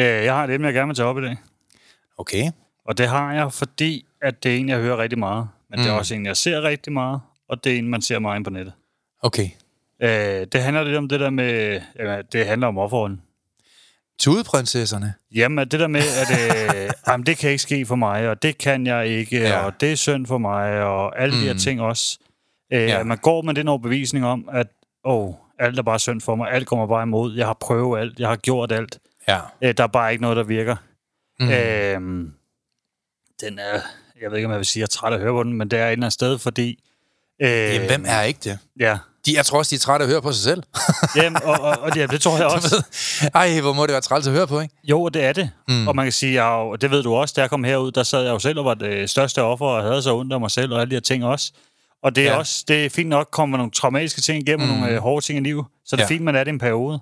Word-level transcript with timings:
Øh, 0.00 0.24
Jeg 0.24 0.34
har 0.34 0.44
et 0.44 0.50
emne, 0.54 0.66
jeg 0.66 0.74
gerne 0.74 0.86
vil 0.86 0.96
tage 0.96 1.06
op 1.08 1.18
i 1.18 1.22
dag. 1.22 1.36
Okay. 2.18 2.50
Og 2.84 2.98
det 2.98 3.08
har 3.08 3.32
jeg, 3.32 3.52
fordi 3.52 4.06
at 4.22 4.42
det 4.42 4.52
er 4.54 4.56
en, 4.58 4.68
jeg 4.68 4.78
hører 4.78 4.98
rigtig 4.98 5.18
meget. 5.18 5.48
Men 5.70 5.78
mm. 5.78 5.82
det 5.84 5.92
er 5.92 5.94
også 5.96 6.14
en, 6.14 6.26
jeg 6.26 6.36
ser 6.36 6.62
rigtig 6.62 6.92
meget. 6.92 7.20
Og 7.48 7.64
det 7.64 7.74
er 7.74 7.78
en, 7.78 7.88
man 7.88 8.02
ser 8.02 8.18
meget 8.18 8.44
på 8.44 8.50
nettet. 8.50 8.72
Okay. 9.22 9.48
Øh, 10.02 10.46
Det 10.52 10.62
handler 10.62 10.84
lidt 10.84 10.96
om 10.96 11.08
det 11.08 11.20
der 11.20 11.30
med... 11.30 11.80
Jamen, 11.98 12.24
det 12.32 12.46
handler 12.46 12.66
om 12.66 12.78
offerrollen. 12.78 13.22
Tudeprinsesserne. 14.18 15.14
Jamen, 15.34 15.68
det 15.68 15.80
der 15.80 15.86
med, 15.86 16.00
at 16.00 16.30
øh, 16.84 16.90
jamen, 17.08 17.26
det 17.26 17.38
kan 17.38 17.50
ikke 17.50 17.62
ske 17.62 17.86
for 17.86 17.96
mig, 17.96 18.28
og 18.28 18.42
det 18.42 18.58
kan 18.58 18.86
jeg 18.86 19.06
ikke, 19.06 19.38
Ja. 19.40 19.58
og 19.66 19.80
det 19.80 19.92
er 19.92 19.96
synd 19.96 20.26
for 20.26 20.38
mig, 20.38 20.82
og 20.82 21.20
alle 21.22 21.34
mm. 21.34 21.40
de 21.40 21.46
her 21.46 21.54
ting 21.54 21.80
også. 21.80 22.18
Øh, 22.72 22.80
ja. 22.82 23.02
Man 23.04 23.18
går 23.18 23.42
med 23.42 23.54
den 23.54 23.68
overbevisning 23.68 24.26
om, 24.26 24.48
at 24.52 24.66
åh, 25.04 25.34
alt 25.58 25.78
er 25.78 25.82
bare 25.82 25.98
synd 25.98 26.20
for 26.20 26.34
mig, 26.34 26.50
alt 26.52 26.66
kommer 26.66 26.86
bare 26.86 27.02
imod, 27.02 27.34
jeg 27.36 27.46
har 27.46 27.54
prøvet 27.60 28.00
alt, 28.00 28.18
jeg 28.20 28.28
har 28.28 28.36
gjort 28.36 28.72
alt. 28.72 28.98
Ja. 29.34 29.40
Øh, 29.68 29.74
der 29.76 29.82
er 29.82 29.86
bare 29.88 30.12
ikke 30.12 30.22
noget, 30.22 30.36
der 30.36 30.42
virker. 30.42 30.76
Mm. 31.40 31.50
Øhm, 31.50 32.32
den 33.40 33.58
er, 33.58 33.80
jeg 34.22 34.30
ved 34.30 34.36
ikke, 34.38 34.46
om 34.46 34.50
jeg 34.52 34.58
vil 34.58 34.66
sige, 34.66 34.80
at 34.82 34.88
jeg 34.88 34.96
er 34.96 34.98
træt 35.00 35.12
af 35.12 35.16
at 35.16 35.22
høre 35.22 35.32
på 35.32 35.42
den, 35.42 35.52
men 35.52 35.68
det 35.70 35.78
er 35.78 35.86
et 35.86 35.92
eller 35.92 36.02
andet 36.04 36.12
sted, 36.12 36.38
fordi... 36.38 36.84
Øh, 37.42 37.48
Jamen, 37.50 37.86
hvem 37.86 38.04
er 38.08 38.22
ikke 38.22 38.40
det? 38.44 38.58
Ja, 38.80 38.98
De, 39.26 39.32
jeg 39.36 39.46
tror 39.46 39.58
også, 39.58 39.70
de 39.70 39.74
er 39.74 39.78
trætte 39.78 40.04
af 40.04 40.06
at 40.08 40.12
høre 40.12 40.22
på 40.22 40.32
sig 40.32 40.42
selv. 40.44 40.62
Jamen, 41.22 41.42
og, 41.42 41.60
og, 41.60 41.78
og 41.80 41.96
ja, 41.96 42.06
det 42.06 42.20
tror 42.20 42.36
jeg 42.36 42.46
også. 42.56 42.84
Ej, 43.34 43.60
hvor 43.60 43.72
må 43.72 43.86
det 43.86 43.92
være 43.92 44.00
træls 44.00 44.26
at 44.26 44.32
høre 44.32 44.46
på, 44.46 44.60
ikke? 44.60 44.74
Jo, 44.84 45.02
og 45.02 45.14
det 45.14 45.24
er 45.24 45.32
det. 45.32 45.50
Mm. 45.68 45.88
Og 45.88 45.96
man 45.96 46.04
kan 46.04 46.12
sige, 46.12 46.44
jeg, 46.44 46.52
jo- 46.52 46.76
det 46.76 46.90
ved 46.90 47.02
du 47.02 47.14
også, 47.14 47.32
da 47.36 47.40
jeg 47.40 47.50
kom 47.50 47.64
herud, 47.64 47.90
der 47.92 48.02
sad 48.02 48.22
jeg 48.22 48.30
jo 48.30 48.38
selv 48.38 48.58
og 48.58 48.64
var 48.64 48.74
det 48.74 49.10
største 49.10 49.42
offer, 49.42 49.66
og 49.66 49.82
havde 49.82 50.02
så 50.02 50.14
ondt 50.16 50.32
af 50.32 50.40
mig 50.40 50.50
selv, 50.50 50.72
og 50.72 50.80
alle 50.80 50.90
de 50.90 50.94
her 50.96 51.00
ting 51.00 51.24
også. 51.24 51.52
Og 52.02 52.16
det 52.16 52.26
er 52.26 52.32
Ja. 52.32 52.38
også, 52.38 52.64
det 52.68 52.84
er 52.86 52.90
fint 52.90 53.08
nok, 53.08 53.28
kommer 53.32 53.56
nogle 53.56 53.72
traumatiske 53.72 54.20
ting 54.20 54.48
igennem, 54.48 54.68
mm. 54.68 54.74
nogle 54.74 54.90
øh, 54.92 54.98
hårde 54.98 55.26
ting 55.26 55.38
i 55.38 55.42
livet. 55.42 55.64
Så 55.84 55.96
det 55.96 56.02
er 56.02 56.06
Ja. 56.06 56.08
fint, 56.08 56.24
man 56.24 56.36
er 56.36 56.44
det 56.44 56.50
i 56.50 56.52
en 56.54 56.58
periode. 56.58 57.00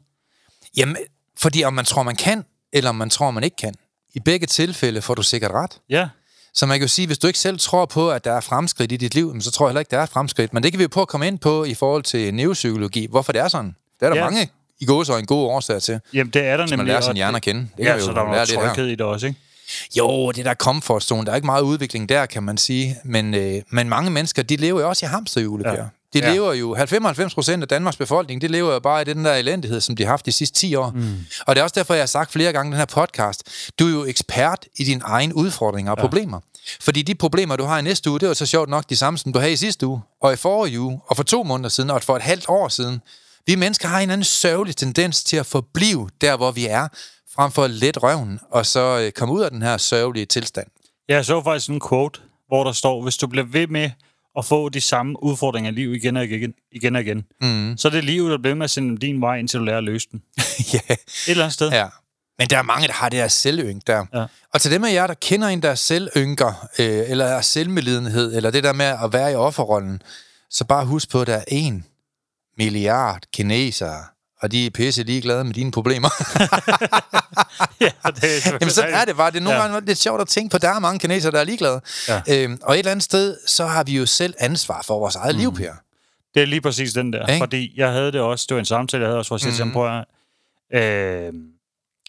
Jamen, 0.76 0.96
fordi 1.38 1.64
om 1.64 1.72
man 1.72 1.84
tror, 1.84 2.02
man 2.02 2.16
kan, 2.16 2.44
eller 2.72 2.90
om 2.90 2.96
man 2.96 3.10
tror, 3.10 3.30
man 3.30 3.44
ikke 3.44 3.56
kan. 3.56 3.74
I 4.14 4.20
begge 4.20 4.46
tilfælde 4.46 5.02
får 5.02 5.14
du 5.14 5.22
sikkert 5.22 5.50
ret. 5.50 5.80
Ja, 5.90 6.08
Så 6.54 6.66
man 6.66 6.78
kan 6.78 6.82
jo 6.84 6.88
sige, 6.88 7.06
hvis 7.06 7.18
du 7.18 7.26
ikke 7.26 7.38
selv 7.38 7.58
tror 7.58 7.84
på, 7.86 8.10
at 8.10 8.24
der 8.24 8.32
er 8.32 8.40
fremskridt 8.40 8.92
i 8.92 8.96
dit 8.96 9.14
liv, 9.14 9.40
så 9.40 9.50
tror 9.50 9.66
jeg 9.66 9.70
heller 9.70 9.80
ikke, 9.80 9.90
der 9.90 9.98
er 9.98 10.06
fremskridt. 10.06 10.54
Men 10.54 10.62
det 10.62 10.72
kan 10.72 10.78
vi 10.78 10.82
jo 10.84 10.88
prøve 10.88 11.02
at 11.02 11.08
komme 11.08 11.26
ind 11.26 11.38
på 11.38 11.64
i 11.64 11.74
forhold 11.74 12.02
til 12.02 12.34
neuropsykologi. 12.34 13.06
Hvorfor 13.10 13.32
det 13.32 13.40
er 13.40 13.48
sådan. 13.48 13.74
Det 14.00 14.06
er 14.06 14.10
der 14.10 14.16
ja. 14.16 14.24
Mange 14.24 14.48
i 14.80 14.84
gåsøjne 14.86 15.26
gode 15.26 15.46
årsager 15.46 15.80
til. 15.80 16.00
jamen 16.14 16.30
det 16.32 16.42
er 16.42 16.56
der 16.56 16.64
Hvis 16.64 16.70
man 16.70 16.78
nemlig. 16.78 16.92
lærer 16.92 17.00
sin 17.00 17.08
det- 17.08 17.16
hjerne 17.16 17.36
at 17.36 17.42
kende. 17.42 17.60
Det 17.78 17.84
Ja, 17.84 17.94
vi 17.94 18.00
så 18.00 18.08
jo 18.08 18.14
der 18.14 18.20
er 18.22 18.26
noget 18.26 18.48
tryghed 18.48 18.86
i 18.86 18.90
det 18.90 19.00
også, 19.00 19.26
ikke? 19.26 19.38
Jo, 19.98 20.30
det 20.32 20.44
der 20.44 20.54
comfort 20.54 21.02
zone, 21.02 21.26
der 21.26 21.32
er 21.32 21.36
ikke 21.36 21.46
meget 21.46 21.62
udvikling 21.62 22.08
der, 22.08 22.26
kan 22.26 22.42
man 22.42 22.58
sige. 22.58 22.96
Men, 23.04 23.34
øh, 23.34 23.62
men 23.70 23.88
mange 23.88 24.10
mennesker, 24.10 24.42
de 24.42 24.56
lever 24.56 24.80
jo 24.80 24.88
også 24.88 25.06
i 25.06 25.08
hamsterhjule, 25.08 25.70
ja. 25.70 25.84
De 26.14 26.18
Ja. 26.18 26.32
lever 26.32 26.52
jo, 26.52 26.76
95 26.86 27.34
procent 27.34 27.62
af 27.62 27.68
Danmarks 27.68 27.96
befolkning, 27.96 28.40
de 28.40 28.48
lever 28.48 28.72
jo 28.72 28.78
bare 28.78 29.02
i 29.02 29.04
den 29.04 29.24
der 29.24 29.34
elendighed, 29.34 29.80
som 29.80 29.96
de 29.96 30.02
har 30.02 30.10
haft 30.10 30.26
de 30.26 30.32
sidste 30.32 30.58
10 30.60 30.74
år. 30.74 30.90
Mm. 30.90 31.14
Og 31.46 31.56
det 31.56 31.60
er 31.60 31.64
også 31.64 31.74
derfor, 31.74 31.94
jeg 31.94 32.02
har 32.02 32.06
sagt 32.06 32.32
flere 32.32 32.52
gange 32.52 32.70
i 32.70 32.72
den 32.72 32.78
her 32.78 32.84
podcast, 32.86 33.42
du 33.78 33.86
er 33.86 33.90
jo 33.90 34.04
ekspert 34.04 34.66
i 34.78 34.84
dine 34.84 35.00
egne 35.04 35.36
udfordringer 35.36 35.92
og 35.92 35.98
ja. 35.98 36.02
problemer. 36.02 36.40
Fordi 36.80 37.02
de 37.02 37.14
problemer, 37.14 37.56
du 37.56 37.64
har 37.64 37.78
i 37.78 37.82
næste 37.82 38.10
uge, 38.10 38.18
det 38.20 38.26
er 38.26 38.30
jo 38.30 38.34
så 38.34 38.46
sjovt 38.46 38.68
nok 38.68 38.90
de 38.90 38.96
samme, 38.96 39.18
som 39.18 39.32
du 39.32 39.38
havde 39.38 39.52
i 39.52 39.56
sidste 39.56 39.86
uge, 39.86 40.00
og 40.22 40.32
i 40.32 40.36
forrige 40.36 40.80
uge, 40.80 41.00
og 41.06 41.16
for 41.16 41.22
to 41.22 41.42
måneder 41.42 41.68
siden, 41.68 41.90
og 41.90 42.02
for 42.02 42.16
et 42.16 42.22
halvt 42.22 42.44
år 42.48 42.68
siden. 42.68 43.00
Vi 43.46 43.54
mennesker 43.54 43.88
har 43.88 44.00
en 44.00 44.10
anden 44.10 44.24
sørgelig 44.24 44.76
tendens 44.76 45.24
til 45.24 45.36
at 45.36 45.46
forblive 45.46 46.08
der, 46.20 46.36
hvor 46.36 46.50
vi 46.50 46.66
er, 46.66 46.88
frem 47.34 47.52
for 47.52 47.64
at 47.64 47.70
let 47.70 48.02
røven, 48.02 48.40
og 48.50 48.66
så 48.66 48.98
øh, 49.00 49.12
komme 49.12 49.34
ud 49.34 49.40
af 49.42 49.50
den 49.50 49.62
her 49.62 49.76
sørgelige 49.76 50.26
tilstand. 50.26 50.66
Jeg 51.08 51.24
så 51.24 51.42
faktisk 51.44 51.68
en 51.70 51.80
quote, 51.88 52.20
hvor 52.48 52.64
der 52.64 52.72
står, 52.72 53.02
hvis 53.02 53.16
du 53.16 53.26
bliver 53.26 53.46
ved 53.46 53.66
med 53.66 53.90
at 54.38 54.44
få 54.44 54.68
de 54.68 54.80
samme 54.80 55.22
udfordringer 55.22 55.70
i 55.70 55.74
livet 55.74 55.96
igen 55.96 56.16
og 56.16 56.24
igen, 56.24 56.54
igen, 56.72 56.96
og 56.96 57.02
igen 57.02 57.24
mm. 57.40 57.76
så 57.76 57.88
er 57.88 57.92
det 57.92 58.04
livet, 58.04 58.30
der 58.30 58.38
bliver 58.38 58.54
med 58.54 58.64
at 58.64 58.70
sende 58.70 58.98
din 58.98 59.20
vej, 59.20 59.36
indtil 59.36 59.60
du 59.60 59.64
lærer 59.64 59.78
at 59.78 59.84
løse 59.84 60.08
den. 60.12 60.22
Et 60.60 60.74
ja, 60.74 60.94
eller 61.28 61.44
andet 61.44 61.54
sted. 61.54 61.70
ja. 61.70 61.86
Men 62.38 62.48
der 62.48 62.58
er 62.58 62.62
mange, 62.62 62.86
der 62.86 62.92
har 62.92 63.08
det 63.08 63.18
her 63.18 63.28
selvynk 63.28 63.86
der. 63.86 64.06
Ja. 64.14 64.24
Og 64.54 64.60
til 64.60 64.70
dem 64.70 64.84
af 64.84 64.92
jer, 64.92 65.06
der 65.06 65.14
kender 65.14 65.48
en, 65.48 65.62
der 65.62 65.70
er 65.70 65.74
selvynker, 65.74 66.68
øh, 66.78 67.10
eller 67.10 67.24
er 67.24 67.40
selvmedlidenhed, 67.40 68.36
eller 68.36 68.50
det 68.50 68.64
der 68.64 68.72
med 68.72 68.84
at 68.86 69.12
være 69.12 69.32
i 69.32 69.34
offerrollen, 69.34 70.02
så 70.50 70.64
bare 70.64 70.84
husk 70.84 71.10
på, 71.10 71.20
at 71.20 71.26
der 71.26 71.36
er 71.36 71.44
en 71.48 71.86
milliard 72.58 73.22
kinesere, 73.32 74.04
og 74.42 74.52
de 74.52 74.66
er 74.66 74.70
pisse 74.70 75.02
ligeglade 75.02 75.44
med 75.44 75.54
dine 75.54 75.70
problemer. 75.70 76.08
ja, 77.80 77.90
det 78.04 78.46
er 78.46 78.50
Jamen, 78.60 78.70
så 78.70 78.82
er 78.82 79.04
det 79.04 79.16
bare. 79.16 79.30
Det 79.30 79.36
er 79.36 79.40
nogle 79.40 79.58
ja. 79.58 79.66
Gange 79.66 79.86
lidt 79.86 79.98
sjovt 79.98 80.20
at 80.20 80.28
tænke 80.28 80.50
på, 80.50 80.58
der 80.58 80.68
er 80.68 80.78
mange 80.78 80.98
kinesere, 80.98 81.32
der 81.32 81.40
er 81.40 81.44
ligeglade. 81.44 81.80
Ja. 82.08 82.22
Øhm, 82.28 82.58
og 82.62 82.74
et 82.74 82.78
eller 82.78 82.90
andet 82.90 83.02
sted, 83.02 83.36
så 83.46 83.66
har 83.66 83.84
vi 83.84 83.96
jo 83.96 84.06
selv 84.06 84.34
ansvar 84.38 84.82
for 84.82 84.98
vores 84.98 85.16
eget 85.16 85.34
mm. 85.34 85.40
liv, 85.40 85.54
Per. 85.54 85.72
Det 86.34 86.42
er 86.42 86.46
lige 86.46 86.60
præcis 86.60 86.92
den 86.92 87.12
der. 87.12 87.26
Ikke? 87.26 87.42
Fordi 87.42 87.72
jeg 87.76 87.92
havde 87.92 88.12
det 88.12 88.20
også, 88.20 88.46
det 88.48 88.54
var 88.54 88.58
en 88.58 88.64
samtale, 88.64 89.02
jeg 89.02 89.08
havde 89.08 89.18
også, 89.18 89.28
hvor 89.28 89.36
jeg 89.36 89.40
siger 89.40 89.54
til 89.54 89.64
ham, 89.64 89.72
prøv 89.72 90.04
at, 90.70 91.26
øh, 91.26 91.32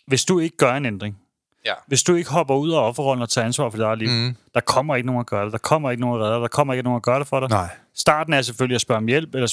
hvis 0.07 0.25
du 0.25 0.39
ikke 0.39 0.57
gør 0.57 0.73
en 0.73 0.85
ændring, 0.85 1.17
Ja. 1.65 1.73
hvis 1.87 2.03
du 2.03 2.15
ikke 2.15 2.29
hopper 2.29 2.55
ud 2.55 2.71
af 2.71 2.77
offerrollen 2.87 3.21
og 3.21 3.29
tager 3.29 3.45
ansvar 3.45 3.69
for 3.69 3.77
dit 3.77 3.83
eget 3.83 3.99
liv, 3.99 4.09
Mm. 4.09 4.35
der 4.53 4.59
kommer 4.59 4.95
ikke 4.95 5.05
nogen 5.07 5.19
at 5.19 5.25
gøre 5.25 5.45
det, 5.45 5.51
der 5.51 5.57
kommer 5.57 5.91
ikke 5.91 6.01
nogen 6.01 6.19
at 6.21 6.25
redde 6.25 6.33
dig, 6.35 6.41
der 6.41 6.47
kommer 6.47 6.73
ikke 6.73 6.83
nogen 6.83 6.95
at 6.97 7.03
gøre 7.03 7.19
det 7.19 7.27
for 7.27 7.39
dig. 7.39 7.49
Nej. 7.49 7.69
Starten 7.95 8.33
er 8.33 8.41
selvfølgelig 8.41 8.75
at 8.75 8.81
spørge 8.81 8.97
om 8.97 9.07
hjælp, 9.07 9.35
eller 9.35 9.47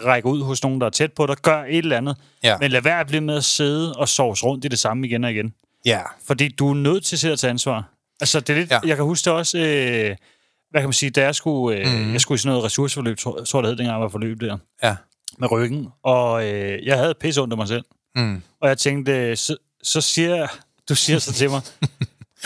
mm. 0.00 0.04
række 0.06 0.28
ud 0.28 0.42
hos 0.42 0.62
nogen, 0.62 0.80
der 0.80 0.86
er 0.86 0.90
tæt 0.90 1.12
på 1.12 1.26
dig, 1.26 1.36
gør 1.36 1.62
et 1.68 1.78
eller 1.78 1.96
andet, 1.96 2.16
Ja. 2.44 2.58
men 2.58 2.70
lad 2.70 2.80
være 2.82 3.00
at 3.00 3.06
blive 3.06 3.20
med 3.20 3.36
at 3.36 3.44
sidde 3.44 3.92
og 3.96 4.08
sove 4.08 4.34
rundt 4.42 4.64
i 4.64 4.68
det 4.68 4.78
samme 4.78 5.06
igen 5.06 5.24
og 5.24 5.30
igen. 5.32 5.54
Ja. 5.86 6.00
Fordi 6.26 6.48
du 6.48 6.70
er 6.70 6.74
nødt 6.74 7.04
til 7.04 7.18
selv 7.18 7.32
at 7.32 7.38
tage 7.38 7.50
ansvar. 7.50 7.88
Altså, 8.20 8.40
det 8.40 8.50
er 8.50 8.54
lidt, 8.58 8.70
Ja. 8.70 8.80
jeg 8.84 8.96
kan 8.96 9.04
huske 9.04 9.24
det 9.24 9.32
også, 9.32 9.58
øh, 9.58 10.16
hvad 10.70 10.80
kan 10.80 10.88
man 10.88 10.92
sige, 10.92 11.10
da 11.10 11.22
jeg 11.22 11.34
skulle, 11.34 11.78
øh, 11.78 11.86
mm. 11.86 12.12
jeg 12.12 12.20
skulle 12.20 12.36
i 12.36 12.38
sådan 12.38 12.50
noget 12.52 12.64
ressourceforløb, 12.64 13.18
tror, 13.18 13.36
jeg, 13.38 13.62
det 13.62 13.70
hed, 13.70 13.76
dengang 13.76 13.94
jeg 13.94 14.00
var 14.00 14.08
forløb 14.08 14.40
der, 14.40 14.58
Ja. 14.82 14.96
med 15.38 15.50
ryggen, 15.50 15.88
og 16.04 16.48
øh, 16.48 16.86
jeg 16.86 16.98
havde 16.98 17.14
pisse 17.20 17.40
af 17.40 17.48
mig 17.56 17.68
selv. 17.68 17.84
Mm. 18.16 18.42
Og 18.60 18.68
jeg 18.68 18.78
tænkte, 18.78 19.36
så, 19.36 19.56
så 19.82 20.00
siger 20.00 20.34
jeg, 20.36 20.48
du 20.92 20.96
siger 20.96 21.18
så 21.18 21.32
til 21.32 21.50
mig, 21.50 21.60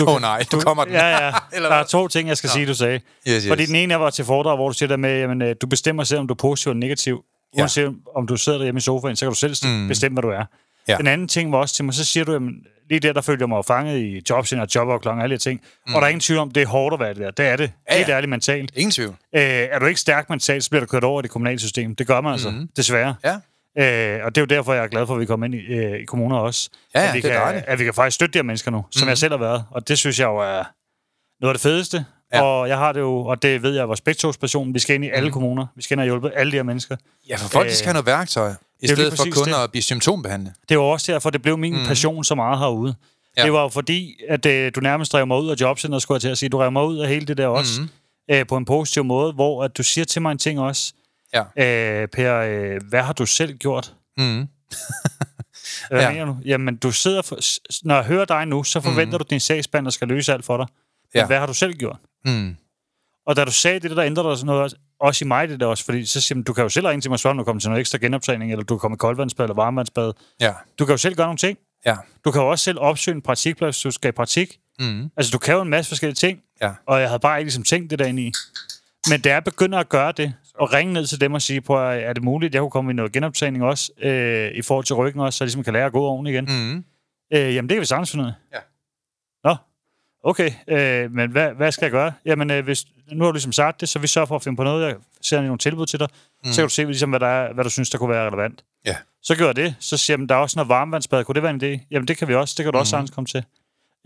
Åh 0.00 0.08
oh, 0.14 0.20
nej, 0.20 0.44
du 0.52 0.60
kommer 0.60 0.84
den. 0.84 0.92
ja, 0.92 1.24
ja, 1.26 1.32
Eller 1.56 1.68
der 1.68 1.76
er 1.76 1.84
to 1.84 2.08
ting, 2.08 2.28
jeg 2.28 2.36
skal 2.36 2.50
sige, 2.50 2.66
du 2.66 2.74
sagde. 2.74 2.94
Yes, 2.94 3.02
yes. 3.42 3.48
Fordi 3.48 3.66
den 3.66 3.74
ene, 3.74 3.92
jeg 3.92 4.00
var 4.00 4.10
til 4.10 4.24
foredrag, 4.24 4.56
hvor 4.56 4.68
du 4.68 4.74
siger 4.74 4.88
der 4.88 4.96
med, 4.96 5.18
jamen, 5.20 5.42
øh, 5.42 5.56
du 5.60 5.66
bestemmer 5.66 6.04
selv, 6.04 6.20
om 6.20 6.26
du 6.28 6.34
er 6.34 6.38
positiv 6.38 6.70
eller 6.70 6.80
negativ. 6.80 7.24
Ja. 7.56 7.60
Uanset 7.60 7.94
om 8.16 8.26
du 8.26 8.36
sidder 8.36 8.59
derhjemme 8.59 8.78
i 8.78 8.80
sofaen, 8.80 9.16
så 9.16 9.24
kan 9.24 9.30
du 9.32 9.36
selv 9.38 9.54
mm. 9.65 9.88
bestemme, 9.88 10.15
hvad 10.15 10.22
du 10.22 10.28
er. 10.28 10.44
Ja. 10.88 10.97
Den 10.97 11.06
anden 11.06 11.28
ting 11.28 11.53
var 11.53 11.59
også 11.59 11.74
til 11.74 11.84
mig, 11.84 11.94
så 11.94 12.04
siger 12.04 12.24
du, 12.24 12.32
jamen, 12.32 12.54
lige 12.91 13.00
der, 13.00 13.12
der 13.12 13.21
følte 13.21 13.42
jeg 13.42 13.48
mig 13.48 13.65
fanget 13.65 13.98
i 13.98 14.22
jobcenter 14.30 14.62
og 14.65 14.68
jobafklaring 14.74 15.18
og 15.21 15.24
alle 15.24 15.36
de 15.36 15.42
ting. 15.42 15.60
Mm. 15.86 15.94
Og 15.94 16.00
der 16.00 16.06
er 16.06 16.09
ingen 16.10 16.21
tvivl 16.21 16.41
om, 16.41 16.50
det 16.50 16.62
er 16.62 16.66
hårdt 16.66 16.94
at 16.94 17.00
være 17.00 17.15
det 17.15 17.18
der. 17.22 17.30
Det 17.30 17.47
er 17.47 17.56
det. 17.56 17.65
Ja, 17.88 17.92
Ja, 17.94 17.97
Helt 17.98 18.09
ja. 18.09 18.15
ærligt 18.15 18.30
mentalt. 18.30 18.72
Ingen 18.76 18.91
tvivl. 18.91 19.15
Øh, 19.36 19.42
er 19.42 19.78
du 19.78 19.86
ikke 19.86 20.00
stærk 20.00 20.30
mentalt, 20.30 20.65
så 20.65 20.71
bliver 20.71 20.80
du 20.80 20.86
kørt 20.86 21.04
over 21.04 21.21
i 21.21 21.22
det 21.22 21.30
kommunale 21.30 21.59
system. 21.59 21.94
Det 21.97 22.06
gør 22.06 22.21
man 22.21 22.32
altså, 22.32 22.50
Mhm. 22.50 22.68
desværre. 22.76 23.15
Ja. 23.24 23.36
Øh, 23.78 24.20
og 24.24 24.34
det 24.34 24.40
er 24.40 24.42
jo 24.42 24.46
derfor, 24.46 24.72
jeg 24.72 24.84
er 24.84 24.88
glad 24.88 25.06
for, 25.06 25.14
at 25.14 25.20
vi 25.20 25.26
kommer 25.26 25.46
ind 25.46 25.54
i, 25.54 25.58
øh, 25.58 26.00
i 26.00 26.04
kommuner 26.04 26.36
også. 26.36 26.70
Ja, 26.94 27.00
ja, 27.00 27.08
at, 27.08 27.14
vi 27.14 27.20
det 27.20 27.30
er 27.30 27.32
kan, 27.34 27.40
dejligt. 27.42 27.64
at 27.68 27.78
vi 27.78 27.84
kan 27.84 27.94
faktisk 27.94 28.14
støtte 28.14 28.32
de 28.32 28.38
her 28.38 28.42
mennesker 28.42 28.70
nu, 28.70 28.84
som 28.90 29.02
Mhm. 29.02 29.08
jeg 29.08 29.18
selv 29.18 29.32
har 29.32 29.38
været. 29.38 29.64
Og 29.70 29.88
det 29.88 29.98
synes 29.98 30.20
jeg 30.20 30.26
jo 30.26 30.36
er 30.38 30.64
noget 31.40 31.50
af 31.50 31.54
det 31.54 31.60
fedeste. 31.60 32.04
Ja. 32.34 32.42
Og 32.42 32.68
jeg 32.68 32.78
har 32.78 32.92
det 32.92 33.00
jo, 33.00 33.18
og 33.26 33.42
det 33.42 33.62
ved 33.62 33.74
jeg, 33.76 33.88
vores 33.88 34.00
begge 34.00 34.18
tos 34.18 34.36
passion. 34.38 34.74
Vi 34.74 34.78
skal 34.78 34.94
ind 34.94 35.04
i 35.04 35.10
alle 35.10 35.30
kommuner. 35.32 35.66
Vi 35.76 35.82
skal 35.82 35.94
ind 35.94 36.00
og 36.00 36.06
hjælpe 36.06 36.30
alle 36.30 36.52
de 36.52 36.56
her 36.56 36.62
mennesker. 36.62 36.96
Ja, 37.28 37.36
for 37.36 37.48
folk, 37.48 37.66
Øh, 37.66 37.72
skal 37.72 37.86
have 37.86 37.92
noget 37.92 38.06
værktøj, 38.06 38.52
i 38.80 38.86
stedet 38.86 39.12
for 39.16 39.24
kun 39.24 39.44
det. 39.48 39.54
at 39.64 39.70
blive 39.70 39.82
symptombehandlet. 39.82 40.52
Det 40.68 40.78
var 40.78 40.84
også 40.84 41.12
derfor, 41.12 41.30
det 41.30 41.42
blev 41.42 41.58
min 41.58 41.72
mm. 41.78 41.86
passion 41.86 42.24
så 42.24 42.34
meget 42.34 42.58
herude. 42.58 42.94
Ja. 43.36 43.44
Det 43.44 43.52
var 43.52 43.62
jo 43.62 43.68
fordi, 43.68 44.14
at 44.28 44.46
øh, 44.46 44.72
du 44.74 44.80
nærmest 44.80 45.12
drev 45.12 45.26
mig 45.26 45.38
ud 45.38 45.50
af 45.50 45.54
jobcenteret, 45.60 46.02
skulle 46.02 46.16
jeg 46.16 46.20
til 46.20 46.28
at 46.28 46.38
sige. 46.38 46.48
Du 46.48 46.56
drev 46.58 46.72
mig 46.72 46.84
ud 46.84 46.98
af 46.98 47.08
hele 47.08 47.26
det 47.26 47.36
der 47.36 47.46
også, 47.46 47.80
Mhm. 47.80 47.90
øh, 48.30 48.46
på 48.46 48.56
en 48.56 48.64
positiv 48.64 49.04
måde, 49.04 49.32
hvor 49.32 49.64
at 49.64 49.76
du 49.76 49.82
siger 49.82 50.04
til 50.04 50.22
mig 50.22 50.32
en 50.32 50.38
ting 50.38 50.60
også. 50.60 50.92
Ja. 51.34 51.42
Øh, 52.02 52.08
per, 52.08 52.36
øh, 52.36 52.80
hvad 52.88 53.02
har 53.02 53.12
du 53.12 53.26
selv 53.26 53.56
gjort? 53.56 53.94
Mm. 54.18 54.46
Hvad 55.90 56.00
Ja. 56.02 56.10
mener 56.12 56.24
du? 56.24 56.36
Jamen, 56.44 56.76
du 56.76 56.90
sidder 56.92 57.22
for, 57.22 57.38
når 57.86 57.94
jeg 57.94 58.04
hører 58.04 58.24
dig 58.24 58.46
nu, 58.46 58.64
så 58.64 58.80
forventer 58.80 59.04
mm. 59.04 59.18
du, 59.18 59.24
at 59.24 59.30
din 59.30 59.40
sagsbehandler 59.40 59.90
skal 59.90 60.08
løse 60.08 60.32
alt 60.32 60.44
for 60.44 60.56
dig. 60.56 60.66
Men 61.14 61.20
Ja. 61.20 61.26
hvad 61.26 61.38
har 61.38 61.46
du 61.46 61.54
selv 61.54 61.72
gjort? 61.74 61.96
Mm. 62.24 62.56
Og 63.26 63.36
da 63.36 63.44
du 63.44 63.52
sagde 63.52 63.80
det, 63.80 63.90
der 63.96 64.04
ændrede 64.04 64.28
der 64.28 64.34
sådan 64.34 64.46
noget, 64.46 64.74
også- 65.00 65.24
i 65.24 65.28
mig 65.28 65.48
det 65.48 65.60
der 65.60 65.66
også, 65.66 65.84
fordi 65.84 66.06
så 66.06 66.20
siger 66.20 66.36
man, 66.36 66.42
du 66.44 66.52
kan 66.52 66.62
jo 66.62 66.68
selv 66.68 66.86
ringe 66.86 67.00
til 67.00 67.10
mig 67.10 67.14
og 67.14 67.20
spørge, 67.20 67.30
om 67.30 67.38
du 67.38 67.44
kommer 67.44 67.60
til 67.60 67.68
noget 67.70 67.80
ekstra 67.80 67.98
genoptræning, 67.98 68.52
eller 68.52 68.64
du 68.64 68.74
kan 68.76 68.80
komme 68.80 68.94
i 68.94 68.98
koldvandsbad 68.98 69.44
eller 69.44 69.54
varmevandsbad. 69.54 70.12
Ja. 70.40 70.52
Du 70.78 70.84
kan 70.84 70.92
jo 70.92 70.96
selv 70.96 71.14
gøre 71.16 71.26
nogle 71.26 71.38
ting. 71.38 71.58
Ja. 71.86 71.96
Du 72.24 72.30
kan 72.30 72.40
jo 72.42 72.48
også 72.48 72.64
selv 72.64 72.78
opsøge 72.80 73.14
en 73.14 73.22
praktikplads, 73.22 73.82
du 73.82 73.90
skal 73.90 74.08
i 74.08 74.12
praktik. 74.12 74.58
Mm. 74.80 75.10
Altså, 75.16 75.30
du 75.30 75.38
kan 75.38 75.54
jo 75.54 75.60
en 75.62 75.68
masse 75.68 75.88
forskellige 75.88 76.14
ting, 76.14 76.40
Ja. 76.62 76.70
og 76.86 77.00
jeg 77.00 77.08
havde 77.08 77.20
bare 77.20 77.38
ikke 77.38 77.46
ligesom 77.46 77.62
tænkt 77.64 77.90
det 77.90 77.98
derinde 77.98 78.22
i. 78.22 78.32
Men 79.10 79.20
da 79.20 79.28
jeg 79.32 79.44
begynder 79.44 79.78
at 79.78 79.88
gøre 79.88 80.12
det, 80.12 80.34
og 80.58 80.72
ringe 80.72 80.92
ned 80.92 81.06
til 81.06 81.20
dem 81.20 81.34
og 81.34 81.42
sige, 81.42 81.60
på, 81.60 81.76
er 81.78 82.12
det 82.12 82.22
muligt, 82.22 82.54
jeg 82.54 82.60
kunne 82.60 82.70
komme 82.70 82.91
i 82.91 82.94
noget 82.94 83.12
genoptræning 83.12 83.64
også, 83.64 83.92
øh, 84.03 84.50
i 84.54 84.62
forhold 84.62 84.84
til 84.84 84.94
ryggen 84.97 85.20
også, 85.20 85.36
så 85.36 85.44
jeg 85.44 85.47
ligesom 85.47 85.64
kan 85.64 85.72
lære 85.72 85.86
at 85.86 85.92
gå 85.92 86.00
ordentligt 86.03 86.34
igen. 86.34 86.72
Mm. 86.72 86.84
Øh, 87.32 87.54
jamen, 87.54 87.68
det 87.68 87.74
kan 87.74 87.80
vi 87.80 87.86
sagtens 87.86 88.10
finde 88.10 88.24
ud 88.24 88.28
af. 88.28 88.34
Ja. 88.54 88.60
Nå, 89.48 89.56
okay. 90.24 90.50
Øh, 90.68 91.10
men 91.12 91.30
hvad, 91.30 91.53
hvad 91.53 91.72
skal 91.72 91.84
jeg 91.84 91.92
gøre? 91.92 92.12
Jamen, 92.24 92.50
øh, 92.50 92.64
hvis, 92.64 92.84
nu 93.12 93.24
har 93.24 93.30
du 93.30 93.34
ligesom 93.34 93.53
sagt 93.53 93.80
det, 93.80 93.88
så 93.88 93.98
vi 93.98 94.06
sørger 94.06 94.26
for 94.26 94.36
at 94.36 94.42
finde 94.42 94.56
på 94.56 94.64
noget. 94.64 94.86
Jeg 94.86 94.97
sender 95.22 95.44
nogle 95.44 95.58
tilbud 95.58 95.86
til 95.86 95.98
dig. 96.00 96.08
Mm. 96.44 96.53
Så 96.53 96.56
kan 96.56 96.68
du 96.68 96.74
se, 96.74 96.84
ligesom, 96.84 97.10
hvad, 97.10 97.20
der 97.20 97.26
er, 97.26 97.52
hvad 97.52 97.64
du 97.64 97.70
synes, 97.70 97.91
der 97.91 97.98
kunne 97.98 98.10
være 98.10 98.26
relevant. 98.26 98.64
Ja. 98.86 98.97
Så 99.22 99.36
gør 99.36 99.47
jeg 99.47 99.56
det. 99.56 99.74
Så 99.80 99.97
siger 99.97 100.18
jeg, 100.18 100.28
der 100.28 100.34
er 100.34 100.38
også 100.38 100.59
noget 100.59 100.68
varmevandsbad. 100.68 101.24
Kunne 101.24 101.34
det 101.34 101.42
være 101.42 101.52
en 101.52 101.62
idé? 101.62 101.86
Jamen, 101.91 102.09
det 102.09 102.16
kan 102.18 102.28
vi 102.28 102.34
også. 102.34 102.54
Det 102.59 102.64
kan 102.64 102.72
du 102.72 102.78
også 102.78 102.91
sagtens 102.91 103.10
komme 103.10 103.26
til. 103.26 103.44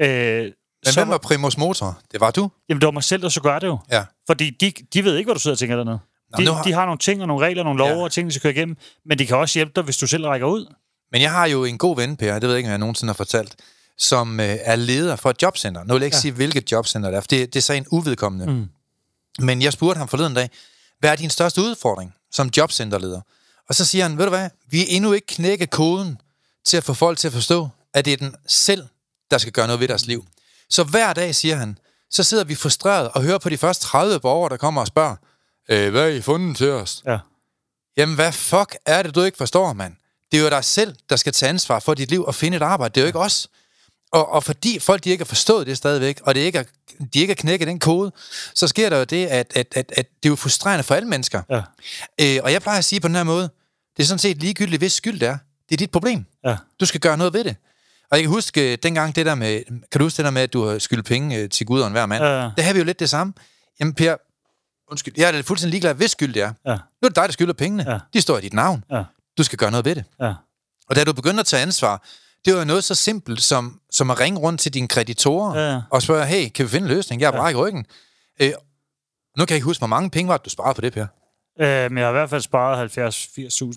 Øh, 0.01 0.43
Men 0.45 0.53
så, 0.85 1.01
hvem 1.01 1.09
var 1.09 1.19
primus 1.19 1.59
motor? 1.59 1.99
Det 2.13 2.21
var 2.21 2.31
du? 2.31 2.51
Jamen, 2.69 2.81
det 2.81 2.87
var 2.87 2.93
mig 2.93 3.03
selv, 3.05 3.23
der 3.23 3.29
så 3.29 3.43
gør 3.43 3.59
det 3.59 3.67
jo. 3.67 3.79
Ja. 3.91 4.05
Fordi 4.27 4.51
de, 4.51 4.73
de 4.95 5.05
ved 5.05 5.17
ikke, 5.17 5.27
hvad 5.27 5.35
du 5.35 5.41
sidder 5.41 5.55
og 5.55 5.59
tænker 5.59 5.77
dernede. 5.77 5.99
Nå, 6.39 6.45
De, 6.45 6.55
har- 6.55 6.63
de 6.63 6.73
har 6.73 6.85
nogle 6.85 6.99
ting 6.99 7.21
og 7.23 7.29
nogle 7.29 7.47
regler, 7.47 7.63
nogle 7.63 7.79
love 7.79 7.91
Ja. 7.91 8.03
og 8.05 8.13
ting, 8.13 8.29
de 8.29 8.33
skal 8.33 8.43
køre 8.43 8.53
igennem. 8.53 8.77
Men 9.07 9.19
de 9.19 9.27
kan 9.27 9.37
også 9.37 9.59
hjælpe 9.59 9.73
dig, 9.77 9.85
hvis 9.85 9.97
du 9.99 10.07
selv 10.07 10.27
rækker 10.27 10.47
ud. 10.47 10.75
Men 11.13 11.23
jeg 11.23 11.31
har 11.33 11.47
jo 11.47 11.65
en 11.65 11.79
god 11.79 11.97
ven, 11.97 12.17
Per, 12.17 12.33
det 12.33 12.43
ved 12.43 12.49
jeg 12.51 12.57
ikke, 12.59 12.69
om 12.69 12.71
jeg 12.71 12.79
nogensinde 12.79 13.09
har 13.11 13.15
fortalt, 13.17 13.57
som 13.99 14.41
øh, 14.41 14.57
er 14.63 14.77
leder 14.77 15.17
for 15.17 15.31
et 15.31 15.43
jobcenter. 15.43 15.85
Nu 15.85 15.93
vil 15.95 16.01
jeg 16.01 16.07
ikke 16.07 16.17
ja. 16.17 16.21
sige, 16.21 16.33
hvilket 16.33 16.73
jobcenter 16.73 17.11
det 17.11 17.17
er, 17.17 17.21
for 17.21 17.29
det, 17.29 17.55
det 17.55 17.61
er 17.61 17.63
så 17.63 17.73
en 17.73 17.87
uvedkommende. 17.91 18.53
Mm. 18.53 18.69
Men 19.39 19.63
jeg 19.63 19.73
spurgte 19.73 19.99
ham 19.99 20.09
forleden 20.09 20.35
dag, 20.35 20.51
hvad 20.99 21.11
er 21.11 21.17
din 21.17 21.31
største 21.31 21.61
udfordring 21.61 22.15
som 22.33 22.51
jobcenterleder? 22.57 23.21
Og 23.69 23.75
så 23.75 23.85
siger 23.85 24.03
han, 24.05 24.19
ved 24.19 24.25
du 24.25 24.31
hvad, 24.31 24.51
vi 24.71 24.81
er 24.81 24.87
endnu 24.89 25.13
ikke 25.13 25.27
knækket 25.27 25.71
koden 25.71 26.19
til 26.65 26.77
at 26.77 26.85
få 26.85 26.95
folk 26.95 27.19
til 27.19 27.27
at 27.29 27.33
forstå, 27.35 27.69
at 27.95 28.05
det 28.05 28.13
er 28.13 28.17
den 28.17 28.35
selv, 28.47 28.87
der 29.31 29.39
skal 29.39 29.53
gøre 29.53 29.67
noget 29.67 29.81
ved 29.81 29.89
deres 29.89 30.07
liv. 30.07 30.27
Så 30.71 30.85
hver 30.85 31.13
dag, 31.13 31.35
siger 31.35 31.57
han, 31.57 31.79
så 32.11 32.23
sidder 32.23 32.45
vi 32.45 32.55
frustreret 32.55 33.09
og 33.09 33.23
hører 33.23 33.39
på 33.39 33.49
de 33.49 33.59
første 33.59 33.85
30 33.85 34.21
borgere, 34.21 34.49
der 34.51 34.57
kommer 34.57 34.81
og 34.81 34.87
spørger, 34.87 35.17
øh, 35.71 35.91
hvad 35.91 36.03
har 36.03 36.09
I 36.09 36.21
fundet 36.21 36.57
til 36.57 36.71
os? 36.71 37.03
Ja. 37.07 37.19
Jamen, 37.97 38.15
hvad 38.15 38.33
fuck 38.33 38.77
er 38.87 39.03
det, 39.03 39.15
du 39.15 39.23
ikke 39.23 39.39
forstår, 39.39 39.73
mand? 39.73 39.97
Det 40.33 40.39
er 40.39 40.43
jo 40.43 40.51
dig 40.51 40.65
selv, 40.65 40.97
der 41.11 41.17
skal 41.17 41.33
tage 41.33 41.51
ansvar 41.51 41.81
for 41.81 41.95
dit 41.95 42.11
liv 42.11 42.25
og 42.25 42.35
finde 42.35 42.57
et 42.57 42.63
arbejde. 42.63 42.95
Det 42.95 43.01
er 43.01 43.03
jo 43.03 43.07
ikke 43.07 43.19
os. 43.19 43.49
Og, 44.13 44.29
og 44.29 44.45
fordi 44.45 44.79
folk 44.79 45.05
de 45.05 45.11
ikke 45.11 45.23
har 45.23 45.27
forstået 45.27 45.67
det 45.67 45.77
stadigvæk, 45.77 46.21
og 46.23 46.35
det 46.35 46.41
ikke 46.41 46.59
er, 46.59 46.65
de 47.15 47.19
ikke 47.21 47.31
har 47.31 47.35
knækket 47.35 47.69
den 47.69 47.79
kode, 47.79 48.13
så 48.55 48.69
sker 48.69 48.89
der 48.89 48.99
jo 48.99 49.05
det, 49.05 49.27
at, 49.27 49.53
at, 49.55 49.67
at, 49.73 49.93
at 49.97 50.09
det 50.23 50.29
er 50.29 50.31
jo 50.31 50.37
frustrerende 50.37 50.85
for 50.85 50.95
alle 50.95 51.09
mennesker. 51.09 51.43
Ja. 51.51 51.63
Øh, 52.21 52.41
og 52.45 52.53
jeg 52.53 52.63
plejer 52.63 52.79
at 52.79 52.85
sige 52.85 53.01
på 53.01 53.09
den 53.09 53.17
her 53.17 53.23
måde, 53.23 53.51
det 53.97 54.03
er 54.03 54.07
sådan 54.07 54.19
set 54.19 54.37
ligegyldigt, 54.37 54.81
hvis 54.81 54.93
skyld 54.93 55.21
det 55.21 55.29
er. 55.29 55.39
Det 55.69 55.75
er 55.75 55.77
dit 55.77 55.91
problem. 55.91 56.25
Ja. 56.45 56.57
Du 56.81 56.87
skal 56.87 57.01
gøre 57.01 57.17
noget 57.17 57.33
ved 57.33 57.45
det. 57.45 57.57
Og 58.11 58.17
jeg 58.17 58.23
kan 58.23 58.31
huske 58.31 58.73
øh, 58.73 58.79
dengang 58.83 59.17
det 59.17 59.27
der 59.27 59.35
med, 59.35 59.65
kan 59.91 59.99
du 59.99 60.05
huske 60.05 60.17
det 60.17 60.25
der 60.25 60.31
med, 60.31 60.43
at 60.43 60.53
du 60.53 60.65
har 60.67 60.79
skyldt 60.79 61.07
penge 61.07 61.37
øh, 61.37 61.49
til 61.49 61.67
Gud 61.67 61.81
og 61.81 61.87
enhver 61.87 62.07
mand? 62.07 62.25
Ja. 62.25 62.51
Det 62.57 62.65
har 62.65 62.73
vi 62.73 62.79
jo 62.79 62.85
lidt 62.85 63.01
det 63.01 63.11
samme. 63.11 63.33
Jamen 63.81 63.95
Per, 63.95 64.17
undskyld, 64.91 65.15
jeg 65.17 65.39
er 65.39 65.43
fuldstændig 65.43 65.71
ligeglad, 65.71 65.95
hvis 65.95 66.11
skyld 66.11 66.35
det 66.35 66.43
er. 66.43 66.53
Ja. 66.67 66.73
Nu 66.73 66.77
er 67.03 67.09
det 67.09 67.17
dig, 67.17 67.25
der 67.25 67.33
skylder 67.33 67.53
pengene. 67.53 67.91
Ja. 67.93 67.99
De 68.15 68.21
står 68.21 68.39
i 68.39 68.41
dit 68.41 68.53
navn. 68.53 68.85
Ja. 68.91 69.05
Du 69.39 69.43
skal 69.43 69.59
gøre 69.59 69.71
noget 69.71 69.85
ved 69.85 69.95
det. 69.95 70.05
Ja. 70.21 70.35
Og 70.89 70.97
da 70.97 71.05
du 71.05 71.13
begynder 71.13 71.41
at 71.41 71.47
tage 71.47 71.63
ansvar, 71.63 72.03
det 72.45 72.53
var 72.53 72.59
jo 72.59 72.65
noget 72.65 72.85
så 72.85 72.95
simpelt 72.95 73.43
som, 73.43 73.81
som 73.91 74.11
at 74.11 74.21
ringe 74.21 74.41
rundt 74.41 74.61
til 74.61 74.75
dine 74.75 74.89
kreditorer 74.89 75.59
Ja, 75.59 75.73
ja. 75.73 75.83
og 75.91 76.03
spørge, 76.03 76.27
hey, 76.27 76.49
kan 76.49 76.65
vi 76.65 76.69
finde 76.71 76.89
en 76.89 76.95
løsning? 76.95 77.21
Jeg 77.23 77.31
har 77.31 77.39
brækket 77.39 77.61
ryggen. 77.63 77.87
Øh, 78.41 78.49
nu 79.39 79.45
kan 79.45 79.49
jeg 79.51 79.57
ikke 79.57 79.65
huske, 79.65 79.81
hvor 79.81 79.87
mange 79.87 80.11
penge 80.11 80.29
var 80.29 80.37
det, 80.37 80.45
du 80.45 80.51
sparede 80.51 80.75
på 80.75 80.81
det, 80.81 80.93
Per. 80.93 81.07
Øh, 81.61 81.91
men 81.91 81.99
jeg 81.99 82.07
har 82.07 82.11
i 82.11 82.13
hvert 82.13 82.31
fald 82.31 82.43
sparet 82.43 82.99
70-80.000, 82.99 82.99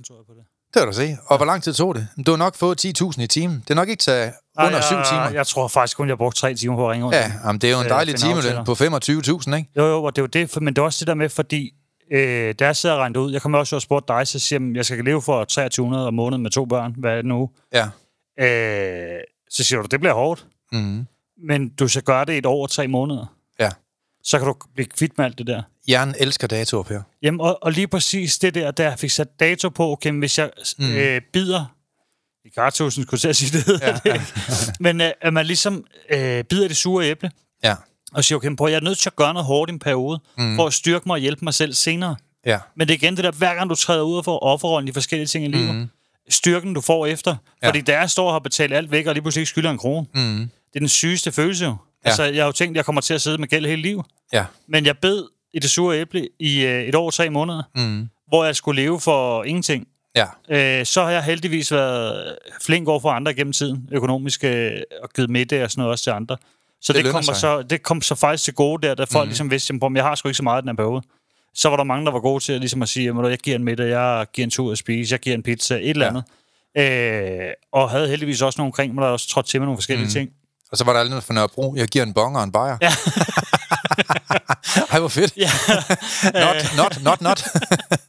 tror 0.08 0.16
jeg, 0.16 0.26
på 0.28 0.34
det. 0.34 0.44
Det 0.74 0.80
var 0.80 0.86
du 0.86 0.94
se. 0.94 1.18
Og 1.26 1.38
hvor 1.38 1.46
lang 1.46 1.64
tid 1.64 1.74
tog 1.74 1.96
det? 1.96 2.08
Du 2.26 2.32
har 2.32 2.38
nok 2.38 2.56
fået 2.56 2.86
10.000 2.86 3.22
i 3.22 3.28
timen. 3.28 3.60
Det 3.60 3.70
er 3.70 3.76
nok 3.76 3.90
ikke 3.90 4.02
taget 4.04 4.34
under 4.60 4.82
7 4.82 4.96
jeg, 4.96 5.06
timer. 5.06 5.30
Jeg 5.30 5.48
tror 5.48 5.68
faktisk 5.68 5.98
kun, 5.98 6.10
jeg 6.10 6.18
brugte 6.18 6.40
tre 6.40 6.56
timer 6.56 6.76
på 6.76 6.86
at 6.86 6.92
ringe 6.92 7.06
rundt. 7.06 7.18
Ja, 7.18 7.32
jamen, 7.46 7.62
det 7.62 7.68
er 7.68 7.72
jo 7.72 7.80
en 7.80 7.86
Øh, 7.86 7.90
dejlig 7.90 8.20
finde 8.20 8.42
timeløn 8.42 8.66
på 8.66 8.72
25.000, 8.72 9.56
ikke? 9.56 9.70
Jo, 9.78 9.86
jo, 9.86 10.04
og 10.04 10.16
det 10.16 10.22
er 10.22 10.24
jo 10.40 10.46
det, 10.46 10.62
men 10.62 10.74
det 10.76 10.82
er 10.82 10.86
også 10.86 11.00
det 11.00 11.08
der 11.08 11.14
med, 11.14 11.30
fordi 11.30 11.72
øh, 12.12 12.56
da 12.60 12.66
jeg 12.66 12.76
sidder 12.76 12.96
og 12.96 13.02
regnet 13.02 13.18
ud, 13.18 13.32
jeg 13.32 13.42
kommer 13.42 13.58
også 13.60 13.76
og 13.76 13.82
spurgt 13.82 14.08
dig, 14.08 14.28
så 14.28 14.40
siger 14.40 14.60
jeg, 14.62 14.76
jeg 14.76 14.86
skal 14.86 15.04
leve 15.06 15.22
for 15.22 15.44
2300 15.44 16.08
om 16.08 16.14
måneden 16.14 16.44
med 16.44 16.52
to 16.52 16.66
børn, 16.66 16.96
hvad 16.98 17.12
er 17.12 17.16
det 17.16 17.26
nu? 17.26 17.50
Ja. 17.74 17.86
Øh, 18.40 19.22
så 19.50 19.64
siger 19.64 19.82
du, 19.82 19.88
det 19.92 20.00
bliver 20.00 20.14
hårdt, 20.14 20.46
Mm. 20.72 21.06
men 21.48 21.70
du 21.70 21.88
skal 21.88 22.02
gøre 22.04 22.26
det 22.26 22.38
et 22.38 22.46
år 22.46 22.64
og 22.64 22.70
tre 22.70 22.88
måneder. 22.88 23.33
Ja. 24.24 24.30
Så 24.30 24.38
kan 24.40 24.48
du 24.48 24.56
blive 24.74 24.86
kvitt 24.86 25.18
med 25.18 25.26
alt 25.26 25.38
det 25.38 25.48
der. 25.48 25.62
Hjernen 25.88 26.16
elsker 26.20 26.48
datoer, 26.48 26.84
Per. 26.84 27.02
Jamen, 27.22 27.42
og, 27.42 27.64
og 27.64 27.72
lige 27.72 27.88
præcis 27.88 28.38
det 28.38 28.56
der, 28.56 28.72
der 28.72 28.84
jeg 28.84 29.00
fik 29.00 29.12
sat 29.12 29.40
dato 29.40 29.70
på, 29.70 29.92
okay, 29.92 30.12
hvis 30.12 30.38
jeg 30.38 30.50
mm. 30.80 30.92
øh, 30.96 31.22
bider 31.34 31.66
i 32.46 32.50
kartusen, 32.50 33.04
skulle 33.04 33.22
jeg 33.24 33.36
sige 33.36 33.60
det, 33.60 33.82
ja, 33.82 33.92
det. 34.04 34.14
ikke? 34.14 34.26
men 34.80 35.02
øh, 35.02 35.12
at 35.22 35.34
man 35.34 35.46
ligesom 35.46 35.86
øh, 36.10 36.44
bider 36.44 36.68
det 36.68 36.78
sure 36.78 37.06
æble, 37.06 37.32
Ja. 37.64 37.76
og 38.14 38.24
siger, 38.24 38.38
okay, 38.38 38.56
prøv, 38.56 38.68
jeg 38.70 38.76
er 38.76 38.82
nødt 38.82 38.98
til 38.98 39.10
at 39.10 39.16
gøre 39.16 39.34
noget 39.34 39.46
hårdt 39.46 39.70
i 39.72 39.74
en 39.74 39.80
periode, 39.80 40.20
mm. 40.38 40.56
for 40.56 40.68
at 40.68 40.74
styrke 40.74 41.04
mig 41.06 41.14
og 41.14 41.20
hjælpe 41.20 41.46
mig 41.46 41.54
selv 41.54 41.74
senere. 41.74 42.16
Ja. 42.46 42.60
Men 42.76 42.88
det 42.88 42.94
er 42.94 42.98
igen 42.98 43.16
det 43.16 43.24
der, 43.24 43.32
hver 43.32 43.56
gang 43.56 43.70
du 43.70 43.76
træder 43.76 44.02
ud 44.02 44.18
og 44.18 44.26
får 44.26 44.40
offerrollen 44.40 44.88
i 44.88 44.92
forskellige 44.92 45.28
ting 45.28 45.46
i 45.46 45.48
livet, 45.48 45.76
mm. 45.76 45.90
styrken 46.30 46.74
du 46.74 46.82
får 46.82 47.06
efter. 47.06 47.36
Ja. 47.62 47.68
Fordi 47.68 47.82
jeg 47.88 48.10
står 48.10 48.28
og 48.28 48.34
har 48.34 48.40
betalt 48.40 48.74
alt 48.74 48.92
væk, 48.92 49.06
og 49.08 49.14
lige 49.14 49.22
pludselig 49.22 49.42
ikke 49.42 49.50
skylder 49.50 49.72
en 49.72 49.78
krone, 49.78 50.08
mm. 50.14 50.38
det 50.40 50.76
er 50.76 50.80
den 50.80 50.88
sygeste 50.90 51.32
følelse 51.32 51.66
jo. 51.66 51.76
Ja. 52.06 52.10
Altså, 52.10 52.24
jeg 52.24 52.44
har 52.44 52.46
jo 52.46 52.52
tænkt, 52.52 52.72
at 52.72 52.78
jeg 52.78 52.86
kommer 52.86 53.02
til 53.02 53.14
at 53.14 53.22
sidde 53.22 53.38
med 53.38 53.48
gæld 53.48 53.66
hele 53.66 53.82
livet. 53.82 54.06
Ja. 54.34 54.46
Men 54.68 54.86
jeg 54.86 54.98
bed 54.98 55.24
i 55.54 55.60
det 55.60 55.70
sure 55.70 55.98
æble 56.00 56.28
i 56.40 56.66
øh, 56.66 56.84
et 56.84 56.96
år 56.96 57.06
og 57.06 57.14
tre 57.14 57.30
måneder, 57.30 57.64
mm. 57.76 58.10
hvor 58.28 58.46
jeg 58.46 58.56
skulle 58.56 58.82
leve 58.82 59.00
for 59.00 59.44
ingenting. 59.44 59.88
Ja. 60.16 60.26
Øh, 60.80 60.86
så 60.86 61.04
har 61.04 61.12
jeg 61.12 61.24
heldigvis 61.24 61.72
været 61.72 62.36
flink 62.62 62.88
over 62.88 63.00
for 63.00 63.10
andre 63.10 63.34
gennem 63.34 63.54
tiden, 63.54 63.90
økonomisk, 63.92 64.44
øh, 64.44 64.72
og 65.04 65.10
givet 65.10 65.30
middag 65.30 65.64
og 65.64 65.72
sådan 65.72 65.82
noget 65.82 65.92
også 65.92 66.04
til 66.04 66.12
andre. 66.12 66.38
Så 66.82 66.94
Det 66.94 67.04
det, 67.04 67.12
kommer 67.12 67.22
sig. 67.24 67.36
så, 67.36 67.62
det 67.62 67.84
kom 67.84 68.02
så 68.02 68.16
faktisk 68.16 68.44
til 68.44 68.54
gode 68.54 68.88
der, 68.88 68.96
da 68.96 69.04
folk 69.04 69.26
mm. 69.26 69.30
ligesom 69.30 69.52
vidste, 69.52 69.74
at 69.74 69.92
jeg 69.96 70.04
har 70.04 70.16
sgu 70.16 70.30
ikke 70.30 70.38
så 70.38 70.44
meget 70.44 70.64
den 70.64 70.70
her 70.70 70.76
periode. 70.76 71.02
Så 71.56 71.70
var 71.70 71.78
der 71.78 71.84
mange, 71.84 72.06
der 72.06 72.12
var 72.12 72.20
gode 72.20 72.44
til 72.44 72.54
at, 72.54 72.60
ligesom 72.60 72.82
at 72.82 72.90
sige, 72.90 73.10
at 73.10 73.30
jeg 73.30 73.38
giver 73.40 73.56
en 73.56 73.64
middag, 73.64 73.90
jeg 73.90 74.26
giver 74.34 74.44
en 74.44 74.50
tur 74.52 74.72
at 74.72 74.78
spise, 74.78 75.14
jeg 75.14 75.20
giver 75.20 75.36
en 75.36 75.44
pizza, 75.44 75.76
et 75.76 75.90
eller 75.90 76.06
Ja. 76.06 76.10
andet. 76.10 76.24
Øh, 77.48 77.52
og 77.72 77.90
havde 77.90 78.08
heldigvis 78.08 78.42
også 78.42 78.60
nogle 78.62 78.68
omkring 78.68 78.94
mig, 78.94 79.02
der 79.02 79.08
også 79.08 79.28
trådte 79.28 79.50
til 79.50 79.60
med 79.62 79.66
nogle 79.66 79.78
forskellige 79.78 80.06
mm. 80.06 80.12
ting. 80.12 80.30
Og 80.74 80.78
så 80.78 80.84
var 80.84 80.94
der 80.94 81.00
aldrig 81.00 81.10
noget 81.10 81.24
for 81.24 81.34
Nørrebro. 81.34 81.76
Jeg 81.76 81.88
giver 81.88 82.06
en 82.06 82.14
bonger 82.14 82.40
og 82.40 82.44
en 82.44 82.52
bajer. 82.52 82.78
Ja. 82.82 82.92
Ej, 84.92 85.00
hvor 85.00 85.08
fedt. 85.08 85.34
Ja. 85.38 85.50
not, 86.46 86.78
not, 86.78 87.04
not, 87.04 87.22
not. 87.22 87.44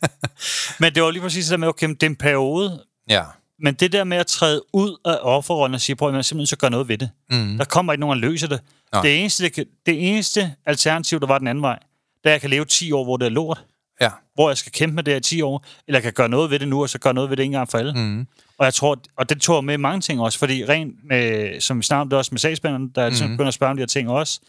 Men 0.80 0.94
det 0.94 1.02
var 1.02 1.11
lige 1.11 1.23
præcis 1.23 1.44
det 1.44 1.50
der 1.50 1.56
med, 1.56 1.68
okay, 1.68 1.88
det 1.88 2.02
er 2.02 2.06
en 2.06 2.16
periode, 2.16 2.85
ja. 3.09 3.23
Men 3.59 3.75
det 3.75 3.92
der 3.92 4.04
med 4.04 4.16
at 4.16 4.26
træde 4.26 4.62
ud 4.73 4.97
af 5.04 5.18
offerrollen 5.23 5.75
og 5.75 5.80
sige, 5.80 5.97
prøv 5.97 6.09
at 6.09 6.14
jeg 6.14 6.25
simpelthen 6.25 6.47
så 6.47 6.56
gøre 6.56 6.71
noget 6.71 6.88
ved 6.88 6.99
det. 6.99 7.11
Mm. 7.30 7.59
Der 7.59 7.64
kommer 7.64 7.92
ikke 7.92 8.00
nogen, 8.00 8.23
der 8.23 8.28
løser 8.28 8.49
det. 8.49 8.61
Det 9.02 9.21
eneste, 9.21 9.49
det, 9.49 9.68
det 9.87 10.11
eneste 10.11 10.54
alternativ, 10.66 11.21
der 11.21 11.26
var 11.26 11.38
den 11.38 11.47
anden 11.47 11.62
vej, 11.62 11.78
det 12.25 12.25
er, 12.25 12.28
at 12.30 12.33
jeg 12.33 12.40
kan 12.40 12.50
leve 12.50 12.64
10 12.64 12.92
år, 12.92 13.04
hvor 13.04 13.16
det 13.16 13.26
er 13.26 13.30
lort. 13.30 13.64
Ja. 14.00 14.11
Hvor 14.35 14.50
jeg 14.50 14.59
skal 14.59 14.73
kæmpe 14.73 14.94
med 14.94 15.02
det 15.02 15.12
her 15.12 15.18
i 15.18 15.23
10 15.23 15.42
år. 15.42 15.64
Eller 15.87 15.97
jeg 15.97 16.02
kan 16.02 16.12
gøre 16.12 16.28
noget 16.28 16.50
ved 16.50 16.59
det 16.59 16.68
nu, 16.68 16.83
og 16.83 16.90
så 16.90 16.99
gøre 16.99 17.14
noget 17.14 17.30
ved 17.30 17.37
det 17.37 17.44
en 17.44 17.52
gang 17.52 17.71
for 17.71 17.78
alle. 17.78 17.92
Mm. 17.92 18.26
Og 18.58 18.64
jeg 18.64 18.75
tror, 18.75 18.96
og 19.16 19.28
det 19.28 19.40
tog 19.40 19.64
med 19.64 19.78
mange 19.78 20.00
ting 20.00 20.20
også, 20.20 20.38
fordi 20.38 20.64
rent 20.64 20.94
med, 21.04 21.61
som 21.61 21.78
vi 21.78 21.82
snakkede 21.82 22.18
også 22.18 22.28
med 22.32 22.38
sagsbehandleren, 22.38 22.92
der 22.94 23.11
mm. 23.26 23.30
begynder 23.32 23.49
at 23.49 23.54
spørge 23.54 23.70
om 23.70 23.76
de 23.76 23.80
her 23.80 23.87
ting 23.87 24.11
også, 24.11 24.40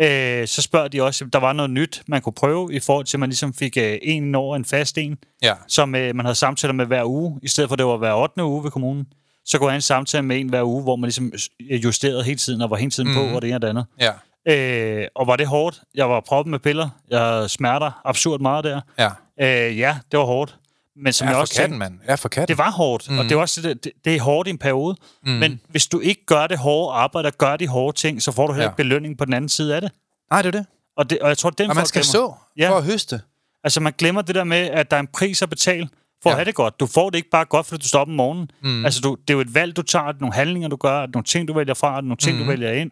øh, 0.00 0.46
så 0.46 0.62
spørger 0.62 0.88
de 0.88 1.02
også, 1.02 1.24
om 1.24 1.30
der 1.30 1.38
var 1.38 1.52
noget 1.52 1.70
nyt, 1.70 2.02
man 2.06 2.22
kunne 2.22 2.32
prøve, 2.32 2.74
i 2.74 2.80
forhold 2.80 3.06
til, 3.06 3.16
at 3.16 3.20
man 3.20 3.28
ligesom 3.28 3.54
fik 3.54 3.76
øh, 3.76 3.98
en 4.02 4.34
år, 4.34 4.56
en 4.56 4.64
fast 4.64 4.98
en, 4.98 5.18
Ja. 5.42 5.54
som 5.68 5.94
øh, 5.94 6.16
man 6.16 6.24
havde 6.24 6.34
samtaler 6.34 6.72
med 6.74 6.86
hver 6.86 7.04
uge, 7.04 7.38
i 7.42 7.48
stedet 7.48 7.68
for 7.70 7.74
at 7.74 7.78
det 7.78 7.86
var 7.86 7.96
hver 7.96 8.12
8. 8.14 8.44
uge 8.44 8.64
ved 8.64 8.70
kommunen. 8.70 9.06
Så 9.44 9.58
kunne 9.58 9.68
jeg 9.68 9.74
en 9.76 9.82
samtale 9.82 10.22
med 10.22 10.40
en 10.40 10.48
hver 10.48 10.62
uge, 10.62 10.82
hvor 10.82 10.96
man 10.96 11.06
ligesom 11.06 11.32
øh, 11.70 11.84
justerede 11.84 12.22
hele 12.24 12.38
tiden, 12.38 12.62
og 12.62 12.70
var 12.70 12.76
hele 12.76 12.90
tiden 12.90 13.08
mm. 13.08 13.14
på, 13.14 13.20
og 13.20 13.42
det 13.42 13.48
ene 13.48 13.56
og 13.56 13.62
det 13.62 13.68
andet. 13.68 13.84
Ja. 14.00 14.12
Øh, 14.48 15.06
og 15.14 15.26
var 15.26 15.36
det 15.36 15.46
hårdt? 15.46 15.80
Jeg 15.94 16.10
var 16.10 16.20
proppet 16.20 16.50
med 16.50 16.58
piller. 16.58 16.88
Jeg 17.10 17.50
smerter 17.50 18.00
absurd 18.04 18.40
meget 18.40 18.64
der. 18.64 18.80
Ja. 18.98 19.08
Øh, 19.40 19.78
ja, 19.78 19.98
det 20.10 20.18
var 20.18 20.24
hårdt. 20.24 20.56
Men 20.96 21.12
som 21.12 21.26
Ja, 21.26 21.30
jeg 21.32 21.40
også 21.40 21.54
katten, 21.54 21.70
tænkte, 21.80 21.90
mand. 21.90 22.00
Ja, 22.08 22.14
for 22.14 22.28
katten. 22.28 22.48
det 22.48 22.58
var 22.58 22.70
hårdt, 22.70 23.10
mm. 23.10 23.18
og 23.18 23.24
det, 23.24 23.32
er 23.32 23.36
også 23.36 23.62
det, 23.62 23.88
det, 24.04 24.16
er 24.16 24.20
hårdt 24.20 24.46
i 24.48 24.50
en 24.50 24.58
periode. 24.58 24.96
Mm. 25.26 25.30
Men 25.32 25.60
hvis 25.68 25.86
du 25.86 26.00
ikke 26.00 26.26
gør 26.26 26.46
det 26.46 26.58
hårde 26.58 26.94
arbejde 26.96 27.26
og 27.26 27.32
gør 27.38 27.56
de 27.56 27.66
hårde 27.68 27.96
ting, 27.98 28.22
så 28.22 28.32
får 28.32 28.46
du 28.46 28.52
heller 28.52 28.64
Ja. 28.64 28.68
ikke 28.70 28.76
belønning 28.76 29.18
på 29.18 29.24
den 29.24 29.32
anden 29.32 29.48
side 29.48 29.74
af 29.74 29.80
det. 29.80 29.90
Nej, 30.30 30.42
det 30.42 30.54
er 30.54 30.58
det. 30.58 30.66
Og, 30.96 31.10
det, 31.10 31.18
og 31.18 31.28
jeg 31.28 31.38
tror, 31.38 31.50
den 31.50 31.70
Og 31.70 31.76
man 31.76 31.86
skal 31.86 32.02
glemmer. 32.02 32.12
så 32.28 32.34
Ja. 32.56 32.70
for 32.70 32.76
at 32.76 32.84
høste. 32.84 33.20
Altså, 33.64 33.80
man 33.80 33.92
glemmer 33.98 34.22
det 34.22 34.34
der 34.34 34.44
med, 34.44 34.58
at 34.58 34.90
der 34.90 34.96
er 34.96 35.00
en 35.00 35.08
pris 35.12 35.42
at 35.42 35.50
betale 35.50 35.88
for 36.22 36.30
ja. 36.30 36.34
At 36.34 36.36
have 36.38 36.44
det 36.44 36.54
godt. 36.54 36.80
Du 36.80 36.86
får 36.86 37.10
det 37.10 37.16
ikke 37.16 37.30
bare 37.30 37.44
godt, 37.44 37.66
fordi 37.66 37.82
du 37.82 37.88
står 37.88 38.00
op 38.00 38.08
om 38.08 38.14
morgenen. 38.14 38.50
Mm. 38.62 38.84
Altså, 38.84 39.00
du, 39.00 39.14
det 39.28 39.30
er 39.30 39.34
jo 39.34 39.40
et 39.40 39.54
valg, 39.54 39.76
du 39.76 39.82
tager, 39.82 40.04
er 40.04 40.12
nogle 40.20 40.34
handlinger, 40.34 40.68
du 40.68 40.76
gør, 40.76 41.02
er 41.02 41.06
nogle 41.14 41.24
ting, 41.24 41.48
du 41.48 41.52
vælger 41.52 41.74
fra, 41.74 41.96
er 41.96 42.00
nogle 42.00 42.16
ting, 42.16 42.36
mm. 42.38 42.42
du 42.44 42.50
vælger 42.50 42.72
ind. 42.72 42.90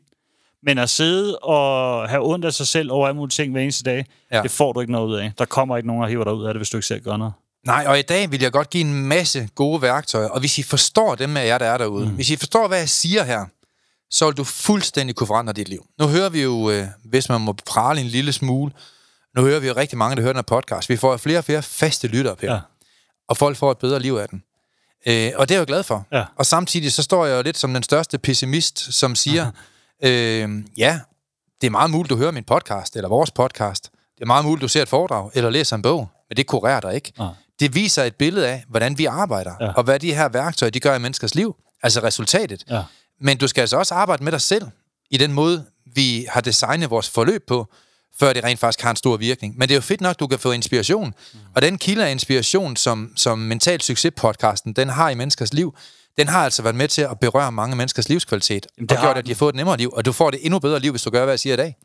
Men 0.63 0.79
at 0.79 0.91
sidde 0.91 1.39
og 1.39 2.09
have 2.09 2.23
ondt 2.27 2.45
af 2.45 2.53
sig 2.53 2.67
selv 2.67 2.93
over 2.93 3.07
alle 3.09 3.17
mulige 3.17 3.31
ting 3.31 3.53
hver 3.53 3.61
eneste 3.63 3.85
dag, 3.85 4.05
ja. 4.33 4.43
Det 4.43 4.51
får 4.51 4.73
du 4.73 4.81
ikke 4.81 4.93
noget 4.93 5.09
ud 5.09 5.15
af. 5.15 5.33
Der 5.39 5.45
kommer 5.45 5.77
ikke 5.77 5.87
nogen, 5.87 6.03
der 6.03 6.09
hiver 6.09 6.25
dig 6.25 6.33
ud 6.33 6.45
af 6.45 6.55
det, 6.55 6.59
hvis 6.59 6.71
du 6.71 6.77
ikke 6.77 6.87
selv 6.87 7.03
gør 7.03 7.17
noget. 7.17 7.33
Nej, 7.67 7.85
og 7.89 7.99
i 7.99 8.03
dag 8.03 8.31
vil 8.31 8.41
jeg 8.41 8.53
godt 8.53 8.71
give 8.71 8.81
en 8.81 8.95
masse 8.95 9.49
gode 9.55 9.83
værktøjer, 9.83 10.29
og 10.29 10.41
hvis 10.41 10.59
I 10.59 10.63
forstår 10.63 11.15
dem 11.15 11.37
af 11.37 11.47
jer, 11.47 11.59
der 11.59 11.67
er 11.67 11.79
derude, 11.79 12.09
mm. 12.09 12.15
hvis 12.15 12.31
I 12.31 12.37
forstår, 12.37 12.69
hvad 12.69 12.79
jeg 12.79 12.89
siger 12.89 13.25
her, 13.25 13.47
så 14.11 14.27
vil 14.27 14.37
du 14.37 14.45
fuldstændig 14.45 15.17
kunne 15.17 15.27
forandre 15.27 15.53
dit 15.53 15.69
liv. 15.69 15.87
Nu 15.99 16.07
hører 16.07 16.29
vi 16.29 16.43
jo, 16.43 16.71
øh, 16.71 16.87
hvis 17.05 17.29
man 17.29 17.41
må 17.41 17.53
prale 17.53 18.01
en 18.01 18.07
lille 18.07 18.33
smule, 18.33 18.73
nu 19.37 19.43
hører 19.43 19.61
vi 19.61 19.67
jo 19.67 19.75
rigtig 19.77 19.99
mange, 19.99 20.17
der 20.17 20.23
hører 20.23 20.33
den 20.33 20.39
her 20.39 20.43
podcast. 20.61 20.89
Vi 20.89 20.97
får 20.97 21.17
flere 21.17 21.39
og 21.39 21.45
flere 21.45 21.63
faste 21.63 22.09
lyttere, 22.09 22.37
Per. 22.37 22.53
Ja. 22.53 22.61
Og 23.29 23.37
folk 23.37 23.57
får 23.57 23.71
et 23.71 23.79
bedre 23.79 24.01
liv 24.01 24.15
af 24.15 24.29
den. 24.29 24.43
Øh, 25.07 25.33
og 25.37 25.49
det 25.49 25.55
er 25.55 25.59
jeg 25.59 25.69
jo 25.69 25.73
glad 25.73 25.83
for. 25.83 26.07
Ja. 26.13 26.25
Og 26.37 26.47
samtidig 26.47 26.93
så 26.93 27.03
står 27.03 27.27
jeg 27.27 27.37
jo 27.37 27.43
lidt 27.43 27.59
som 27.59 27.75
den 27.75 27.83
største 27.83 28.19
pessimist, 28.19 28.95
som 28.95 29.15
siger, 29.15 29.51
øh, 30.05 30.65
ja, 30.77 31.01
det 31.61 31.67
er 31.67 31.71
meget 31.71 31.91
muligt, 31.91 32.11
du 32.11 32.17
hører 32.17 32.31
min 32.31 32.45
podcast, 32.45 32.97
eller 32.97 33.09
vores 33.09 33.31
podcast. 33.31 33.91
Det 34.15 34.23
er 34.23 34.27
meget 34.27 34.45
muligt, 34.45 34.63
du 34.63 34.69
ser 34.69 34.83
et 34.83 34.89
foredrag, 34.89 35.31
eller 35.35 35.51
læser 35.51 35.77
en 35.77 35.83
bog, 35.83 36.09
men 36.29 36.37
det 36.37 36.47
kurerer 36.47 36.81
dig 36.81 36.95
ikke. 36.95 37.13
Ja. 37.19 37.29
Det 37.61 37.75
viser 37.75 38.05
et 38.05 38.15
billede 38.15 38.49
af, 38.49 38.65
hvordan 38.69 38.99
vi 38.99 39.05
arbejder, 39.05 39.53
ja. 39.61 39.73
og 39.73 39.83
hvad 39.83 39.99
de 39.99 40.15
her 40.15 40.29
værktøjer, 40.29 40.71
de 40.71 40.81
gør 40.81 40.95
i 40.95 40.99
menneskers 40.99 41.35
liv. 41.35 41.57
Altså 41.83 42.01
resultatet. 42.03 42.65
Ja. 42.71 42.83
Men 43.21 43.39
du 43.39 43.49
skal 43.49 43.61
altså 43.61 43.77
også 43.77 43.95
arbejde 43.95 44.25
med 44.25 44.33
dig 44.33 44.41
selv, 44.41 44.63
i 45.11 45.17
den 45.17 45.33
måde, 45.33 45.65
vi 45.95 46.27
har 46.29 46.41
designet 46.41 46.91
vores 46.91 47.11
forløb 47.11 47.47
på, 47.49 47.73
før 48.19 48.33
det 48.33 48.45
rent 48.45 48.61
faktisk 48.61 48.83
har 48.83 48.91
en 48.91 48.97
stor 48.97 49.17
virkning. 49.17 49.59
Men 49.59 49.69
det 49.69 49.75
er 49.75 49.77
jo 49.77 49.81
fedt 49.81 50.01
nok, 50.01 50.21
du 50.21 50.27
kan 50.27 50.39
få 50.39 50.53
inspiration. 50.53 51.07
Mm. 51.07 51.39
Og 51.55 51.63
den 51.63 51.79
kilde 51.79 52.07
af 52.07 52.11
inspiration, 52.11 52.77
som, 52.77 53.13
som 53.17 53.39
Mental 53.39 53.81
Succes-podcasten, 53.83 54.73
den 54.73 54.89
har 54.89 55.11
i 55.11 55.15
menneskers 55.15 55.55
liv, 55.55 55.77
den 56.19 56.29
har 56.29 56.45
altså 56.45 56.63
været 56.63 56.77
med 56.77 56.89
til 56.89 57.03
at 57.03 57.21
berøre 57.21 57.53
mange 57.53 57.77
menneskers 57.77 58.09
livskvalitet, 58.09 58.67
Jamen, 58.79 58.89
det 58.89 58.97
og 58.97 59.03
gjort, 59.03 59.19
at 59.19 59.27
de 59.27 59.31
har 59.31 59.37
fået 59.37 59.53
et 59.53 59.57
nemmere 59.57 59.77
liv, 59.77 59.91
og 59.93 60.05
du 60.05 60.13
får 60.13 60.31
det 60.31 60.41
endnu 60.43 60.59
bedre 60.59 60.81
liv, 60.81 60.91
hvis 60.91 61.03
du 61.03 61.11
gør, 61.11 61.25
hvad 61.25 61.33
jeg 61.33 61.41
siger 61.41 61.55
i 61.55 61.57
dag. 61.57 61.77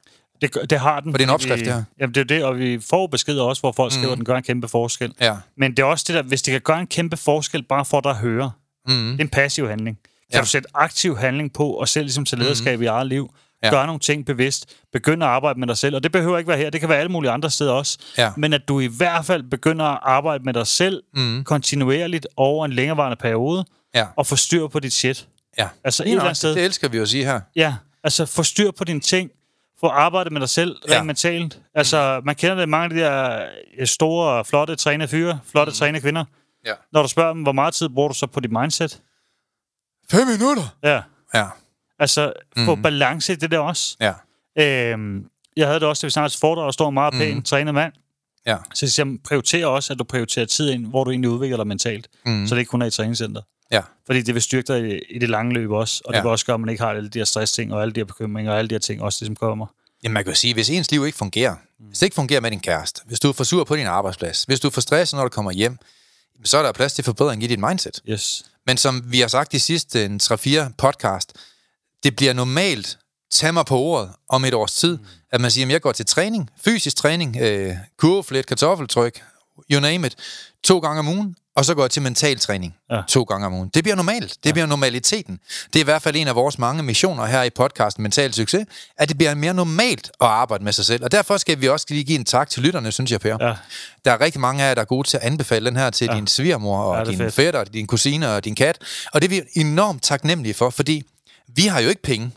Det, 0.42 0.70
det 0.70 0.80
har 0.80 1.00
den. 1.00 1.12
For 1.12 1.18
det 1.18 1.24
er 1.24 1.28
en 1.28 1.34
opskrift, 1.34 1.62
vi, 1.62 1.66
her. 1.66 1.84
Jamen, 2.00 2.16
det 2.16 2.22
er 2.22 2.26
det, 2.26 2.44
og 2.44 2.60
vi 2.60 2.80
får 2.90 3.08
beskeder 3.08 3.44
også, 3.44 3.60
hvor 3.60 3.72
folk 3.72 3.92
skriver, 3.92 4.08
mm. 4.08 4.12
at 4.12 4.18
den 4.18 4.26
gør 4.26 4.36
en 4.36 4.44
kæmpe 4.44 4.68
forskel. 4.68 5.14
Ja. 5.22 5.36
Men 5.58 5.72
det 5.72 5.80
er 5.80 5.84
også 5.84 6.06
det 6.08 6.16
der, 6.16 6.22
hvis 6.22 6.42
det 6.42 6.52
kan 6.52 6.62
gøre 6.62 6.80
en 6.80 6.88
kæmpe 6.88 7.18
forskel, 7.18 7.64
bare 7.64 7.86
for 7.86 8.02
dig 8.02 8.12
at 8.12 8.18
høre, 8.18 8.52
mm. 8.88 8.94
det 8.94 9.20
er 9.20 9.24
en 9.24 9.30
passiv 9.30 9.68
handling. 9.68 9.98
Kan 10.32 10.38
ja. 10.38 10.42
du 10.42 10.48
sætte 10.48 10.70
aktiv 10.74 11.18
handling 11.18 11.54
på, 11.54 11.70
og 11.70 11.88
selv 11.88 12.06
ligesom 12.06 12.26
til 12.26 12.38
lederskab 12.38 12.80
mm. 12.80 12.84
i 12.84 12.86
eget 12.86 13.08
liv, 13.08 13.34
ja. 13.64 13.70
gøre 13.70 13.86
nogle 13.86 14.00
ting 14.00 14.26
bevidst, 14.26 14.76
begynde 14.94 15.26
at 15.26 15.32
arbejde 15.32 15.60
med 15.60 15.68
dig 15.68 15.78
selv, 15.78 15.96
og 15.96 16.04
det 16.04 16.12
behøver 16.12 16.38
ikke 16.38 16.48
være 16.48 16.58
her, 16.58 16.70
det 16.70 16.80
kan 16.80 16.90
være 16.90 17.00
alle 17.00 17.12
mulige 17.12 17.32
andre 17.32 17.50
steder 17.50 17.72
også, 17.72 17.98
ja. 18.18 18.32
men 18.38 18.54
at 18.54 18.68
du 18.68 18.80
i 18.80 18.88
hvert 18.88 19.26
fald 19.26 19.44
begynder 19.44 19.86
at 19.86 20.00
arbejde 20.02 20.44
med 20.44 20.54
dig 20.54 20.68
selv 20.68 21.04
mm. 21.14 21.44
kontinuerligt 21.44 22.28
over 22.38 22.66
en 22.66 22.74
længerevarende 22.74 23.18
periode, 23.18 23.66
ja. 23.96 24.06
og 24.16 24.28
få 24.28 24.36
styr 24.36 24.68
på 24.68 24.80
dit 24.80 24.94
shit. 24.94 25.28
Ja. 25.58 25.68
Altså 25.84 26.04
et 26.04 26.10
eller 26.10 26.24
andet 26.24 26.38
sted. 26.38 26.56
Det 26.56 26.66
elsker 26.66 26.90
vi 26.90 26.98
at 26.98 27.10
sige 27.10 27.26
her. 27.26 27.40
Ja, 27.56 27.76
altså 28.04 28.26
få 28.26 28.44
styr 28.44 28.72
på 28.72 28.84
dine 28.84 29.00
ting, 29.00 29.30
få 29.80 29.88
arbejdet 29.88 30.34
med 30.34 30.42
dig 30.42 30.50
selv 30.50 30.72
rent 30.72 30.92
ja. 30.92 31.04
mentalt. 31.04 31.62
Altså, 31.74 32.22
man 32.26 32.36
kender 32.36 32.56
det 32.56 32.70
mange 32.70 32.84
af 32.84 32.90
de 32.90 32.96
der 32.96 33.46
øh, 33.78 33.88
store, 33.88 34.46
flotte 34.46 34.76
trænede 34.76 35.08
fyre, 35.08 35.40
flotte 35.52 35.70
mm. 35.70 35.74
trænede 35.74 36.02
kvinder. 36.02 36.26
Ja. 36.66 36.74
Når 36.94 37.02
du 37.02 37.08
spørger 37.08 37.34
dem, 37.34 37.44
hvor 37.44 37.52
meget 37.52 37.74
tid 37.74 37.90
bruger 37.90 38.08
du 38.08 38.14
så 38.14 38.28
på 38.28 38.40
dit 38.40 38.52
mindset? 38.52 39.02
Fem 40.12 40.28
minutter? 40.28 40.76
Ja. 40.84 41.02
Ja. 41.34 41.48
Altså, 42.00 42.34
få 42.58 42.76
mm. 42.76 42.82
balance 42.82 43.34
i 43.34 43.36
det 43.36 43.52
der 43.52 43.60
også. 43.60 43.98
Ja. 44.00 44.14
Øhm, 44.60 45.26
jeg 45.58 45.68
havde 45.68 45.80
det 45.80 45.88
også, 45.88 46.02
da 46.02 46.08
vi 46.08 46.12
snart 46.12 46.38
foredrag, 46.42 46.66
og 46.66 46.74
står 46.74 46.90
meget 46.90 47.14
pænt, 47.14 47.36
mm. 47.36 47.44
trænet 47.44 47.74
mand. 47.74 47.94
Ja. 48.46 48.58
Så 48.74 49.04
jeg 49.04 49.18
prioriterer 49.24 49.68
også, 49.68 49.94
at 49.94 50.00
du 50.00 50.04
prioriterer 50.04 50.46
tid 50.46 50.70
ind, 50.70 50.86
hvor 50.86 51.04
du 51.04 51.12
egentlig 51.12 51.30
udvikler 51.30 51.58
dig 51.58 51.68
mentalt. 51.68 52.08
Mm. 52.26 52.48
Så 52.48 52.56
det 52.56 52.60
ikke 52.60 52.70
kun 52.70 52.82
er 52.82 52.86
i 52.86 52.92
træningscenter. 52.92 53.42
Ja. 53.72 53.82
Fordi 54.06 54.22
det 54.22 54.34
vil 54.34 54.42
styrke 54.42 54.74
dig 54.74 54.92
i, 54.92 55.00
i 55.16 55.20
det 55.20 55.30
lange 55.30 55.54
løb 55.54 55.72
også, 55.72 56.02
og 56.06 56.14
ja. 56.14 56.18
det 56.18 56.24
vil 56.24 56.32
også 56.32 56.46
gøre, 56.46 56.54
at 56.54 56.60
man 56.60 56.70
ikke 56.70 56.84
har 56.84 56.90
alle 56.90 57.10
de 57.10 57.20
her 57.20 57.26
stressting, 57.26 57.74
og 57.74 57.82
alle 57.82 57.94
de 57.94 58.00
her 58.00 58.06
bekymringer, 58.06 58.52
og 58.52 58.60
alle 58.60 58.70
de 58.70 58.76
her 58.76 58.80
ting 58.80 59.02
også, 59.02 59.20
det 59.20 59.26
som 59.26 59.36
kommer. 59.36 59.66
Jamen 60.04 60.14
man 60.14 60.24
kan 60.24 60.34
jo 60.34 60.36
sige, 60.36 60.54
hvis 60.54 60.70
ens 60.70 60.92
liv 60.92 61.06
ikke 61.06 61.18
fungerer, 61.18 61.56
mm. 61.80 61.86
hvis 61.86 62.00
det 62.00 62.06
ikke 62.06 62.16
fungerer 62.16 62.42
med 62.42 62.52
din 62.52 62.60
kæreste, 62.60 63.02
hvis 63.06 63.20
du 63.20 63.30
er 63.30 63.34
for 63.34 63.44
sur 63.44 63.64
på 63.64 63.76
din 63.76 63.86
arbejdsplads, 63.86 64.44
hvis 64.44 64.60
du 64.60 64.68
er 64.68 64.72
for 64.72 64.82
stresset, 64.82 65.18
når 65.18 65.24
du 65.24 65.30
kommer 65.30 65.52
hjem, 65.52 65.78
så 66.44 66.58
er 66.58 66.64
der 66.64 66.72
plads 66.72 66.94
til 66.94 67.04
forbedring 67.04 67.44
i 67.44 67.48
dit 67.48 67.60
mindset. 67.60 68.02
Yes. 68.10 68.46
Men 68.66 68.78
som 68.78 69.04
vi 69.12 69.20
har 69.20 69.28
sagt 69.28 69.54
i 69.54 69.60
sidste 69.60 70.18
3-4 70.24 70.74
podcast, 70.78 71.34
det 72.04 72.16
bliver 72.16 72.34
normalt, 72.34 72.98
tag 73.32 73.54
mig 73.54 73.66
på 73.66 73.78
ordet 73.78 74.12
om 74.30 74.46
et 74.46 74.54
års 74.54 74.74
tid, 74.74 74.98
mm. 74.98 75.06
at 75.32 75.42
man 75.42 75.52
siger, 75.52 75.68
at 75.68 75.72
jeg 75.72 75.82
går 75.82 75.92
til 75.92 76.06
træning, 76.06 76.50
fysisk 76.66 76.96
træning, 76.96 77.38
øh, 77.42 77.76
kurveflet, 77.98 78.46
kartoffeltryk, 78.46 79.24
you 79.72 79.80
name 79.80 80.08
it, 80.08 80.16
to 80.64 80.80
gange 80.80 81.00
om 81.00 81.08
ugen, 81.08 81.36
og 81.56 81.66
så 81.66 81.76
går 81.76 81.84
jeg 81.84 81.92
til 81.92 82.02
mental 82.02 82.40
træning 82.40 82.76
ja. 82.92 83.02
to 83.08 83.24
gange 83.24 83.48
om 83.48 83.54
ugen. 83.54 83.70
Det 83.74 83.84
bliver 83.84 83.96
normalt. 83.96 84.30
Det 84.30 84.46
ja. 84.46 84.52
bliver 84.52 84.66
normaliteten. 84.66 85.40
Det 85.74 85.80
er 85.80 85.84
i 85.84 85.84
hvert 85.84 86.02
fald 86.02 86.16
en 86.16 86.28
af 86.28 86.36
vores 86.36 86.60
mange 86.60 86.84
missioner 86.84 87.26
her 87.26 87.44
i 87.44 87.50
podcasten 87.50 88.04
Mental 88.04 88.34
Succes, 88.34 88.66
at 88.98 89.10
det 89.10 89.18
bliver 89.18 89.36
mere 89.36 89.54
normalt 89.54 90.12
at 90.22 90.28
arbejde 90.28 90.64
med 90.64 90.74
sig 90.74 90.86
selv. 90.86 91.04
Og 91.04 91.12
derfor 91.12 91.38
skal 91.38 91.62
vi 91.62 91.70
også 91.70 91.86
lige 91.90 92.04
give 92.04 92.20
en 92.20 92.26
tak 92.26 92.50
til 92.50 92.64
lytterne, 92.64 92.92
synes 92.92 93.12
jeg, 93.12 93.20
Per. 93.20 93.38
Ja. 93.48 93.54
Der 94.06 94.12
er 94.12 94.22
rigtig 94.22 94.42
mange 94.42 94.64
af 94.64 94.68
jer, 94.68 94.74
der 94.74 94.82
er 94.82 94.86
gode 94.86 95.08
til 95.08 95.18
at 95.18 95.24
anbefale 95.24 95.66
den 95.66 95.76
her 95.76 95.90
til 95.90 96.08
ja. 96.12 96.16
din 96.16 96.28
svigermor, 96.28 96.84
og 96.84 97.06
ja, 97.06 97.12
din 97.12 97.18
fedt. 97.18 97.34
fætter, 97.34 97.64
din 97.64 97.88
kusine 97.88 98.32
og 98.32 98.46
din 98.46 98.56
kat. 98.56 98.78
Og 99.14 99.22
det 99.22 99.28
er 99.28 99.42
vi 99.42 99.42
enormt 99.54 100.04
taknemmelige 100.04 100.54
for, 100.54 100.70
fordi 100.70 101.04
vi 101.48 101.62
har 101.62 101.80
jo 101.80 101.90
ikke 101.90 102.02
penge 102.02 102.32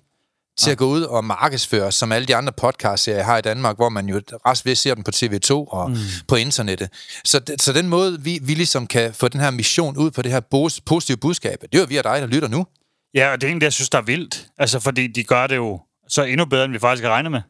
til 0.59 0.71
at 0.71 0.79
gå 0.79 0.87
ud 0.87 1.03
og 1.03 1.25
markedsføre, 1.25 1.93
som 1.93 2.13
alle 2.13 2.27
de 2.29 2.37
andre 2.37 2.53
podcasts, 2.53 3.09
jeg 3.09 3.25
har 3.25 3.39
i 3.39 3.41
Danmark, 3.41 3.77
hvor 3.77 3.89
man 3.89 4.09
jo 4.09 4.21
ret 4.47 4.63
ved 4.65 4.75
ser 4.75 4.95
den 4.95 5.05
på 5.05 5.11
TV2 5.15 5.53
og 5.53 5.91
mm. 5.91 5.97
på 6.29 6.37
internettet. 6.37 6.89
Så, 7.25 7.41
så 7.61 7.73
den 7.73 7.89
måde, 7.89 8.21
vi, 8.21 8.39
vi 8.43 8.55
ligesom 8.55 8.87
kan 8.87 9.15
få 9.15 9.29
den 9.29 9.41
her 9.41 9.51
mission 9.51 9.97
ud 9.97 10.11
på 10.11 10.23
det 10.23 10.33
her 10.33 10.41
positive 10.87 11.17
budskab, 11.17 11.59
det 11.63 11.75
er 11.75 11.79
jo 11.79 11.87
via 11.89 12.03
dig, 12.03 12.21
der 12.21 12.27
lytter 12.27 12.49
nu. 12.49 12.67
Ja, 13.15 13.33
og 13.33 13.41
det 13.41 13.47
er 13.47 13.49
egentlig, 13.49 13.65
jeg 13.65 13.73
synes, 13.73 13.91
der 13.91 13.99
er 13.99 14.03
vildt. 14.03 14.47
Altså, 14.59 14.81
fordi 14.81 15.07
de 15.07 15.25
gør 15.25 15.47
det 15.47 15.57
jo 15.57 15.81
så 16.09 16.23
endnu 16.23 16.45
bedre, 16.45 16.65
end 16.65 16.73
vi 16.73 16.79
faktisk 16.79 17.05
har 17.05 17.11
regnet 17.11 17.33
med. 17.33 17.41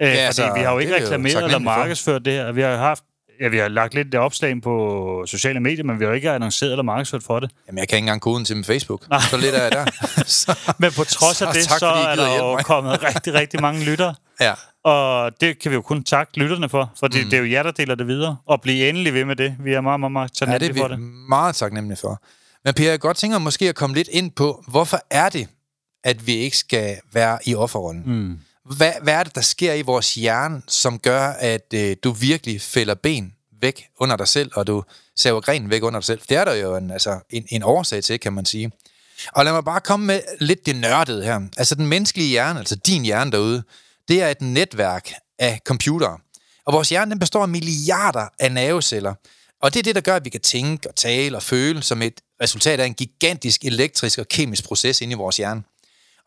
ja, 0.00 0.06
fordi 0.06 0.18
altså, 0.18 0.54
vi 0.54 0.60
har 0.60 0.72
jo 0.72 0.78
ikke 0.78 0.94
reklameret 0.94 1.44
eller 1.44 1.58
markedsført 1.58 2.24
det 2.24 2.32
her. 2.32 2.52
Vi 2.52 2.62
har 2.62 2.76
haft 2.76 3.04
Ja, 3.40 3.48
vi 3.48 3.58
har 3.58 3.68
lagt 3.68 3.94
lidt 3.94 4.12
det 4.12 4.20
opslag 4.20 4.62
på 4.62 5.24
sociale 5.26 5.60
medier, 5.60 5.84
men 5.84 6.00
vi 6.00 6.04
har 6.04 6.12
ikke 6.12 6.30
annonceret 6.30 6.70
eller 6.70 6.82
markedsført 6.82 7.22
for 7.22 7.40
det. 7.40 7.50
Jamen, 7.66 7.78
jeg 7.78 7.88
kan 7.88 7.96
ikke 7.96 8.04
engang 8.04 8.20
koden 8.20 8.44
til 8.44 8.56
min 8.56 8.64
Facebook. 8.64 9.08
Nej. 9.10 9.20
Så 9.30 9.36
lidt 9.36 9.54
er 9.54 9.62
jeg 9.62 9.72
der. 9.72 9.84
så, 10.26 10.74
men 10.78 10.92
på 10.92 11.04
trods 11.04 11.42
af 11.42 11.52
det, 11.54 11.62
så, 11.62 11.78
så 11.78 11.86
er 11.86 12.16
der 12.16 12.36
jo 12.36 12.54
mig. 12.54 12.64
kommet 12.64 13.02
rigtig, 13.02 13.34
rigtig 13.34 13.60
mange 13.60 13.84
lyttere. 13.84 14.14
Ja. 14.40 14.54
Og 14.84 15.32
det 15.40 15.58
kan 15.58 15.70
vi 15.70 15.74
jo 15.74 15.82
kun 15.82 16.04
takke 16.04 16.38
lytterne 16.38 16.68
for, 16.68 16.92
for 17.00 17.08
det, 17.08 17.24
mm. 17.24 17.30
det 17.30 17.36
er 17.36 17.40
jo 17.40 17.50
jer, 17.50 17.62
der 17.62 17.70
deler 17.70 17.94
det 17.94 18.06
videre. 18.06 18.36
Og 18.46 18.60
blive 18.60 18.88
endelig 18.88 19.14
ved 19.14 19.24
med 19.24 19.36
det. 19.36 19.56
Vi 19.60 19.72
er 19.72 19.80
meget, 19.80 20.00
meget, 20.00 20.12
meget 20.12 20.32
taknemmelige 20.32 20.82
ja, 20.82 20.88
det 20.88 20.92
er 20.92 20.96
vi 20.96 21.02
meget 21.28 21.56
taknemmelige 21.56 21.98
for. 21.98 22.22
Men 22.64 22.74
Per, 22.74 22.90
jeg 22.90 23.00
godt 23.00 23.16
tænker 23.16 23.38
måske 23.38 23.68
at 23.68 23.74
komme 23.74 23.96
lidt 23.96 24.08
ind 24.08 24.30
på, 24.30 24.64
hvorfor 24.68 25.00
er 25.10 25.28
det, 25.28 25.48
at 26.04 26.26
vi 26.26 26.32
ikke 26.32 26.56
skal 26.56 26.96
være 27.12 27.38
i 27.46 27.54
offerrollen? 27.54 28.02
Mm. 28.06 28.38
Hvad, 28.76 28.92
hvad 29.02 29.14
er 29.14 29.24
det, 29.24 29.34
der 29.34 29.40
sker 29.40 29.72
i 29.72 29.82
vores 29.82 30.14
hjerne, 30.14 30.62
som 30.68 30.98
gør, 30.98 31.26
at 31.28 31.74
øh, 31.74 31.96
du 32.04 32.10
virkelig 32.10 32.60
fælder 32.60 32.94
ben 32.94 33.32
væk 33.60 33.88
under 34.00 34.16
dig 34.16 34.28
selv, 34.28 34.50
og 34.54 34.66
du 34.66 34.84
saver 35.16 35.40
grenen 35.40 35.70
væk 35.70 35.82
under 35.82 36.00
dig 36.00 36.06
selv? 36.06 36.20
Det 36.28 36.36
er 36.36 36.44
der 36.44 36.54
jo 36.54 36.76
en, 36.76 36.90
altså, 36.90 37.20
en, 37.30 37.46
en 37.48 37.62
årsag 37.62 38.04
til, 38.04 38.20
kan 38.20 38.32
man 38.32 38.44
sige. 38.44 38.70
Og 39.32 39.44
lad 39.44 39.52
mig 39.52 39.64
bare 39.64 39.80
komme 39.80 40.06
med 40.06 40.20
lidt 40.40 40.66
det 40.66 40.76
nørdede 40.76 41.24
her. 41.24 41.40
Altså 41.56 41.74
den 41.74 41.86
menneskelige 41.86 42.28
hjerne, 42.28 42.58
altså 42.58 42.76
din 42.76 43.04
hjerne 43.04 43.32
derude, 43.32 43.62
det 44.08 44.22
er 44.22 44.28
et 44.28 44.40
netværk 44.40 45.12
af 45.38 45.60
computere. 45.64 46.18
Og 46.66 46.72
vores 46.72 46.88
hjerne 46.88 47.10
den 47.10 47.18
består 47.18 47.42
af 47.42 47.48
milliarder 47.48 48.26
af 48.38 48.52
nerveceller. 48.52 49.14
Og 49.62 49.74
det 49.74 49.78
er 49.78 49.82
det, 49.82 49.94
der 49.94 50.00
gør, 50.00 50.16
at 50.16 50.24
vi 50.24 50.30
kan 50.30 50.40
tænke 50.40 50.88
og 50.88 50.96
tale 50.96 51.36
og 51.36 51.42
føle 51.42 51.82
som 51.82 52.02
et 52.02 52.20
resultat 52.42 52.80
af 52.80 52.86
en 52.86 52.94
gigantisk 52.94 53.64
elektrisk 53.64 54.18
og 54.18 54.28
kemisk 54.28 54.64
proces 54.64 55.00
inde 55.00 55.12
i 55.12 55.16
vores 55.16 55.36
hjerne. 55.36 55.62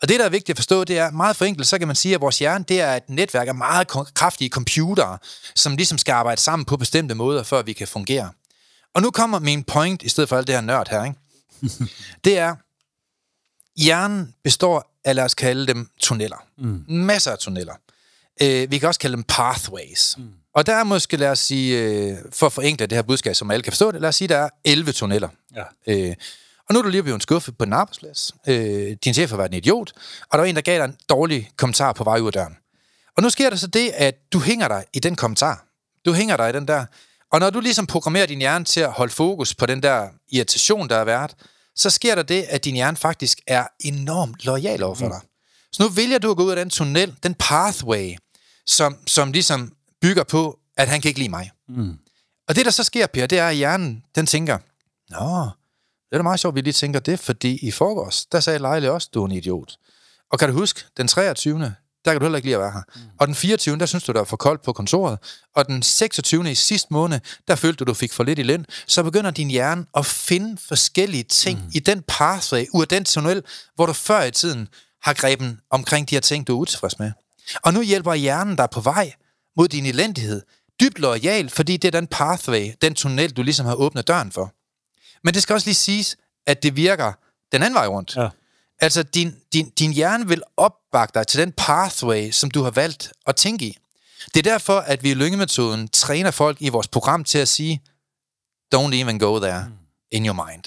Og 0.01 0.09
det, 0.09 0.19
der 0.19 0.25
er 0.25 0.29
vigtigt 0.29 0.49
at 0.49 0.57
forstå, 0.57 0.83
det 0.83 0.97
er 0.97 1.11
meget 1.11 1.35
forenklet, 1.35 1.67
så 1.67 1.77
kan 1.77 1.87
man 1.87 1.95
sige, 1.95 2.15
at 2.15 2.21
vores 2.21 2.39
hjerne, 2.39 2.65
det 2.67 2.81
er 2.81 2.95
et 2.95 3.09
netværk 3.09 3.47
af 3.47 3.55
meget 3.55 3.87
kraftige 3.87 4.49
computere, 4.49 5.17
som 5.55 5.75
ligesom 5.75 5.97
skal 5.97 6.11
arbejde 6.11 6.41
sammen 6.41 6.65
på 6.65 6.77
bestemte 6.77 7.15
måder, 7.15 7.43
før 7.43 7.61
vi 7.61 7.73
kan 7.73 7.87
fungere. 7.87 8.29
Og 8.93 9.01
nu 9.01 9.11
kommer 9.11 9.39
min 9.39 9.63
point, 9.63 10.03
i 10.03 10.09
stedet 10.09 10.29
for 10.29 10.37
alt 10.37 10.47
det 10.47 10.55
her 10.55 10.61
nørd 10.61 10.89
her, 10.89 11.03
ikke? 11.03 11.17
det 12.25 12.37
er, 12.37 12.55
hjernen 13.77 14.35
består 14.43 14.91
af, 15.05 15.15
lad 15.15 15.23
os 15.23 15.33
kalde 15.33 15.67
dem, 15.67 15.89
tunneller. 15.99 16.45
Mm. 16.57 16.83
Masser 16.87 17.31
af 17.31 17.39
tunneller. 17.39 17.73
Øh, 18.41 18.71
vi 18.71 18.77
kan 18.77 18.87
også 18.87 18.99
kalde 18.99 19.15
dem 19.15 19.23
pathways. 19.23 20.17
Mm. 20.17 20.33
Og 20.55 20.65
der 20.65 20.75
er 20.75 20.83
måske, 20.83 21.17
lad 21.17 21.29
os 21.29 21.39
sige, 21.39 21.79
øh, 21.79 22.17
for 22.31 22.45
at 22.45 22.53
forenkle 22.53 22.85
det 22.85 22.95
her 22.95 23.01
budskab, 23.01 23.35
som 23.35 23.51
alle 23.51 23.63
kan 23.63 23.73
forstå 23.73 23.91
det, 23.91 24.01
lad 24.01 24.09
os 24.09 24.15
sige, 24.15 24.27
der 24.27 24.37
er 24.37 24.49
11 24.63 24.91
tunneller. 24.91 25.29
Ja. 25.55 25.63
Øh, 25.87 26.15
og 26.71 26.73
nu 26.73 26.79
er 26.79 26.83
du 26.83 26.89
lige 26.89 27.03
blevet 27.03 27.23
skuffet 27.23 27.57
på 27.57 27.63
en 27.63 27.73
arbejdsplads. 27.73 28.31
Øh, 28.47 28.97
din 29.05 29.13
chef 29.13 29.29
har 29.29 29.37
været 29.37 29.49
en 29.49 29.57
idiot, 29.57 29.91
og 30.21 30.31
der 30.31 30.37
var 30.37 30.45
en, 30.45 30.55
der 30.55 30.61
gav 30.61 30.77
dig 30.77 30.85
en 30.85 30.97
dårlig 31.09 31.49
kommentar 31.57 31.93
på 31.93 32.03
vej 32.03 32.19
ud 32.19 32.27
af 32.27 32.33
døren. 32.33 32.57
Og 33.17 33.23
nu 33.23 33.29
sker 33.29 33.49
der 33.49 33.57
så 33.57 33.67
det, 33.67 33.89
at 33.89 34.15
du 34.33 34.39
hænger 34.39 34.67
dig 34.67 34.85
i 34.93 34.99
den 34.99 35.15
kommentar. 35.15 35.65
Du 36.05 36.13
hænger 36.13 36.37
dig 36.37 36.49
i 36.49 36.53
den 36.53 36.67
der. 36.67 36.85
Og 37.31 37.39
når 37.39 37.49
du 37.49 37.59
ligesom 37.59 37.87
programmerer 37.87 38.25
din 38.25 38.39
hjerne 38.39 38.65
til 38.65 38.79
at 38.79 38.91
holde 38.91 39.13
fokus 39.13 39.55
på 39.55 39.65
den 39.65 39.83
der 39.83 40.07
irritation, 40.31 40.89
der 40.89 40.95
er 40.95 41.03
været, 41.03 41.35
så 41.75 41.89
sker 41.89 42.15
der 42.15 42.23
det, 42.23 42.41
at 42.49 42.65
din 42.65 42.75
hjerne 42.75 42.97
faktisk 42.97 43.41
er 43.47 43.67
enormt 43.79 44.45
lojal 44.45 44.83
overfor 44.83 45.05
mm. 45.05 45.11
dig. 45.11 45.21
Så 45.71 45.83
nu 45.83 45.89
vælger 45.89 46.17
du 46.17 46.31
at 46.31 46.37
gå 46.37 46.43
ud 46.43 46.49
af 46.49 46.55
den 46.55 46.69
tunnel, 46.69 47.15
den 47.23 47.35
pathway, 47.39 48.15
som, 48.65 48.97
som 49.07 49.31
ligesom 49.31 49.71
bygger 50.01 50.23
på, 50.23 50.59
at 50.77 50.87
han 50.87 51.01
kan 51.01 51.09
ikke 51.09 51.19
lide 51.19 51.29
mig. 51.29 51.51
Mm. 51.69 51.97
Og 52.47 52.55
det, 52.55 52.65
der 52.65 52.71
så 52.71 52.83
sker, 52.83 53.07
Per, 53.07 53.25
det 53.25 53.39
er, 53.39 53.47
at 53.47 53.55
hjernen, 53.55 54.03
den 54.15 54.25
tænker, 54.25 54.57
Nå, 55.09 55.49
det 56.11 56.15
er 56.15 56.19
da 56.19 56.23
meget 56.23 56.39
sjovt, 56.39 56.53
at 56.53 56.55
vi 56.55 56.61
lige 56.61 56.73
tænker 56.73 56.99
det, 56.99 57.19
fordi 57.19 57.67
i 57.67 57.71
forgårs, 57.71 58.25
der 58.25 58.39
sagde 58.39 58.59
Lejle 58.59 58.91
også, 58.91 59.09
du 59.13 59.21
er 59.21 59.25
en 59.25 59.31
idiot. 59.31 59.77
Og 60.31 60.39
kan 60.39 60.49
du 60.49 60.53
huske, 60.53 60.83
den 60.97 61.07
23. 61.07 61.59
der 62.05 62.11
kan 62.11 62.19
du 62.19 62.25
heller 62.25 62.37
ikke 62.37 62.47
lide 62.47 62.55
at 62.55 62.61
være 62.61 62.71
her. 62.71 62.81
Mm. 62.95 63.01
Og 63.19 63.27
den 63.27 63.35
24. 63.35 63.77
der 63.77 63.85
synes 63.85 64.03
du, 64.03 64.11
der 64.11 64.19
er 64.19 64.23
for 64.23 64.37
koldt 64.37 64.61
på 64.61 64.73
kontoret. 64.73 65.19
Og 65.55 65.67
den 65.67 65.83
26. 65.83 66.51
i 66.51 66.55
sidste 66.55 66.87
måned, 66.91 67.19
der 67.47 67.55
følte 67.55 67.77
du, 67.77 67.83
du 67.83 67.93
fik 67.93 68.13
for 68.13 68.23
lidt 68.23 68.39
i 68.39 68.43
løn. 68.43 68.65
Så 68.87 69.03
begynder 69.03 69.31
din 69.31 69.49
hjerne 69.49 69.85
at 69.97 70.05
finde 70.05 70.57
forskellige 70.67 71.23
ting 71.23 71.59
mm. 71.59 71.71
i 71.75 71.79
den 71.79 72.03
pathway, 72.07 72.65
ud 72.73 72.81
af 72.81 72.87
den 72.87 73.05
tunnel, 73.05 73.43
hvor 73.75 73.85
du 73.85 73.93
før 73.93 74.23
i 74.23 74.31
tiden 74.31 74.67
har 75.03 75.13
greben 75.13 75.59
omkring 75.69 76.09
de 76.09 76.15
her 76.15 76.21
ting, 76.21 76.47
du 76.47 76.53
er 76.53 76.57
utilfreds 76.57 76.99
med. 76.99 77.11
Og 77.63 77.73
nu 77.73 77.81
hjælper 77.81 78.13
hjernen 78.13 78.55
dig 78.55 78.67
på 78.71 78.81
vej 78.81 79.13
mod 79.57 79.67
din 79.67 79.85
elendighed. 79.85 80.41
Dybt 80.81 80.99
lojal, 80.99 81.49
fordi 81.49 81.77
det 81.77 81.95
er 81.95 81.99
den 81.99 82.07
pathway, 82.07 82.71
den 82.81 82.95
tunnel, 82.95 83.31
du 83.31 83.43
ligesom 83.43 83.65
har 83.65 83.75
åbnet 83.75 84.07
døren 84.07 84.31
for. 84.31 84.53
Men 85.23 85.33
det 85.33 85.43
skal 85.43 85.53
også 85.53 85.67
lige 85.67 85.75
siges, 85.75 86.17
at 86.47 86.63
det 86.63 86.75
virker 86.75 87.13
den 87.51 87.63
anden 87.63 87.75
vej 87.75 87.87
rundt. 87.87 88.15
Ja. 88.15 88.29
Altså, 88.79 89.03
din, 89.03 89.35
din, 89.53 89.69
din 89.69 89.93
hjerne 89.93 90.27
vil 90.27 90.43
opbakke 90.57 91.13
dig 91.13 91.27
til 91.27 91.39
den 91.39 91.51
pathway, 91.51 92.31
som 92.31 92.51
du 92.51 92.63
har 92.63 92.71
valgt 92.71 93.13
at 93.27 93.35
tænke 93.35 93.65
i. 93.65 93.77
Det 94.33 94.47
er 94.47 94.51
derfor, 94.51 94.79
at 94.79 95.03
vi 95.03 95.11
i 95.11 95.13
lyngemetoden 95.13 95.87
træner 95.87 96.31
folk 96.31 96.57
i 96.61 96.69
vores 96.69 96.87
program 96.87 97.23
til 97.23 97.37
at 97.37 97.47
sige, 97.47 97.81
don't 98.75 98.93
even 98.93 99.19
go 99.19 99.39
there 99.39 99.65
in 100.11 100.25
your 100.25 100.45
mind. 100.47 100.63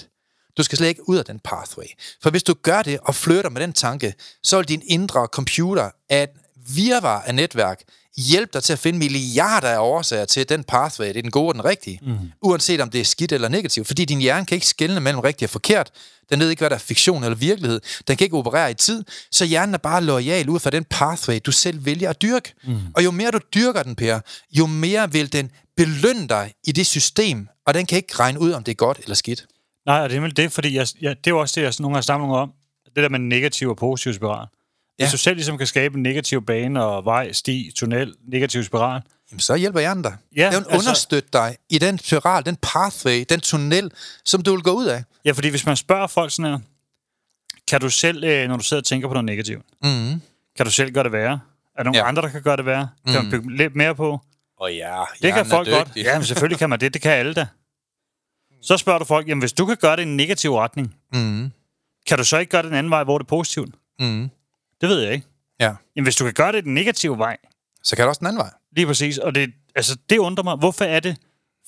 Du 0.57 0.63
skal 0.63 0.77
slet 0.77 0.87
ikke 0.87 1.09
ud 1.09 1.17
af 1.17 1.25
den 1.25 1.39
pathway. 1.39 1.85
For 2.23 2.29
hvis 2.29 2.43
du 2.43 2.53
gør 2.53 2.81
det 2.81 2.99
og 2.99 3.15
flytter 3.15 3.49
med 3.49 3.61
den 3.61 3.73
tanke, 3.73 4.13
så 4.43 4.57
vil 4.57 4.67
din 4.67 4.81
indre 4.85 5.27
computer 5.27 5.91
at 6.09 6.29
virvar 6.55 7.21
af 7.21 7.35
netværk 7.35 7.81
hjælpe 8.17 8.49
dig 8.53 8.63
til 8.63 8.73
at 8.73 8.79
finde 8.79 8.99
milliarder 8.99 9.67
af 9.67 9.79
årsager 9.79 10.25
til, 10.25 10.39
at 10.39 10.49
den 10.49 10.63
pathway 10.63 11.07
det 11.07 11.17
er 11.17 11.21
den 11.21 11.31
gode 11.31 11.47
og 11.47 11.53
den 11.53 11.65
rigtige. 11.65 11.99
Mm. 12.01 12.17
Uanset 12.41 12.81
om 12.81 12.89
det 12.89 13.01
er 13.01 13.05
skidt 13.05 13.31
eller 13.31 13.47
negativt. 13.47 13.87
Fordi 13.87 14.05
din 14.05 14.19
hjerne 14.19 14.45
kan 14.45 14.55
ikke 14.55 14.67
skelne 14.67 14.99
mellem 14.99 15.19
rigtigt 15.19 15.49
og 15.49 15.51
forkert. 15.51 15.91
Den 16.29 16.39
ved 16.39 16.49
ikke, 16.49 16.59
hvad 16.59 16.69
der 16.69 16.75
er 16.75 16.79
fiktion 16.79 17.23
eller 17.23 17.35
virkelighed. 17.35 17.81
Den 18.07 18.17
kan 18.17 18.25
ikke 18.25 18.37
operere 18.37 18.71
i 18.71 18.73
tid. 18.73 19.03
Så 19.31 19.45
hjernen 19.45 19.73
er 19.73 19.77
bare 19.77 20.03
lojal 20.03 20.49
ud 20.49 20.59
fra 20.59 20.69
den 20.69 20.83
pathway, 20.83 21.39
du 21.45 21.51
selv 21.51 21.85
vælger 21.85 22.09
at 22.09 22.21
dyrke. 22.21 22.53
Mm. 22.63 22.77
Og 22.95 23.03
jo 23.03 23.11
mere 23.11 23.31
du 23.31 23.39
dyrker 23.55 23.83
den, 23.83 23.95
Per, 23.95 24.19
jo 24.51 24.65
mere 24.65 25.11
vil 25.11 25.33
den 25.33 25.51
belønne 25.77 26.27
dig 26.27 26.53
i 26.67 26.71
det 26.71 26.87
system. 26.87 27.47
Og 27.65 27.73
den 27.73 27.85
kan 27.85 27.95
ikke 27.95 28.15
regne 28.19 28.39
ud, 28.39 28.51
om 28.51 28.63
det 28.63 28.71
er 28.71 28.75
godt 28.75 28.97
eller 28.97 29.15
skidt. 29.15 29.45
Nej, 29.85 29.99
og 29.99 30.09
det 30.09 30.17
er 30.17 30.21
vel 30.21 30.37
det, 30.37 30.51
fordi 30.51 30.75
jeg, 30.75 30.87
jeg, 31.01 31.15
det 31.17 31.27
er 31.27 31.31
jo 31.31 31.39
også 31.39 31.59
det, 31.59 31.65
jeg 31.65 31.73
nogle 31.79 31.93
gange 31.95 32.03
snakker 32.03 32.27
om. 32.27 32.51
Det 32.85 33.03
der 33.03 33.09
med 33.09 33.19
negativ 33.19 33.69
og 33.69 33.77
positiv 33.77 34.13
spiral. 34.13 34.47
Ja. 34.99 35.03
Hvis 35.05 35.11
du 35.11 35.17
selv 35.17 35.35
ligesom 35.35 35.57
kan 35.57 35.67
skabe 35.67 35.95
en 35.95 36.03
negativ 36.03 36.45
bane 36.45 36.83
og 36.85 37.05
vej, 37.05 37.31
sti, 37.31 37.71
tunnel, 37.75 38.15
negativ 38.27 38.63
spiral, 38.63 39.01
Jamen, 39.31 39.39
så 39.39 39.55
hjælper 39.55 39.79
hjernen 39.79 40.03
dig. 40.03 40.15
Ja, 40.35 40.45
den 40.45 40.53
altså- 40.55 40.69
understøtter 40.77 41.29
dig 41.31 41.57
i 41.69 41.77
den 41.77 41.99
spiral, 41.99 42.45
den 42.45 42.55
pathway, 42.61 43.25
den 43.29 43.39
tunnel, 43.39 43.91
som 44.25 44.41
du 44.41 44.51
vil 44.51 44.63
gå 44.63 44.71
ud 44.71 44.85
af. 44.85 45.03
Ja, 45.25 45.31
fordi 45.31 45.47
hvis 45.49 45.65
man 45.65 45.75
spørger 45.75 46.07
folk 46.07 46.31
sådan 46.31 46.51
her, 46.51 46.59
kan 47.67 47.81
du 47.81 47.89
selv, 47.89 48.23
øh, 48.23 48.47
når 48.47 48.57
du 48.57 48.63
sidder 48.63 48.81
og 48.81 48.85
tænker 48.85 49.07
på 49.07 49.13
noget 49.13 49.25
negativt, 49.25 49.65
Mm. 49.83 50.21
kan 50.57 50.65
du 50.65 50.71
selv 50.71 50.91
gøre 50.91 51.03
det 51.03 51.11
værre? 51.11 51.39
Er 51.77 51.77
der 51.77 51.83
nogle 51.83 51.97
Ja. 51.99 52.07
andre, 52.07 52.21
der 52.21 52.29
kan 52.29 52.41
gøre 52.41 52.57
det 52.57 52.65
værre? 52.65 52.89
Kan 53.07 53.13
man 53.23 53.31
bygge 53.31 53.57
lidt 53.57 53.75
mere 53.75 53.95
på? 53.95 54.19
Og 54.59 54.75
ja, 54.75 55.03
Det 55.21 55.33
kan 55.33 55.45
folk 55.45 55.69
godt. 55.69 55.91
Ja, 55.95 56.17
men 56.17 56.25
selvfølgelig 56.25 56.59
kan 56.59 56.69
man 56.69 56.79
det. 56.79 56.93
Det 56.93 57.01
kan 57.01 57.11
alle 57.11 57.33
da. 57.33 57.47
Så 58.61 58.77
spørger 58.77 58.99
du 58.99 59.05
folk, 59.05 59.27
jamen 59.27 59.39
hvis 59.41 59.53
du 59.53 59.65
kan 59.65 59.77
gøre 59.77 59.95
det 59.95 60.01
i 60.03 60.05
en 60.05 60.17
negativ 60.17 60.55
retning, 60.55 60.95
Mm. 61.13 61.51
kan 62.07 62.17
du 62.17 62.23
så 62.23 62.37
ikke 62.37 62.49
gøre 62.49 62.61
det 62.61 62.69
den 62.69 62.77
anden 62.77 62.89
vej, 62.91 63.03
hvor 63.03 63.17
det 63.17 63.25
er 63.25 63.29
positivt? 63.29 63.75
Mm. 63.99 64.29
Det 64.81 64.89
ved 64.89 64.99
jeg 64.99 65.13
ikke. 65.13 65.27
Ja. 65.59 65.73
Jamen 65.95 66.05
hvis 66.05 66.15
du 66.15 66.23
kan 66.23 66.33
gøre 66.33 66.51
det 66.51 66.63
den 66.63 66.73
negative 66.73 67.17
vej, 67.17 67.37
Så 67.83 67.95
kan 67.95 68.03
det 68.03 68.09
også 68.09 68.19
den 68.19 68.27
anden 68.27 68.39
vej. 68.39 68.49
lige 68.75 68.87
præcis, 68.87 69.17
og 69.17 69.35
det, 69.35 69.49
altså, 69.75 69.97
det 70.09 70.17
undrer 70.17 70.43
mig. 70.43 70.55
Hvorfor 70.55 70.85
er 70.85 70.99
det, 70.99 71.17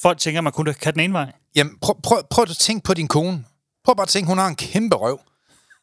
folk 0.02 0.18
tænker, 0.20 0.42
man 0.42 0.54
kun 0.54 0.74
kan 0.82 0.94
den 0.94 1.00
ene 1.02 1.14
vej? 1.14 1.32
Jamen, 1.56 1.78
prøv, 1.82 1.96
prøv, 2.04 2.24
prøv 2.30 2.46
at 2.50 2.58
tænke 2.58 2.84
på 2.84 2.94
din 2.94 3.08
kone. 3.08 3.46
Prøv 3.86 3.96
bare 3.96 4.04
at 4.04 4.10
tænke, 4.10 4.28
hun 4.28 4.38
har 4.38 4.48
en 4.48 4.56
kæmpe 4.56 4.96
røv. 4.96 5.20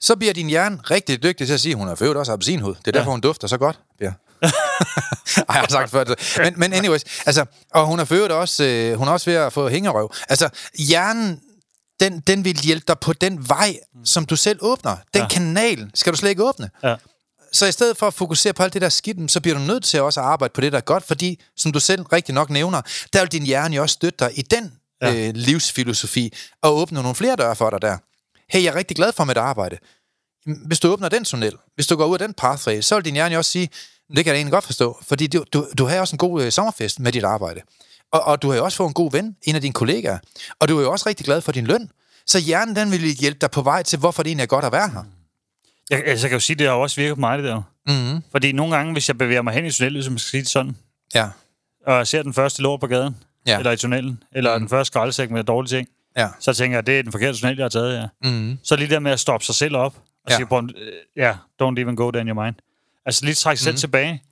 Så 0.00 0.16
bliver 0.16 0.32
din 0.34 0.48
hjerne 0.48 0.78
rigtig 0.90 1.22
dygtig 1.22 1.46
til 1.46 1.54
at 1.54 1.60
sige, 1.60 1.72
at 1.72 1.78
hun 1.78 1.88
har 1.88 1.94
født 1.94 2.16
også 2.16 2.32
appelsinhud. 2.32 2.74
Det 2.74 2.86
er 2.86 2.92
derfor, 2.92 3.10
hun 3.10 3.20
dufter 3.20 3.48
så 3.48 3.58
godt, 3.58 3.80
Per. 3.98 4.06
Ej, 4.44 5.44
jeg 5.48 5.54
har 5.60 5.66
sagt 5.70 5.90
før. 5.90 6.04
det. 6.04 6.38
Men, 6.38 6.54
men 6.56 6.72
anyways, 6.72 7.04
altså, 7.26 7.44
og 7.70 7.86
hun 7.86 7.98
har 7.98 8.04
født 8.04 8.32
også, 8.32 8.64
øh, 8.64 8.98
hun 8.98 9.08
er 9.08 9.12
også 9.12 9.30
ved 9.30 9.38
at 9.38 9.52
få 9.52 9.68
hængerøv. 9.68 10.12
Altså, 10.28 10.48
hjernen, 10.78 11.40
den, 12.00 12.20
den 12.20 12.44
vil 12.44 12.56
hjælpe 12.56 12.84
dig 12.88 12.98
på 12.98 13.12
den 13.12 13.48
vej, 13.48 13.76
som 14.04 14.26
du 14.26 14.36
selv 14.36 14.58
åbner. 14.62 14.96
Den 15.14 15.22
ja. 15.22 15.28
kanal 15.28 15.90
skal 15.94 16.12
du 16.12 16.18
slet 16.18 16.30
ikke 16.30 16.44
åbne. 16.44 16.70
Ja. 16.82 16.96
Så 17.54 17.66
i 17.66 17.72
stedet 17.72 17.96
for 17.96 18.06
at 18.06 18.14
fokusere 18.14 18.52
på 18.52 18.62
alt 18.62 18.72
det 18.72 18.82
der 18.82 18.88
skidt, 18.88 19.30
så 19.30 19.40
bliver 19.40 19.58
du 19.58 19.64
nødt 19.64 19.84
til 19.84 20.00
også 20.00 20.20
at 20.20 20.26
arbejde 20.26 20.52
på 20.52 20.60
det, 20.60 20.72
der 20.72 20.78
er 20.78 20.82
godt, 20.82 21.04
fordi, 21.04 21.40
som 21.56 21.72
du 21.72 21.80
selv 21.80 22.02
rigtig 22.02 22.34
nok 22.34 22.50
nævner, 22.50 22.82
der 23.12 23.20
vil 23.20 23.32
din 23.32 23.42
hjerne 23.42 23.76
jo 23.76 23.82
også 23.82 23.92
støtte 23.92 24.16
dig 24.18 24.38
i 24.38 24.42
den 24.42 24.72
ja. 25.02 25.14
Øh, 25.14 25.34
livsfilosofi, 25.34 26.32
og 26.62 26.76
åbne 26.76 27.02
nogle 27.02 27.14
flere 27.14 27.36
døre 27.36 27.56
for 27.56 27.70
dig 27.70 27.82
der. 27.82 27.98
Hey, 28.48 28.62
jeg 28.62 28.70
er 28.70 28.74
rigtig 28.74 28.96
glad 28.96 29.12
for 29.12 29.24
mit 29.24 29.36
arbejde. 29.36 29.78
Hvis 30.66 30.80
du 30.80 30.88
åbner 30.88 31.08
den 31.08 31.24
tunnel, 31.24 31.52
hvis 31.74 31.86
du 31.86 31.96
går 31.96 32.06
ud 32.06 32.14
af 32.14 32.18
den 32.18 32.34
pathway, 32.34 32.80
så 32.80 32.94
vil 32.94 33.04
din 33.04 33.14
hjerne 33.14 33.32
jo 33.32 33.38
også 33.38 33.50
sige, 33.50 33.68
det 34.16 34.24
kan 34.24 34.26
jeg 34.26 34.36
egentlig 34.36 34.52
godt 34.52 34.64
forstå, 34.64 34.98
fordi 35.02 35.26
du, 35.26 35.44
du, 35.52 35.66
du 35.78 35.84
har 35.84 36.00
også 36.00 36.14
en 36.14 36.18
god 36.18 36.42
øh, 36.42 36.52
sommerfest 36.52 37.00
med 37.00 37.12
dit 37.12 37.24
arbejde. 37.24 37.60
Og, 38.12 38.22
og 38.22 38.42
du 38.42 38.50
har 38.50 38.56
jo 38.56 38.64
også 38.64 38.76
fået 38.76 38.88
en 38.88 38.94
god 38.94 39.12
ven, 39.12 39.36
en 39.42 39.54
af 39.54 39.60
dine 39.60 39.74
kollegaer. 39.74 40.18
Og 40.60 40.68
du 40.68 40.78
er 40.78 40.82
jo 40.82 40.92
også 40.92 41.08
rigtig 41.08 41.26
glad 41.26 41.40
for 41.40 41.52
din 41.52 41.66
løn. 41.66 41.90
Så 42.26 42.38
hjernen, 42.38 42.76
den 42.76 42.90
vil 42.90 43.00
hjælpe 43.00 43.38
dig 43.40 43.50
på 43.50 43.62
vej 43.62 43.82
til, 43.82 43.98
hvorfor 43.98 44.22
det 44.22 44.30
egentlig 44.30 44.42
er 44.42 44.46
godt 44.46 44.64
at 44.64 44.72
være 44.72 44.88
her. 44.88 45.04
Jeg, 45.90 46.02
altså, 46.06 46.26
jeg 46.26 46.30
kan 46.30 46.36
jo 46.36 46.40
sige, 46.40 46.56
det 46.56 46.66
har 46.66 46.74
også 46.74 46.96
virket 47.00 47.14
på 47.16 47.20
mig, 47.20 47.38
det 47.38 47.44
der. 47.46 47.62
Mm-hmm. 47.88 48.22
Fordi 48.30 48.52
nogle 48.52 48.76
gange, 48.76 48.92
hvis 48.92 49.08
jeg 49.08 49.18
bevæger 49.18 49.42
mig 49.42 49.54
hen 49.54 49.66
i 49.66 49.70
tunnelen, 49.70 50.00
hvis 50.00 50.10
man 50.10 50.18
skal 50.18 50.30
sige 50.30 50.40
det 50.40 50.48
sådan, 50.48 50.76
Ja, 51.14 51.28
og 51.86 51.94
jeg 51.96 52.06
ser 52.06 52.22
den 52.22 52.34
første 52.34 52.62
lort 52.62 52.80
på 52.80 52.86
gaden, 52.86 53.16
Ja. 53.46 53.58
eller 53.58 53.70
i 53.70 53.76
tunnelen, 53.76 54.22
eller 54.32 54.54
mm. 54.54 54.60
den 54.60 54.68
første 54.68 54.84
skraldesæk 54.92 55.30
med 55.30 55.44
dårlige 55.44 55.78
ting, 55.78 55.88
ja. 56.16 56.28
så 56.40 56.52
tænker 56.54 56.76
jeg, 56.76 56.86
det 56.86 56.98
er 56.98 57.02
den 57.02 57.12
forkerte 57.12 57.38
tunnel, 57.38 57.56
jeg 57.56 57.64
har 57.64 57.68
taget, 57.68 57.96
ja. 57.98 58.06
Mm-hmm. 58.30 58.58
Så 58.62 58.76
lige 58.76 58.90
der 58.90 58.98
med 58.98 59.12
at 59.12 59.20
stoppe 59.20 59.46
sig 59.46 59.54
selv 59.54 59.76
op, 59.76 59.96
og 59.96 60.30
Ja. 60.30 60.34
ja. 60.34 60.46
sige 60.50 60.62
øh, 60.78 60.92
ja, 61.16 61.32
don't 61.62 61.80
even 61.80 61.96
go 61.96 62.10
in 62.10 62.28
your 62.28 62.44
mind. 62.44 62.54
Altså 63.06 63.24
lige 63.24 63.34
trække 63.34 63.58
sig 63.60 63.64
selv 63.64 63.76
tilbage. 63.76 64.22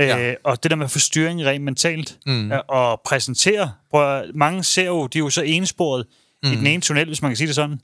Øh, 0.00 0.06
Ja. 0.08 0.34
Og 0.44 0.62
det 0.62 0.70
der 0.70 0.76
med 0.76 0.84
at 0.84 0.90
få 0.90 0.98
styring 0.98 1.44
rent 1.44 1.64
mentalt, 1.64 2.18
Mm. 2.26 2.50
ja, 2.52 2.58
og 2.58 3.00
præsentere. 3.04 3.72
Prøv, 3.90 4.18
at- 4.18 4.34
mange 4.34 4.64
ser 4.64 4.86
jo, 4.86 5.06
de 5.06 5.18
er 5.18 5.20
jo 5.20 5.30
så 5.30 5.42
ensporet 5.42 6.06
mm. 6.42 6.52
i 6.52 6.56
den 6.56 6.66
ene 6.66 6.82
tunnel, 6.82 7.06
hvis 7.06 7.22
man 7.22 7.30
kan 7.30 7.36
sige 7.36 7.46
det 7.46 7.54
sådan, 7.54 7.80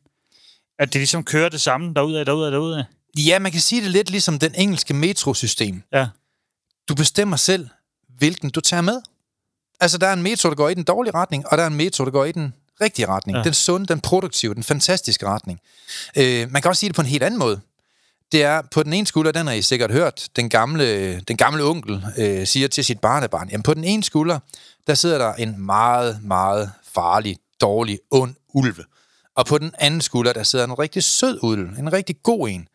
at 0.79 0.93
det 0.93 0.99
ligesom 1.01 1.25
kører 1.25 1.49
det 1.49 1.61
samme 1.61 1.95
derudad, 1.95 2.25
derudad, 2.25 2.51
derudad. 2.53 2.85
Ja, 3.17 3.39
man 3.39 3.53
kan 3.53 3.61
sige 3.61 3.83
det 3.83 3.91
lidt 3.91 4.11
ligesom 4.11 4.39
den 4.39 4.55
engelske 4.55 4.95
metrosystem. 4.95 5.83
Ja, 5.93 6.09
Du 6.89 6.95
bestemmer 6.95 7.37
selv, 7.37 7.69
hvilken 8.19 8.51
du 8.51 8.61
tager 8.61 8.81
med. 8.81 9.01
Altså, 9.81 9.99
der 9.99 10.07
er 10.07 10.13
en 10.13 10.23
metro, 10.23 10.49
der 10.49 10.55
går 10.57 10.69
i 10.69 10.75
den 10.75 10.85
dårlige 10.85 11.15
retning, 11.15 11.47
og 11.47 11.59
der 11.59 11.65
er 11.65 11.69
en 11.69 11.75
metro, 11.75 12.05
der 12.05 12.11
går 12.11 12.25
i 12.25 12.33
den 12.33 12.55
rigtige 12.81 13.07
retning. 13.07 13.39
Ja. 13.39 13.43
Den 13.45 13.55
sunde, 13.55 13.87
den 13.87 14.01
produktive, 14.01 14.55
den 14.55 14.63
fantastiske 14.63 15.27
retning. 15.27 15.61
Øh, 16.17 16.51
man 16.53 16.63
kan 16.63 16.69
også 16.69 16.81
sige 16.81 16.89
det 16.89 16.97
på 16.97 17.03
en 17.03 17.09
helt 17.09 17.23
anden 17.23 17.39
måde. 17.39 17.61
Det 18.33 18.43
er, 18.43 18.63
på 18.63 18.83
den 18.83 18.93
ene 18.93 19.07
skulder, 19.07 19.33
den 19.33 19.47
har 19.47 19.55
I 19.55 19.63
sikkert 19.63 19.91
hørt, 19.93 20.29
den 20.37 20.49
gamle, 20.49 21.21
den 21.21 21.37
gamle 21.37 21.65
onkel 21.65 22.05
øh, 22.19 22.47
siger 22.47 22.69
til 22.69 22.85
sit 22.85 23.01
barnebarn, 23.01 23.49
jamen 23.51 23.63
på 23.63 23.75
den 23.75 23.85
ene 23.85 24.05
skulder, 24.05 24.39
der 24.87 24.95
sidder 24.95 25.19
der 25.19 25.35
en 25.35 25.61
meget, 25.67 26.19
meget 26.23 26.73
farlig, 26.95 27.39
dårlig, 27.61 27.99
ond 28.11 28.35
ulve. 28.55 28.85
Og 29.37 29.47
på 29.47 29.59
den 29.59 29.75
anden 29.79 30.01
skulder, 30.01 30.33
der 30.33 30.43
sidder 30.43 30.65
en 30.65 30.79
rigtig 30.79 31.05
sød 31.05 31.39
ulv, 31.43 31.79
en 31.79 31.93
rigtig 31.93 32.17
god 32.23 32.49
en. 32.49 32.69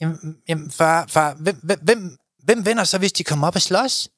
Jamen, 0.00 0.36
jamen 0.48 0.70
far, 0.70 1.06
far 1.06 1.34
hvem, 1.34 1.56
hvem, 1.82 2.18
hvem, 2.44 2.66
vinder 2.66 2.84
så, 2.84 2.98
hvis 2.98 3.12
de 3.12 3.24
kommer 3.24 3.46
op 3.46 3.54
og 3.54 3.62
slås? 3.62 4.08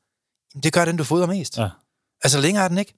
Jamen, 0.54 0.62
det 0.62 0.72
gør 0.72 0.84
den, 0.84 0.96
du 0.96 1.04
fodrer 1.04 1.26
mest. 1.26 1.58
ja, 1.58 1.68
Altså, 2.24 2.40
længere 2.40 2.64
er 2.64 2.68
den 2.68 2.78
ikke. 2.78 2.94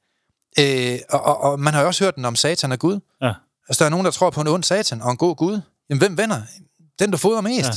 Øh, 0.58 0.98
og, 1.10 1.22
og, 1.22 1.40
og 1.40 1.60
man 1.60 1.74
har 1.74 1.80
jo 1.80 1.86
også 1.86 2.04
hørt 2.04 2.16
den 2.16 2.24
om 2.24 2.36
satan 2.36 2.72
og 2.72 2.78
Gud. 2.78 3.00
ja. 3.22 3.32
Altså, 3.68 3.84
der 3.84 3.86
er 3.86 3.90
nogen, 3.90 4.04
der 4.04 4.10
tror 4.10 4.30
på 4.30 4.40
en 4.40 4.48
ond 4.48 4.64
satan 4.64 5.02
og 5.02 5.10
en 5.10 5.16
god 5.16 5.36
Gud. 5.36 5.60
Jamen, 5.90 5.98
hvem 5.98 6.18
vinder? 6.18 6.42
Den, 6.98 7.10
du 7.10 7.16
fodrer 7.16 7.40
mest. 7.40 7.68
Ja. 7.68 7.72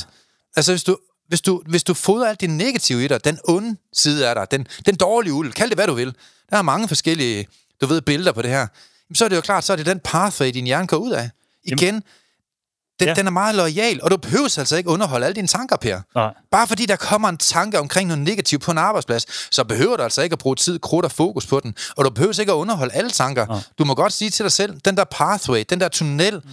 Altså, 0.56 0.72
hvis 0.72 0.84
du, 0.84 0.98
hvis, 1.28 1.40
du, 1.40 1.62
hvis 1.66 1.84
du 1.84 1.94
fodrer 1.94 2.28
alt 2.28 2.40
det 2.40 2.50
negative 2.50 3.04
i 3.04 3.08
dig, 3.08 3.24
den 3.24 3.38
onde 3.44 3.76
side 3.92 4.28
af 4.28 4.34
dig, 4.34 4.50
den, 4.50 4.66
den 4.86 4.96
dårlige 4.96 5.32
ulv, 5.32 5.52
kald 5.52 5.70
det, 5.70 5.76
hvad 5.76 5.86
du 5.86 5.94
vil. 5.94 6.14
Der 6.50 6.56
er 6.56 6.62
mange 6.62 6.88
forskellige, 6.88 7.46
du 7.80 7.86
ved, 7.86 8.00
billeder 8.00 8.32
på 8.32 8.42
det 8.42 8.50
her. 8.50 8.66
Jamen, 9.08 9.14
så 9.14 9.24
er 9.24 9.28
det 9.28 9.36
jo 9.36 9.40
klart, 9.40 9.64
så 9.64 9.72
er 9.72 9.76
det 9.76 9.86
den 9.86 10.00
pathway, 10.00 10.50
din 10.50 10.64
hjerne 10.64 10.86
går 10.86 10.96
ud 10.96 11.10
af. 11.10 11.30
Igen, 11.64 12.02
den, 13.00 13.08
ja. 13.08 13.14
Den 13.14 13.26
er 13.26 13.30
meget 13.30 13.54
lojal, 13.54 14.02
og 14.02 14.10
du 14.10 14.16
behøver 14.16 14.58
altså 14.58 14.76
ikke 14.76 14.90
underholde 14.90 15.26
alle 15.26 15.34
dine 15.34 15.48
tanker, 15.48 15.76
Per. 15.76 16.00
Nej. 16.14 16.34
Bare 16.50 16.66
fordi 16.66 16.86
der 16.86 16.96
kommer 16.96 17.28
en 17.28 17.36
tanke 17.36 17.78
omkring 17.78 18.08
noget 18.08 18.22
negativt 18.22 18.62
på 18.62 18.70
en 18.70 18.78
arbejdsplads, 18.78 19.54
så 19.54 19.64
behøver 19.64 19.96
du 19.96 20.02
altså 20.02 20.22
ikke 20.22 20.32
at 20.32 20.38
bruge 20.38 20.56
tid, 20.56 20.78
krudt 20.78 21.04
og 21.04 21.12
fokus 21.12 21.46
på 21.46 21.60
den. 21.60 21.74
Og 21.96 22.04
du 22.04 22.10
behøver 22.10 22.40
ikke 22.40 22.52
at 22.52 22.56
underholde 22.56 22.94
alle 22.94 23.10
tanker. 23.10 23.46
Ja. 23.54 23.60
Du 23.78 23.84
må 23.84 23.94
godt 23.94 24.12
sige 24.12 24.30
til 24.30 24.42
dig 24.42 24.52
selv, 24.52 24.80
den 24.84 24.96
der 24.96 25.04
pathway, 25.04 25.64
den 25.70 25.80
der 25.80 25.88
tunnel, 25.88 26.34
mm. 26.34 26.50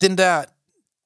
den 0.00 0.18
der 0.18 0.44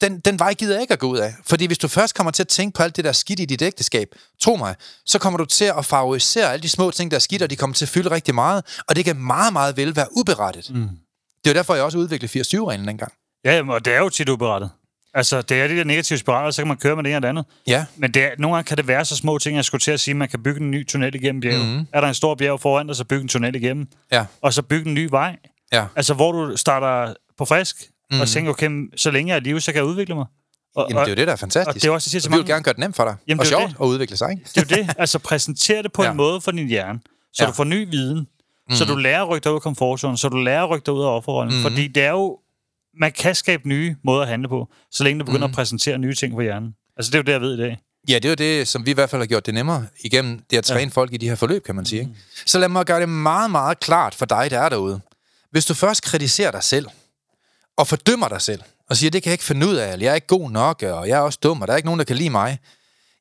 den, 0.00 0.20
den 0.20 0.38
vej 0.38 0.54
gider 0.54 0.74
jeg 0.74 0.82
ikke 0.82 0.92
at 0.92 0.98
gå 0.98 1.06
ud 1.06 1.18
af. 1.18 1.34
Fordi 1.46 1.66
hvis 1.66 1.78
du 1.78 1.88
først 1.88 2.14
kommer 2.14 2.30
til 2.30 2.42
at 2.42 2.48
tænke 2.48 2.76
på 2.76 2.82
alt 2.82 2.96
det, 2.96 3.04
der 3.04 3.10
er 3.10 3.14
skidt 3.14 3.40
i 3.40 3.44
dit 3.44 3.62
ægteskab, 3.62 4.08
tro 4.40 4.56
mig, 4.56 4.74
så 5.06 5.18
kommer 5.18 5.38
du 5.38 5.44
til 5.44 5.64
at 5.64 5.84
favorisere 5.84 6.52
alle 6.52 6.62
de 6.62 6.68
små 6.68 6.90
ting, 6.90 7.10
der 7.10 7.16
er 7.16 7.20
skidt, 7.20 7.42
og 7.42 7.50
de 7.50 7.56
kommer 7.56 7.74
til 7.74 7.84
at 7.84 7.88
fylde 7.88 8.10
rigtig 8.10 8.34
meget, 8.34 8.64
og 8.88 8.96
det 8.96 9.04
kan 9.04 9.16
meget, 9.16 9.52
meget 9.52 9.76
vel 9.76 9.96
være 9.96 10.06
uberettet. 10.16 10.70
Mm. 10.74 10.88
Det 11.44 11.50
er 11.50 11.54
derfor, 11.54 11.74
jeg 11.74 11.84
også 11.84 11.98
udviklede 11.98 12.40
80-20-reglen 12.40 12.88
dengang. 12.88 13.12
Ja, 13.44 13.62
og 13.72 13.84
det 13.84 13.94
er 13.94 13.98
jo 13.98 14.08
tit 14.08 14.28
uberettet. 14.28 14.70
Altså, 15.14 15.42
det 15.42 15.60
er 15.62 15.68
de 15.68 15.76
der 15.76 15.84
negative 15.84 16.18
spiraler, 16.18 16.50
så 16.50 16.62
kan 16.62 16.68
man 16.68 16.76
køre 16.76 16.96
med 16.96 17.04
det 17.04 17.10
ene 17.10 17.16
og 17.18 17.22
det 17.22 17.28
andet. 17.28 17.44
Ja, 17.66 17.84
Men 17.96 18.14
det 18.14 18.24
er, 18.24 18.30
nogle 18.38 18.56
gange 18.56 18.68
kan 18.68 18.76
det 18.76 18.88
være 18.88 19.04
så 19.04 19.16
små 19.16 19.38
ting, 19.38 19.56
jeg 19.56 19.64
skulle 19.64 19.80
til 19.80 19.90
at 19.90 20.00
sige, 20.00 20.12
at 20.12 20.16
man 20.16 20.28
kan 20.28 20.42
bygge 20.42 20.60
en 20.60 20.70
ny 20.70 20.86
tunnel 20.86 21.14
igennem 21.14 21.40
bjerget. 21.40 21.66
Mhm. 21.66 21.76
Mm. 21.78 21.86
Er 21.92 22.00
der 22.00 22.08
en 22.08 22.14
stor 22.14 22.34
bjerg 22.34 22.60
foran 22.60 22.86
dig, 22.86 22.96
så 22.96 23.04
bygge 23.04 23.22
en 23.22 23.28
tunnel 23.28 23.54
igennem. 23.54 23.86
ja, 24.12 24.24
Og 24.42 24.52
så 24.54 24.62
bygge 24.62 24.88
en 24.88 24.94
ny 24.94 25.08
vej. 25.10 25.36
ja. 25.72 25.84
Altså, 25.96 26.14
hvor 26.14 26.32
du 26.32 26.56
starter 26.56 27.14
på 27.38 27.44
frisk, 27.44 27.76
mm. 28.10 28.14
Mhm. 28.14 28.20
og 28.20 28.28
tænker, 28.28 28.50
okay, 28.50 28.70
så 28.96 29.10
længe 29.10 29.28
jeg 29.28 29.36
er 29.36 29.40
i 29.40 29.44
live, 29.44 29.60
så 29.60 29.72
kan 29.72 29.76
jeg 29.78 29.84
udvikle 29.86 30.14
mig. 30.14 30.26
Og, 30.76 30.86
Jamen, 30.90 31.00
det 31.00 31.06
er 31.06 31.10
jo 31.10 31.16
det, 31.16 31.26
der 31.26 31.32
er 31.32 31.36
fantastisk. 31.36 31.68
og 31.76 31.82
det 31.82 31.84
er 31.88 31.92
også, 31.92 32.10
jeg 32.14 32.22
siger 32.22 32.30
og 32.30 32.32
vi 32.32 32.36
vil 32.36 32.42
mange- 32.42 32.52
gerne 32.52 32.62
gøre 32.64 32.72
det 32.74 32.80
nemt 32.80 32.96
for 32.96 33.04
dig. 33.04 33.14
Jamen, 33.28 33.40
og 33.40 33.46
det 33.46 33.52
jo 33.52 33.58
sjovt 33.58 33.70
det. 33.70 33.76
at 33.80 33.86
udvikle 33.86 34.16
sig, 34.16 34.30
ikke? 34.30 34.42
Det 34.54 34.72
er 34.72 34.76
jo 34.76 34.82
det. 34.82 34.94
Altså 34.98 35.18
præsentere 35.18 35.82
det 35.82 35.92
på 35.92 36.02
Ja. 36.02 36.10
en 36.10 36.16
måde 36.16 36.40
for 36.40 36.50
din 36.50 36.68
hjerne, 36.68 37.00
så 37.32 37.42
Ja. 37.44 37.48
du 37.48 37.52
får 37.54 37.64
ny 37.64 37.90
viden, 37.90 38.18
mm. 38.70 38.74
så 38.74 38.84
du 38.84 38.96
lærer 38.96 39.22
at 39.22 39.28
rykke 39.28 39.44
dig 39.44 39.52
ud 39.52 39.56
af 39.56 39.62
komfortzonen, 39.62 40.16
så 40.16 40.28
du 40.28 40.36
lærer 40.36 40.62
at 40.64 40.70
rykke 40.70 40.86
dig 40.86 40.94
ud 40.94 41.02
af 41.04 41.08
offerrollen. 41.16 41.54
Mhm. 41.54 41.58
Mm. 41.58 41.62
Fordi 41.70 41.88
det 41.88 42.02
er 42.04 42.10
jo, 42.10 42.38
man 43.00 43.12
kan 43.12 43.34
skabe 43.34 43.68
nye 43.68 43.96
måder 44.04 44.22
at 44.22 44.28
handle 44.28 44.48
på, 44.48 44.68
så 44.90 45.04
længe 45.04 45.18
du 45.20 45.24
begynder 45.24 45.46
Mhm. 45.46 45.50
mm. 45.50 45.52
at 45.52 45.56
præsentere 45.56 45.98
nye 45.98 46.14
ting 46.14 46.34
på 46.34 46.40
hjernen. 46.40 46.72
Altså 46.96 47.10
det 47.10 47.14
er 47.14 47.18
jo 47.18 47.22
det, 47.22 47.32
jeg 47.32 47.40
ved 47.40 47.54
i 47.54 47.60
dag. 47.62 47.78
Ja, 48.08 48.14
det 48.14 48.24
er 48.24 48.28
jo 48.28 48.34
det, 48.34 48.68
som 48.68 48.86
vi 48.86 48.90
i 48.90 48.94
hvert 48.94 49.10
fald 49.10 49.22
har 49.22 49.26
gjort 49.26 49.46
det 49.46 49.54
nemmere 49.54 49.86
igennem 50.04 50.40
det 50.50 50.56
at 50.56 50.64
træne 50.64 50.80
ja. 50.82 50.88
folk 51.00 51.12
i 51.12 51.16
de 51.16 51.28
her 51.28 51.34
forløb, 51.34 51.64
kan 51.64 51.74
man 51.74 51.86
sige. 51.86 52.00
Ikke? 52.00 52.12
Så 52.46 52.58
lad 52.58 52.68
mig 52.68 52.86
gøre 52.86 53.00
det 53.00 53.08
meget, 53.08 53.50
meget 53.50 53.80
klart 53.80 54.14
for 54.14 54.26
dig, 54.26 54.50
der 54.50 54.58
er 54.60 54.68
derude. 54.68 55.00
Hvis 55.50 55.66
du 55.66 55.74
først 55.74 56.02
kritiserer 56.02 56.50
dig 56.50 56.62
selv, 56.62 56.86
og 57.76 57.86
fordømmer 57.86 58.28
dig 58.28 58.42
selv, 58.42 58.60
og 58.90 58.96
siger, 58.96 59.10
det 59.10 59.22
kan 59.22 59.30
jeg 59.30 59.34
ikke 59.34 59.44
finde 59.44 59.66
ud 59.66 59.74
af, 59.74 59.92
eller 59.92 60.04
jeg 60.06 60.10
er 60.10 60.14
ikke 60.14 60.26
god 60.26 60.50
nok, 60.50 60.82
og 60.82 61.08
jeg 61.08 61.16
er 61.16 61.20
også 61.20 61.38
dum, 61.42 61.60
og 61.62 61.66
der 61.68 61.72
er 61.72 61.76
ikke 61.76 61.86
nogen, 61.86 61.98
der 61.98 62.04
kan 62.04 62.16
lide 62.16 62.30
mig, 62.30 62.58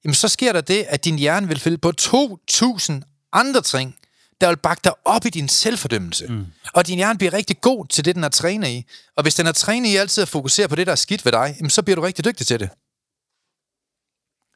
jamen 0.04 0.14
så 0.16 0.28
sker 0.28 0.54
der 0.54 0.62
det, 0.62 0.86
at 0.90 1.06
din 1.06 1.20
hjerne 1.20 1.48
vil 1.48 1.60
fælde 1.60 1.78
på 1.78 1.92
2.000 2.02 3.30
andre 3.34 3.62
ting, 3.62 3.96
der 4.42 4.48
vil 4.48 4.58
bakke 4.58 4.82
dig 4.84 4.94
op 5.06 5.26
i 5.26 5.30
din 5.30 5.50
selvfordømmelse. 5.50 6.28
Mm. 6.28 6.46
Og 6.74 6.88
din 6.88 6.98
hjerne 6.98 7.18
bliver 7.18 7.34
rigtig 7.34 7.62
god 7.62 7.88
til 7.88 8.06
det, 8.06 8.16
den 8.16 8.24
er 8.24 8.30
trænet 8.30 8.68
i. 8.68 8.86
Og 9.16 9.24
hvis 9.24 9.36
den 9.36 9.48
er 9.48 9.52
trænet 9.52 9.90
i 9.90 9.96
altid 9.96 10.22
at 10.22 10.30
fokusere 10.30 10.68
på 10.68 10.76
det, 10.76 10.88
der 10.88 10.92
er 10.92 10.96
skidt 10.96 11.26
ved 11.26 11.32
dig, 11.32 11.56
jamen 11.58 11.70
så 11.70 11.82
bliver 11.82 11.96
du 11.96 12.02
rigtig 12.02 12.26
dygtig 12.26 12.48
til 12.48 12.60
det. 12.60 12.70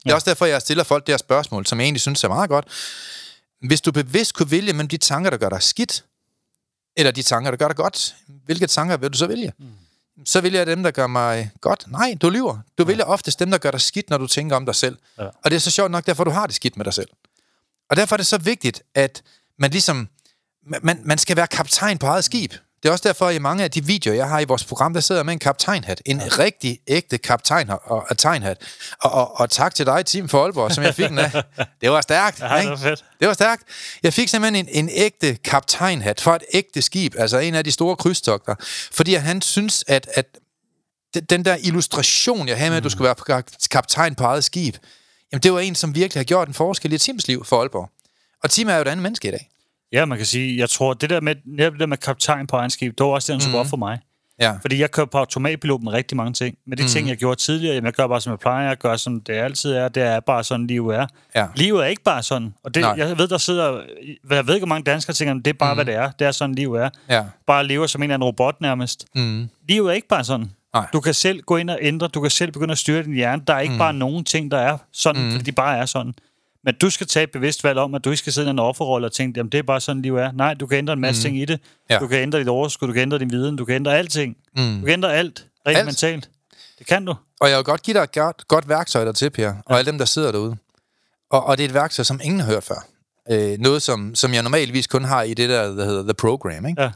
Det 0.04 0.12
er 0.12 0.16
også 0.16 0.30
derfor, 0.30 0.46
jeg 0.46 0.62
stiller 0.62 0.84
folk 0.84 1.08
det 1.08 1.14
her 1.14 1.18
spørgsmål, 1.18 1.66
som 1.66 1.80
jeg 1.80 1.86
egentlig 1.86 2.02
synes 2.02 2.24
er 2.24 2.28
meget 2.28 2.50
godt. 2.50 2.68
Hvis 3.62 3.82
du 3.82 3.92
bevidst 3.92 4.34
kunne 4.34 4.52
vælge 4.52 4.74
mellem 4.74 4.88
de 4.88 4.98
tanker, 4.98 5.30
der 5.30 5.38
gør 5.38 5.50
dig 5.50 5.64
skidt, 5.64 6.06
eller 6.98 7.12
de 7.12 7.22
tanker, 7.22 7.52
der 7.52 7.58
gør 7.58 7.68
dig 7.68 7.76
godt, 7.76 8.16
hvilke 8.46 8.68
tanker 8.68 8.98
vil 8.98 9.14
du 9.14 9.18
så 9.18 9.28
vælge? 9.28 9.54
Mm. 9.60 9.66
Så 10.26 10.42
vælger 10.42 10.60
jeg 10.60 10.68
dem, 10.68 10.84
der 10.84 10.92
gør 10.92 11.08
mig 11.08 11.52
godt. 11.62 11.92
Nej, 11.92 12.18
du 12.22 12.30
lyver. 12.30 12.60
Du 12.78 12.84
vælger 12.84 13.06
oftest 13.06 13.40
dem, 13.40 13.52
der 13.52 13.58
gør 13.58 13.72
dig 13.72 13.82
skidt, 13.82 14.10
når 14.10 14.18
du 14.18 14.28
tænker 14.28 14.56
om 14.56 14.66
dig 14.66 14.76
selv. 14.76 14.98
Ja. 15.18 15.24
Og 15.24 15.52
det 15.52 15.54
er 15.54 15.60
så 15.60 15.72
sjovt 15.72 15.92
nok, 15.92 16.06
derfor 16.06 16.24
du 16.24 16.32
har 16.32 16.48
det 16.48 16.56
skidt 16.56 16.78
med 16.78 16.86
dig 16.86 16.94
selv. 16.94 17.10
Og 17.90 17.98
derfor 17.98 18.16
er 18.16 18.18
det 18.18 18.28
så 18.28 18.38
vigtigt, 18.38 18.84
at 18.96 19.24
man 19.62 19.72
ligesom, 19.72 20.10
man, 20.82 21.02
man 21.06 21.18
skal 21.18 21.38
være 21.38 21.48
kaptajn 21.48 21.98
på 21.98 22.06
eget 22.06 22.24
skib. 22.24 22.54
Det 22.84 22.90
er 22.90 22.92
også 22.94 23.08
derfor, 23.08 23.28
at 23.28 23.36
i 23.36 23.40
mange 23.40 23.64
af 23.64 23.72
de 23.72 23.86
videoer, 23.86 24.16
jeg 24.16 24.30
har 24.30 24.40
i 24.40 24.44
vores 24.46 24.64
program, 24.64 24.94
der 24.94 25.02
sidder 25.02 25.24
med 25.24 25.34
en 25.34 25.40
kaptajnhat. 25.40 26.02
En 26.06 26.18
ja. 26.18 26.26
rigtig 26.40 26.80
ægte 26.88 27.18
kaptajn 27.18 27.70
og, 27.70 27.82
og, 27.86 28.06
og 28.10 28.18
tegnhat. 28.18 28.58
Og, 29.02 29.12
og, 29.12 29.40
og 29.40 29.50
tak 29.50 29.76
til 29.76 29.86
dig, 29.86 30.06
Tim 30.06 30.30
for 30.30 30.44
Aalborg, 30.44 30.72
som 30.72 30.84
jeg 30.84 30.96
fik 30.96 31.10
den 31.10 31.20
af. 31.20 31.32
Det 31.82 31.92
var 31.92 32.02
stærkt. 32.02 32.40
Ja, 32.40 32.48
det 32.56 32.60
ikke? 32.60 32.70
var 32.70 32.78
fedt. 32.78 33.06
Det 33.20 33.28
var 33.28 33.34
stærkt. 33.34 33.64
Jeg 34.04 34.14
fik 34.14 34.30
simpelthen 34.30 34.68
en, 34.68 34.86
en 34.86 34.90
ægte 34.94 35.36
kaptajnhat 35.36 36.22
for 36.22 36.36
et 36.36 36.44
ægte 36.54 36.82
skib, 36.82 37.16
altså 37.18 37.38
en 37.38 37.56
af 37.56 37.64
de 37.64 37.72
store 37.72 37.96
krydstogter, 37.96 38.56
fordi 38.92 39.14
han 39.14 39.42
synes, 39.42 39.84
at, 39.88 40.08
at 40.14 40.26
den- 41.30 41.46
der 41.46 41.58
illustration, 41.64 42.48
jeg 42.48 42.58
havde 42.58 42.70
med, 42.70 42.78
at 42.78 42.84
du 42.84 42.90
skulle 42.90 43.16
være 43.28 43.40
ka- 43.40 43.68
kaptajn 43.72 44.16
på 44.16 44.24
eget 44.24 44.44
skib, 44.44 44.76
jamen 45.32 45.44
det 45.44 45.54
var 45.54 45.60
en, 45.60 45.76
som 45.76 45.96
virkelig 45.96 46.20
har 46.20 46.26
gjort 46.26 46.48
en 46.48 46.54
forskel 46.54 46.94
i 46.94 46.98
Tims 46.98 47.28
liv 47.28 47.46
for 47.46 47.60
Aalborg. 47.62 47.90
Og 48.44 48.50
Tim 48.50 48.70
er 48.70 48.76
jo 48.76 48.82
et 48.82 48.88
andet 48.88 49.04
menneske 49.04 49.28
i 49.28 49.32
dag. 49.32 49.50
Ja, 49.92 50.06
man 50.06 50.18
kan 50.18 50.26
sige, 50.26 50.58
jeg 50.58 50.70
tror, 50.70 50.94
det 50.94 51.10
der 51.10 51.22
med, 51.22 51.36
netop 51.46 51.74
det 51.74 51.80
der 51.80 51.86
med 51.86 51.98
kaptajn 51.98 52.48
på 52.48 52.56
egen 52.56 52.70
skib, 52.70 52.98
det 52.98 53.06
var 53.06 53.12
også 53.12 53.34
det, 53.34 53.42
der 53.42 53.50
mm. 53.50 53.56
op 53.56 53.68
for 53.68 53.78
mig. 53.78 54.00
Ja. 54.42 54.54
Fordi 54.62 54.80
jeg 54.80 54.92
kører 54.92 55.06
på 55.06 55.18
automatpilot 55.18 55.84
med 55.84 55.92
rigtig 55.92 56.18
mange 56.18 56.34
ting. 56.34 56.58
Men 56.68 56.78
de 56.78 56.84
mm. 56.84 56.88
ting, 56.88 57.08
jeg 57.08 57.18
gjorde 57.18 57.40
tidligere, 57.40 57.76
jamen, 57.76 57.86
jeg 57.86 57.94
gør 57.94 58.08
bare, 58.08 58.22
som 58.22 58.32
jeg 58.32 58.40
plejer. 58.40 58.68
Jeg 58.68 58.78
gør, 58.78 58.96
som 58.96 59.22
det 59.22 59.34
altid 59.34 59.74
er. 59.74 59.88
Det 59.88 60.04
er 60.04 60.20
bare 60.20 60.44
sådan, 60.44 60.68
livet 60.68 60.96
er. 60.96 61.08
Ja. 61.36 61.48
Livet 61.56 61.82
er 61.82 61.86
ikke 61.86 62.04
bare 62.04 62.24
sådan. 62.24 62.54
Og 62.64 62.76
det, 62.76 62.82
Nej. 62.82 62.94
jeg 62.98 63.18
ved, 63.18 63.28
der 63.28 63.38
sidder... 63.38 63.82
Jeg 64.30 64.48
ved 64.48 64.54
ikke, 64.54 64.66
hvor 64.66 64.76
mange 64.76 64.84
danskere 64.84 65.14
tænker, 65.14 65.34
det 65.34 65.48
er 65.48 65.54
bare, 65.54 65.74
mm. 65.74 65.78
hvad 65.78 65.86
det 65.86 65.96
er. 65.96 66.12
Det 66.12 66.28
er 66.28 66.32
sådan, 66.32 66.56
livet 66.56 66.82
er. 66.82 66.90
Ja. 67.10 67.24
Bare 67.48 67.68
lever 67.68 67.88
som 67.88 68.02
en 68.02 68.04
eller 68.04 68.14
anden 68.14 68.26
robot 68.26 68.62
nærmest. 68.62 69.06
Mm. 69.16 69.50
Livet 69.70 69.90
er 69.90 69.94
ikke 69.94 70.08
bare 70.08 70.24
sådan. 70.24 70.52
Nej. 70.74 70.86
Du 70.94 71.00
kan 71.00 71.14
selv 71.14 71.42
gå 71.42 71.58
ind 71.58 71.70
og 71.70 71.78
ændre. 71.82 72.08
Du 72.08 72.22
kan 72.22 72.30
selv 72.30 72.52
begynde 72.52 72.72
at 72.72 72.78
styre 72.78 73.04
din 73.04 73.14
hjerne. 73.14 73.44
Der 73.48 73.54
er 73.54 73.60
ikke 73.60 73.74
mm. 73.74 73.80
bare 73.80 73.94
nogen 73.94 74.24
ting, 74.26 74.52
der 74.52 74.58
er 74.58 74.78
sådan, 74.94 75.24
mm. 75.24 75.32
fordi 75.32 75.44
de 75.44 75.52
bare 75.52 75.78
er 75.78 75.86
sådan. 75.86 76.14
Men 76.64 76.76
du 76.82 76.90
skal 76.90 77.08
tage 77.08 77.24
et 77.24 77.32
bevidst 77.32 77.64
valg 77.64 77.80
om, 77.80 77.96
at 77.96 78.06
du 78.06 78.10
ikke 78.10 78.18
skal 78.18 78.34
sidde 78.34 78.48
i 78.48 78.50
en 78.50 78.60
offerrolle 78.60 79.08
og 79.08 79.12
tænke, 79.12 79.38
jamen 79.38 79.52
det 79.52 79.58
er 79.58 79.64
bare 79.64 79.82
sådan, 79.82 80.02
livet 80.02 80.22
er. 80.22 80.32
Nej, 80.32 80.54
du 80.54 80.68
kan 80.68 80.78
ændre 80.78 80.94
en 80.94 81.00
masse 81.00 81.20
mm. 81.20 81.24
ting 81.24 81.42
i 81.42 81.46
det. 81.46 81.60
Ja. 81.90 82.00
Du 82.00 82.08
kan 82.08 82.20
ændre 82.20 82.40
dit 82.40 82.48
overskud, 82.48 82.88
du 82.88 82.94
kan 82.94 83.02
ændre 83.02 83.20
din 83.20 83.32
viden, 83.32 83.56
du 83.56 83.66
kan 83.66 83.76
ændre 83.76 83.98
alting. 83.98 84.38
Mm. 84.58 84.80
Du 84.80 84.86
kan 84.86 84.94
ændre 84.94 85.16
alt, 85.16 85.48
rent 85.68 85.78
Alt. 85.78 85.86
mentalt. 85.86 86.30
Det 86.80 86.88
kan 86.88 87.06
du. 87.06 87.16
Og 87.42 87.50
jeg 87.50 87.58
vil 87.58 87.66
godt 87.66 87.84
give 87.84 87.94
dig 87.94 88.04
et 88.04 88.12
godt, 88.12 88.48
godt 88.48 88.70
værktøj 88.70 89.06
der 89.06 89.12
til, 89.12 89.30
Per, 89.30 89.54
og 89.66 89.78
alle 89.78 89.92
dem, 89.92 89.98
der 89.98 90.06
sidder 90.06 90.32
derude. 90.32 90.58
Og, 91.32 91.46
og 91.46 91.58
det 91.58 91.64
er 91.64 91.68
et 91.68 91.74
værktøj, 91.74 92.04
som 92.04 92.20
ingen 92.24 92.40
har 92.40 92.48
hørt 92.48 92.64
før. 92.64 92.86
Øh, 93.32 93.58
noget, 93.60 93.82
som, 93.82 94.16
som 94.16 94.34
jeg 94.34 94.44
normalvis 94.44 94.88
kun 94.88 95.04
har 95.04 95.24
i 95.24 95.34
det 95.34 95.50
der, 95.50 95.76
der 95.76 95.86
hedder 95.86 96.04
The 96.04 96.14
Program. 96.14 96.66
Ikke? 96.66 96.82
Ja. 96.82 96.92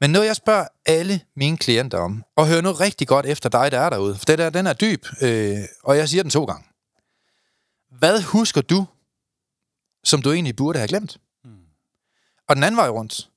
Men 0.00 0.10
noget, 0.10 0.26
jeg 0.26 0.36
spørger 0.36 0.64
alle 0.86 1.20
mine 1.36 1.56
klienter 1.56 1.98
om, 1.98 2.24
og 2.36 2.48
hør 2.48 2.60
nu 2.60 2.72
rigtig 2.72 3.08
godt 3.08 3.26
efter 3.26 3.48
dig, 3.48 3.72
der 3.72 3.78
er 3.80 3.90
derude, 3.90 4.14
for 4.14 4.24
det 4.24 4.38
der, 4.38 4.50
den 4.50 4.66
er 4.66 4.72
dyb, 4.72 5.06
øh, 5.22 5.56
og 5.84 5.96
jeg 5.96 6.08
siger 6.08 6.22
den 6.22 6.30
to 6.30 6.44
gange. 6.44 6.64
Hvad 7.98 8.22
husker 8.22 8.60
du, 8.60 8.86
som 10.04 10.22
du 10.22 10.32
egentlig 10.32 10.56
burde 10.56 10.78
have 10.78 10.88
glemt? 10.88 11.20
Mm. 11.44 11.66
Og 12.48 12.56
den 12.56 12.64
anden 12.64 12.76
vej 12.76 12.88
rundt. 12.88 13.30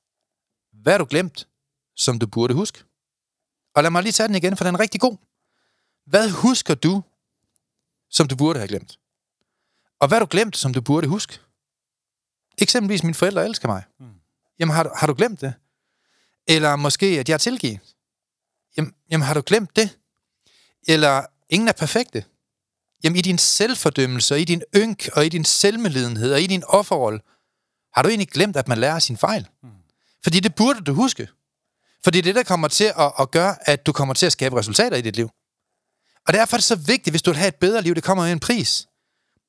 Hvad 0.72 0.92
har 0.92 0.98
du 0.98 1.06
glemt, 1.10 1.48
som 1.96 2.18
du 2.18 2.26
burde 2.26 2.54
huske? 2.54 2.84
Og 3.74 3.82
lad 3.82 3.90
mig 3.90 4.02
lige 4.02 4.12
tage 4.12 4.28
den 4.28 4.36
igen, 4.36 4.56
for 4.56 4.64
den 4.64 4.74
er 4.74 4.80
rigtig 4.80 5.00
god. 5.00 5.16
Hvad 6.06 6.30
husker 6.30 6.74
du, 6.74 7.02
som 8.10 8.28
du 8.28 8.36
burde 8.36 8.58
have 8.58 8.68
glemt? 8.68 8.98
Og 10.00 10.08
hvad 10.08 10.18
har 10.18 10.26
du 10.26 10.30
glemt, 10.30 10.56
som 10.56 10.72
du 10.74 10.80
burde 10.80 11.08
huske? 11.08 11.40
Eksempelvis 12.58 13.02
mine 13.02 13.14
forældre 13.14 13.44
elsker 13.44 13.68
mig. 13.68 13.84
Mm. 14.00 14.14
Jamen, 14.58 14.74
har 14.74 14.82
du, 14.82 14.90
har 14.96 15.06
du 15.06 15.14
glemt 15.14 15.40
det? 15.40 15.54
Eller 16.46 16.76
måske, 16.76 17.06
at 17.06 17.28
jeg 17.28 17.34
er 17.34 17.38
tilgivet. 17.38 17.80
Jamen, 18.76 18.94
jamen, 19.10 19.26
har 19.26 19.34
du 19.34 19.42
glemt 19.46 19.76
det? 19.76 19.98
Eller, 20.88 21.26
ingen 21.48 21.68
er 21.68 21.72
perfekte. 21.72 22.24
Jamen, 23.02 23.16
i 23.16 23.20
din 23.20 23.38
selvfordømmelse, 23.38 24.34
og 24.34 24.40
i 24.40 24.44
din 24.44 24.62
ynk, 24.76 25.08
og 25.12 25.26
i 25.26 25.28
din 25.28 25.44
selvmelidenhed, 25.44 26.32
og 26.32 26.40
i 26.40 26.46
din 26.46 26.64
offerrolle, 26.66 27.20
har 27.94 28.02
du 28.02 28.08
egentlig 28.08 28.28
glemt, 28.28 28.56
at 28.56 28.68
man 28.68 28.78
lærer 28.78 28.98
sin 28.98 29.16
fejl? 29.16 29.48
Mm. 29.62 29.68
Fordi 30.22 30.40
det 30.40 30.54
burde 30.54 30.80
du 30.80 30.94
huske. 30.94 31.28
Fordi 32.04 32.20
det 32.20 32.28
er 32.28 32.32
det, 32.32 32.46
der 32.46 32.48
kommer 32.48 32.68
til 32.68 32.92
at, 32.98 33.12
at 33.20 33.30
gøre, 33.30 33.68
at 33.68 33.86
du 33.86 33.92
kommer 33.92 34.14
til 34.14 34.26
at 34.26 34.32
skabe 34.32 34.58
resultater 34.58 34.96
i 34.96 35.00
dit 35.00 35.16
liv. 35.16 35.30
Og 36.26 36.32
derfor 36.32 36.56
er 36.56 36.58
det 36.58 36.64
så 36.64 36.76
vigtigt, 36.76 37.12
hvis 37.12 37.22
du 37.22 37.30
vil 37.30 37.38
have 37.38 37.48
et 37.48 37.54
bedre 37.54 37.82
liv, 37.82 37.94
det 37.94 38.02
kommer 38.02 38.24
med 38.24 38.32
en 38.32 38.40
pris. 38.40 38.88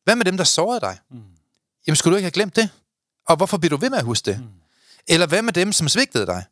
Hvad 0.04 0.16
med 0.16 0.26
dem, 0.26 0.38
der 0.38 0.44
sårede 0.44 0.82
dig? 0.82 0.98
Mm. 1.12 1.22
Jamen, 1.88 1.96
skulle 1.96 2.12
du 2.12 2.18
ikke 2.18 2.26
have 2.26 2.32
glemt 2.32 2.56
det? 2.56 2.70
Og 3.28 3.36
hvorfor 3.36 3.58
bliver 3.58 3.70
du 3.70 3.78
ved 3.78 3.90
med 3.90 3.98
at 3.98 4.04
huske 4.04 4.26
det? 4.26 4.40
Mm. 4.40 4.48
Eller 5.08 5.28
hvad 5.28 5.42
med 5.42 5.54
dem, 5.54 5.72
som 5.72 5.88
svigtede 5.88 6.26
dig? 6.26 6.46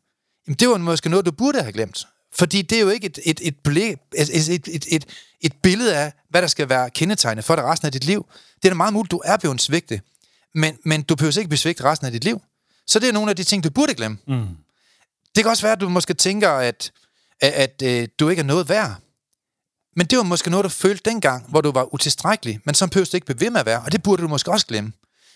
Jamen, 0.46 0.56
det 0.56 0.68
var 0.68 0.78
måske 0.78 1.08
noget, 1.08 1.26
du 1.26 1.32
burde 1.32 1.60
have 1.60 1.72
glemt. 1.72 2.06
Fordi 2.38 2.62
det 2.62 2.78
er 2.78 2.82
jo 2.82 2.88
ikke 2.88 3.06
et, 3.06 3.18
et, 3.24 3.40
et, 3.42 3.56
blæ, 3.64 3.94
et, 4.14 4.50
et, 4.50 4.68
et, 4.68 4.86
et, 4.88 5.04
et 5.40 5.52
billede 5.62 5.96
af, 5.96 6.12
hvad 6.30 6.42
der 6.42 6.48
skal 6.48 6.68
være 6.68 6.90
kendetegnet 6.90 7.44
for 7.44 7.56
dig 7.56 7.64
resten 7.64 7.86
af 7.86 7.92
dit 7.92 8.04
liv. 8.04 8.26
Det 8.56 8.64
er 8.64 8.68
da 8.68 8.74
meget 8.74 8.92
muligt, 8.92 9.10
du 9.10 9.22
er 9.24 9.36
blevet 9.36 9.62
svigtet. 9.62 10.00
Men, 10.54 10.78
men 10.84 11.02
du 11.02 11.14
behøver 11.14 11.38
ikke 11.38 11.48
blive 11.48 11.58
svigtet 11.58 11.86
resten 11.86 12.06
af 12.06 12.12
dit 12.12 12.24
liv. 12.24 12.42
Så 12.86 12.98
det 12.98 13.08
er 13.08 13.12
nogle 13.12 13.30
af 13.30 13.36
de 13.36 13.44
ting, 13.44 13.64
du 13.64 13.70
burde 13.70 13.94
glemme. 13.94 14.18
Mm. 14.26 14.46
Det 15.34 15.44
kan 15.44 15.50
også 15.50 15.62
være, 15.62 15.72
at 15.72 15.80
du 15.80 15.88
måske 15.88 16.14
tænker, 16.14 16.50
at, 16.50 16.92
at, 17.40 17.52
at 17.52 17.82
øh, 17.84 18.08
du 18.18 18.28
ikke 18.28 18.40
er 18.40 18.44
noget 18.44 18.68
værd. 18.68 18.94
Men 19.96 20.06
det 20.06 20.18
var 20.18 20.24
måske 20.24 20.50
noget, 20.50 20.64
du 20.64 20.68
følte 20.68 21.10
dengang, 21.10 21.50
hvor 21.50 21.60
du 21.60 21.70
var 21.70 21.94
utilstrækkelig, 21.94 22.60
men 22.64 22.74
som 22.74 22.88
behøver 22.88 23.08
du 23.12 23.16
ikke 23.16 23.26
blive 23.26 23.40
ved 23.40 23.50
med 23.50 23.60
at 23.60 23.66
være, 23.66 23.80
og 23.80 23.92
det 23.92 24.02
burde 24.02 24.22
du 24.22 24.28
måske 24.28 24.50
også 24.50 24.66
glemme. 24.66 24.92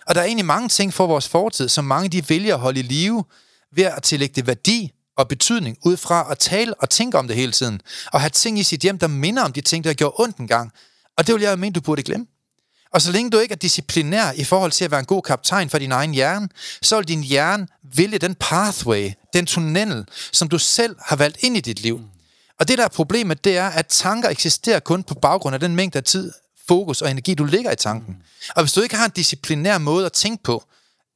Og 0.06 0.14
der 0.14 0.20
er 0.20 0.24
egentlig 0.24 0.46
mange 0.46 0.68
ting 0.68 0.94
for 0.94 1.06
vores 1.06 1.28
fortid, 1.28 1.68
som 1.68 1.85
mange 1.85 2.09
de 2.09 2.28
vælger 2.28 2.54
at 2.54 2.61
holde 2.61 2.80
i 2.80 2.82
live, 2.82 3.24
ved 3.72 3.85
at 3.85 4.02
tillægge 4.02 4.35
det 4.35 4.46
værdi 4.46 4.92
og 5.16 5.29
betydning, 5.29 5.79
ud 5.85 5.96
fra 5.96 6.26
at 6.31 6.38
tale 6.38 6.74
og 6.74 6.90
tænke 6.90 7.18
om 7.18 7.29
det 7.29 7.37
hele 7.37 7.52
tiden, 7.52 7.81
og 8.12 8.20
have 8.20 8.31
ting 8.31 8.59
i 8.59 8.62
sit 8.62 8.81
hjem, 8.81 8.98
der 8.98 9.07
minder 9.07 9.42
om 9.42 9.52
de 9.52 9.61
ting, 9.61 9.85
der 9.85 9.94
gjorde 9.94 10.14
ondt 10.18 10.37
engang. 10.37 10.72
Og 11.18 11.26
det 11.26 11.35
vil 11.35 11.42
jeg 11.42 11.50
jo 11.50 11.57
mene, 11.57 11.72
du 11.72 11.81
burde 11.81 12.02
glemme. 12.02 12.26
Og 12.92 13.02
så 13.02 13.12
længe 13.12 13.31
du 13.31 13.38
ikke 13.38 13.52
er 13.52 13.57
disciplinær 13.57 14.33
i 14.33 14.44
forhold 14.44 14.72
til 14.72 14.85
at 14.85 14.90
være 14.90 15.00
en 15.00 15.07
god 15.07 15.22
kaptajn 15.22 15.70
for 15.70 15.79
din 15.79 15.92
egen 15.92 16.14
hjerne, 16.14 16.48
så 16.83 16.96
vil 16.96 17.09
din 17.09 17.22
hjerne 17.22 17.66
vælge 17.94 18.18
den 18.18 18.35
pathway, 18.35 19.11
den 19.33 19.46
tunnel, 19.46 20.05
som 20.33 20.48
du 20.48 20.59
selv 20.59 20.96
har 21.00 21.16
valgt 21.16 21.38
ind 21.40 21.57
i 21.57 21.61
dit 21.61 21.81
liv. 21.81 22.00
Og 22.61 22.68
det, 22.68 22.79
der 22.79 22.85
er 22.85 22.88
problemet, 22.88 23.44
det 23.44 23.57
er, 23.57 23.68
at 23.68 23.87
tanker 23.87 24.29
eksisterer 24.29 24.81
kun 24.81 25.02
på 25.02 25.14
baggrund 25.14 25.55
af 25.55 25.61
den 25.61 25.76
mængde 25.76 25.98
af 25.98 26.05
tid, 26.05 26.33
fokus 26.68 27.02
og 27.02 27.11
energi, 27.11 27.35
du 27.35 27.44
ligger 27.44 27.72
i 27.72 27.76
tanken. 27.76 28.16
Og 28.57 28.62
hvis 28.62 28.72
du 28.72 28.81
ikke 28.81 28.96
har 28.96 29.05
en 29.05 29.11
disciplinær 29.11 29.79
måde 29.79 30.07
at 30.07 30.12
tænke 30.12 30.42
på, 30.42 30.64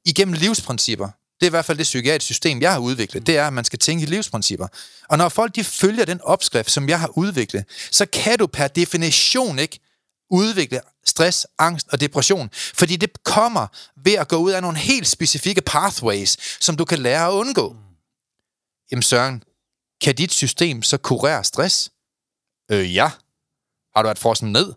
igennem 0.05 0.33
livsprincipper, 0.33 1.09
det 1.41 1.47
er 1.47 1.51
i 1.51 1.57
hvert 1.57 1.65
fald 1.65 1.79
det 1.79 1.85
psykiatriske 1.85 2.27
system, 2.27 2.61
jeg 2.61 2.73
har 2.73 2.79
udviklet, 2.79 3.27
det 3.27 3.37
er, 3.37 3.47
at 3.47 3.53
man 3.53 3.65
skal 3.65 3.79
tænke 3.79 4.03
i 4.03 4.07
livsprincipper. 4.07 4.67
Og 5.09 5.19
når 5.19 5.29
folk 5.29 5.55
de 5.55 5.65
følger 5.65 6.05
den 6.05 6.21
opskrift, 6.21 6.71
som 6.71 6.89
jeg 6.89 7.01
har 7.01 7.19
udviklet, 7.19 7.65
så 7.91 8.07
kan 8.07 8.39
du 8.39 8.47
per 8.47 8.69
definition 8.69 9.59
ikke 9.59 9.81
udvikle 10.31 10.81
stress, 11.05 11.47
angst 11.59 11.89
og 11.93 12.01
depression. 12.01 12.51
Fordi 12.53 12.97
det 12.97 13.23
kommer 13.23 13.67
ved 13.97 14.13
at 14.13 14.29
gå 14.29 14.37
ud 14.37 14.51
af 14.53 14.63
nogle 14.63 14.79
helt 14.79 15.09
specifikke 15.09 15.61
pathways, 15.61 16.37
som 16.65 16.77
du 16.77 16.85
kan 16.85 16.99
lære 16.99 17.27
at 17.27 17.33
undgå. 17.33 17.77
Jamen 18.91 19.03
Søren, 19.03 19.43
kan 20.01 20.15
dit 20.15 20.33
system 20.33 20.83
så 20.83 20.97
kurere 20.99 21.45
stress? 21.45 21.91
Øh, 22.71 22.95
ja. 22.95 23.11
Har 23.97 24.03
du 24.03 24.07
været 24.07 24.19
frosset 24.19 24.49
ned? 24.49 24.73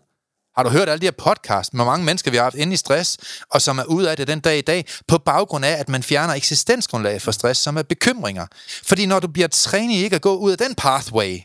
Har 0.56 0.62
du 0.62 0.70
hørt 0.70 0.88
alle 0.88 1.00
de 1.00 1.06
her 1.06 1.10
podcast 1.10 1.74
med 1.74 1.84
mange 1.84 2.04
mennesker, 2.04 2.30
vi 2.30 2.36
har 2.36 2.44
haft 2.44 2.56
inde 2.56 2.72
i 2.72 2.76
stress, 2.76 3.18
og 3.50 3.62
som 3.62 3.78
er 3.78 3.84
ud 3.84 4.04
af 4.04 4.16
det 4.16 4.28
den 4.28 4.40
dag 4.40 4.58
i 4.58 4.60
dag, 4.60 4.86
på 5.08 5.18
baggrund 5.18 5.64
af, 5.64 5.72
at 5.72 5.88
man 5.88 6.02
fjerner 6.02 6.34
eksistensgrundlaget 6.34 7.22
for 7.22 7.32
stress, 7.32 7.60
som 7.60 7.76
er 7.76 7.82
bekymringer. 7.82 8.46
Fordi 8.82 9.06
når 9.06 9.20
du 9.20 9.28
bliver 9.28 9.48
trænet 9.48 9.94
i 9.94 10.04
ikke 10.04 10.16
at 10.16 10.22
gå 10.22 10.36
ud 10.36 10.52
af 10.52 10.58
den 10.58 10.74
pathway, 10.74 11.38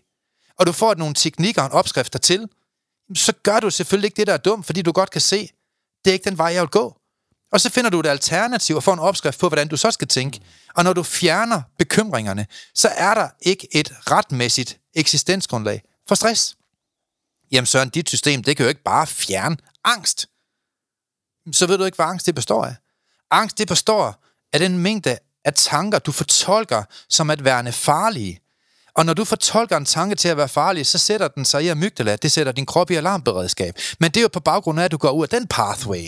og 0.59 0.67
du 0.67 0.71
får 0.71 0.95
nogle 0.95 1.13
teknikker 1.13 1.61
og 1.61 1.69
opskrifter 1.71 2.19
til, 2.19 2.47
så 3.15 3.33
gør 3.43 3.59
du 3.59 3.69
selvfølgelig 3.69 4.07
ikke 4.07 4.17
det, 4.17 4.27
der 4.27 4.33
er 4.33 4.37
dumt, 4.37 4.65
fordi 4.65 4.81
du 4.81 4.91
godt 4.91 5.11
kan 5.11 5.21
se, 5.21 5.49
det 6.05 6.11
er 6.11 6.13
ikke 6.13 6.29
den 6.29 6.37
vej, 6.37 6.47
jeg 6.47 6.61
vil 6.61 6.69
gå. 6.69 6.95
Og 7.51 7.61
så 7.61 7.69
finder 7.69 7.89
du 7.89 7.99
et 7.99 8.05
alternativ 8.05 8.75
og 8.75 8.83
får 8.83 8.93
en 8.93 8.99
opskrift 8.99 9.39
på, 9.39 9.47
hvordan 9.47 9.67
du 9.67 9.77
så 9.77 9.91
skal 9.91 10.07
tænke. 10.07 10.39
Og 10.75 10.83
når 10.83 10.93
du 10.93 11.03
fjerner 11.03 11.61
bekymringerne, 11.77 12.45
så 12.75 12.87
er 12.87 13.13
der 13.13 13.29
ikke 13.41 13.67
et 13.71 13.91
retmæssigt 14.11 14.79
eksistensgrundlag 14.95 15.81
for 16.07 16.15
stress. 16.15 16.55
Jamen 17.51 17.65
Søren, 17.65 17.89
dit 17.89 18.09
system, 18.09 18.43
det 18.43 18.57
kan 18.57 18.63
jo 18.63 18.69
ikke 18.69 18.83
bare 18.83 19.07
fjerne 19.07 19.57
angst. 19.83 20.27
Så 21.51 21.67
ved 21.67 21.77
du 21.77 21.83
ikke, 21.83 21.95
hvad 21.95 22.05
angst 22.05 22.25
det 22.25 22.35
består 22.35 22.65
af. 22.65 22.75
Angst 23.31 23.57
det 23.57 23.67
består 23.67 24.23
af 24.53 24.59
den 24.59 24.77
mængde 24.77 25.17
af 25.45 25.53
tanker, 25.53 25.99
du 25.99 26.11
fortolker 26.11 26.83
som 27.09 27.29
at 27.29 27.43
være 27.43 27.71
farlige. 27.71 28.39
Og 28.93 29.05
når 29.05 29.13
du 29.13 29.25
fortolker 29.25 29.77
en 29.77 29.85
tanke 29.85 30.15
til 30.15 30.27
at 30.27 30.37
være 30.37 30.47
farlig, 30.49 30.85
så 30.85 30.97
sætter 30.97 31.27
den 31.27 31.45
sig 31.45 31.63
i 31.63 31.67
amygdala. 31.67 32.15
Det 32.15 32.31
sætter 32.31 32.51
din 32.51 32.65
krop 32.65 32.91
i 32.91 32.95
alarmberedskab. 32.95 33.75
Men 33.99 34.11
det 34.11 34.17
er 34.17 34.21
jo 34.21 34.27
på 34.33 34.39
baggrund 34.39 34.79
af, 34.79 34.83
at 34.83 34.91
du 34.91 34.97
går 34.97 35.11
ud 35.11 35.23
af 35.23 35.29
den 35.29 35.47
pathway. 35.47 36.03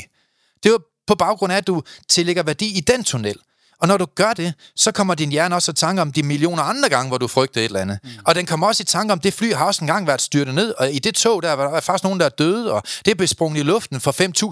Det 0.63 0.69
er 0.69 0.69
jo 0.69 0.79
på 1.07 1.15
baggrund 1.15 1.53
af, 1.53 1.57
at 1.57 1.67
du 1.67 1.83
tillægger 2.09 2.43
værdi 2.43 2.77
i 2.77 2.79
den 2.79 3.03
tunnel. 3.03 3.39
Og 3.81 3.87
når 3.87 3.97
du 3.97 4.05
gør 4.15 4.33
det, 4.33 4.53
så 4.75 4.91
kommer 4.91 5.15
din 5.15 5.29
hjerne 5.29 5.55
også 5.55 5.71
i 5.71 5.73
tanke 5.73 6.01
om 6.01 6.11
de 6.11 6.23
millioner 6.23 6.63
andre 6.63 6.89
gange, 6.89 7.07
hvor 7.07 7.17
du 7.17 7.27
frygter 7.27 7.61
et 7.61 7.65
eller 7.65 7.79
andet. 7.79 7.99
Mm. 8.03 8.09
Og 8.25 8.35
den 8.35 8.45
kommer 8.45 8.67
også 8.67 8.81
i 8.81 8.85
tanke 8.85 9.13
om, 9.13 9.19
det 9.19 9.33
fly 9.33 9.53
har 9.53 9.65
også 9.65 9.81
engang 9.81 10.07
været 10.07 10.21
styrtet 10.21 10.55
ned, 10.55 10.73
og 10.77 10.91
i 10.91 10.99
det 10.99 11.15
tog, 11.15 11.43
der 11.43 11.53
var 11.53 11.71
der 11.71 11.79
faktisk 11.79 12.03
nogen, 12.03 12.19
der 12.19 12.25
er 12.25 12.29
døde, 12.29 12.73
og 12.73 12.83
det 13.05 13.11
er 13.11 13.15
besprunget 13.15 13.59
i 13.59 13.63
luften 13.63 14.01
for 14.01 14.11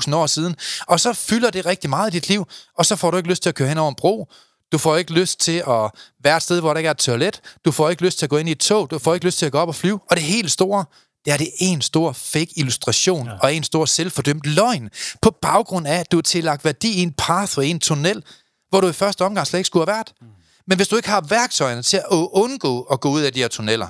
5.000 0.10 0.16
år 0.16 0.28
siden. 0.28 0.56
Og 0.88 1.00
så 1.00 1.14
fylder 1.14 1.50
det 1.50 1.66
rigtig 1.66 1.90
meget 1.90 2.14
i 2.14 2.20
dit 2.20 2.30
liv, 2.30 2.46
og 2.78 2.86
så 2.86 2.96
får 2.96 3.12
du 3.12 3.18
ikke 3.18 3.30
lyst 3.30 3.42
til 3.42 3.50
at 3.50 3.56
køre 3.56 3.68
hen 3.68 3.78
over 3.78 3.90
en 3.90 3.96
bro. 3.96 4.28
Du 4.72 4.78
får 4.78 4.98
ikke 4.98 5.14
lyst 5.14 5.40
til 5.40 5.64
at 5.68 5.92
være 6.24 6.38
et 6.38 6.44
sted, 6.44 6.60
hvor 6.60 6.74
der 6.74 6.78
ikke 6.78 6.88
er 6.88 6.92
et 6.92 6.98
toilet. 6.98 7.42
Du 7.66 7.72
får 7.72 7.90
ikke 7.90 8.04
lyst 8.04 8.20
til 8.20 8.26
at 8.26 8.30
gå 8.30 8.38
ind 8.38 8.50
i 8.50 8.52
et 8.52 8.60
tog. 8.60 8.92
Du 8.92 9.00
får 9.00 9.14
ikke 9.14 9.26
lyst 9.26 9.40
til 9.40 9.46
at 9.46 9.52
gå 9.52 9.58
op 9.58 9.68
og 9.68 9.76
flyve. 9.76 10.00
Og 10.10 10.16
det 10.16 10.24
helt 10.24 10.52
store, 10.52 10.86
det 11.26 11.34
er 11.34 11.38
det 11.38 11.50
en 11.60 11.82
stor 11.82 12.12
fake 12.12 12.54
illustration 12.56 13.28
ja. 13.28 13.34
og 13.42 13.56
en 13.56 13.64
stor 13.64 13.86
selvfordømt 13.86 14.46
løgn, 14.46 14.90
på 15.22 15.32
baggrund 15.42 15.88
af, 15.88 16.00
at 16.00 16.12
du 16.12 16.18
er 16.18 16.22
tillagt 16.22 16.66
værdi 16.66 16.92
i 16.92 17.02
en 17.02 17.14
pathway, 17.18 17.66
i 17.66 17.70
en 17.70 17.80
tunnel, 17.80 18.24
hvor 18.70 18.82
du 18.82 18.88
i 18.88 18.94
første 18.94 19.26
omgang 19.26 19.48
slet 19.48 19.60
ikke 19.60 19.68
skulle 19.68 19.86
have 19.86 19.96
været. 19.96 20.14
Mm. 20.22 20.28
Men 20.68 20.78
hvis 20.78 20.88
du 20.88 20.96
ikke 20.96 21.10
har 21.10 21.22
værktøjerne 21.22 21.82
til 21.82 21.98
at 21.98 22.06
undgå 22.12 22.82
at 22.82 23.00
gå 23.00 23.10
ud 23.10 23.22
af 23.22 23.34
de 23.34 23.40
her 23.40 23.48
tunneller, 23.48 23.88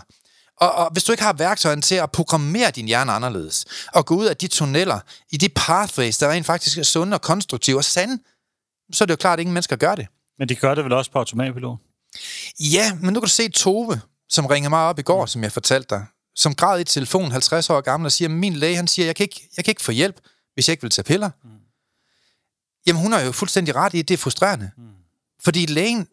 og, 0.58 0.72
og 0.72 0.92
hvis 0.92 1.04
du 1.04 1.12
ikke 1.12 1.24
har 1.24 1.34
værktøjerne 1.34 1.82
til 1.82 1.96
at 1.96 2.12
programmere 2.12 2.72
din 2.72 2.86
hjerne 2.86 3.12
anderledes, 3.12 3.66
og 3.94 4.06
gå 4.06 4.16
ud 4.16 4.26
af 4.26 4.38
de 4.38 4.48
tunneller, 4.48 5.00
i 5.32 5.38
de 5.38 5.50
pathways, 5.50 6.18
der 6.18 6.32
rent 6.32 6.46
faktisk 6.46 6.78
er 6.78 6.84
sunde 6.84 7.16
og 7.16 7.22
konstruktive 7.22 7.78
og 7.78 7.84
sande, 7.84 8.20
så 8.94 9.04
er 9.04 9.06
det 9.06 9.12
jo 9.12 9.16
klart, 9.18 9.40
at 9.40 9.42
ingen 9.42 9.54
mennesker 9.54 9.76
gør 9.76 9.96
det. 9.96 10.08
Men 10.40 10.50
de 10.50 10.56
gør 10.56 10.76
det 10.76 10.84
vel 10.84 10.94
også 10.94 11.12
på 11.12 11.20
automatpilot? 11.20 11.78
Ja, 12.60 12.94
men 12.94 13.14
nu 13.14 13.20
kan 13.20 13.26
du 13.26 13.30
se 13.30 13.50
Tove, 13.50 14.02
som 14.30 14.46
ringede 14.46 14.70
mig 14.70 14.80
op 14.80 15.00
i 15.00 15.02
går, 15.02 15.22
mm. 15.24 15.28
som 15.28 15.44
jeg 15.44 15.52
fortalte 15.52 15.96
dig, 15.96 16.06
som 16.36 16.56
græd 16.56 16.80
i 16.80 16.84
telefon 16.84 17.32
50 17.32 17.70
år 17.70 17.82
gammel 17.82 18.06
og 18.06 18.12
siger, 18.12 18.30
min 18.30 18.54
læge, 18.54 18.76
han 18.76 18.88
siger, 18.88 19.06
jeg 19.06 19.16
kan 19.16 19.24
ikke, 19.24 19.50
jeg 19.58 19.66
kan 19.66 19.72
ikke 19.72 19.82
få 19.82 19.92
hjælp, 19.92 20.20
hvis 20.54 20.68
jeg 20.68 20.74
ikke 20.74 20.82
vil 20.82 20.92
tage 20.92 21.04
piller. 21.04 21.30
Mm. 21.44 21.50
Jamen, 22.88 23.02
hun 23.02 23.12
har 23.12 23.22
jo 23.22 23.32
fuldstændig 23.32 23.76
ret 23.76 23.94
i, 23.94 24.00
at 24.00 24.08
det 24.08 24.14
er 24.14 24.18
frustrerende. 24.18 24.72
Mm. 24.78 24.84
Fordi 25.44 25.66
lægen, 25.66 26.08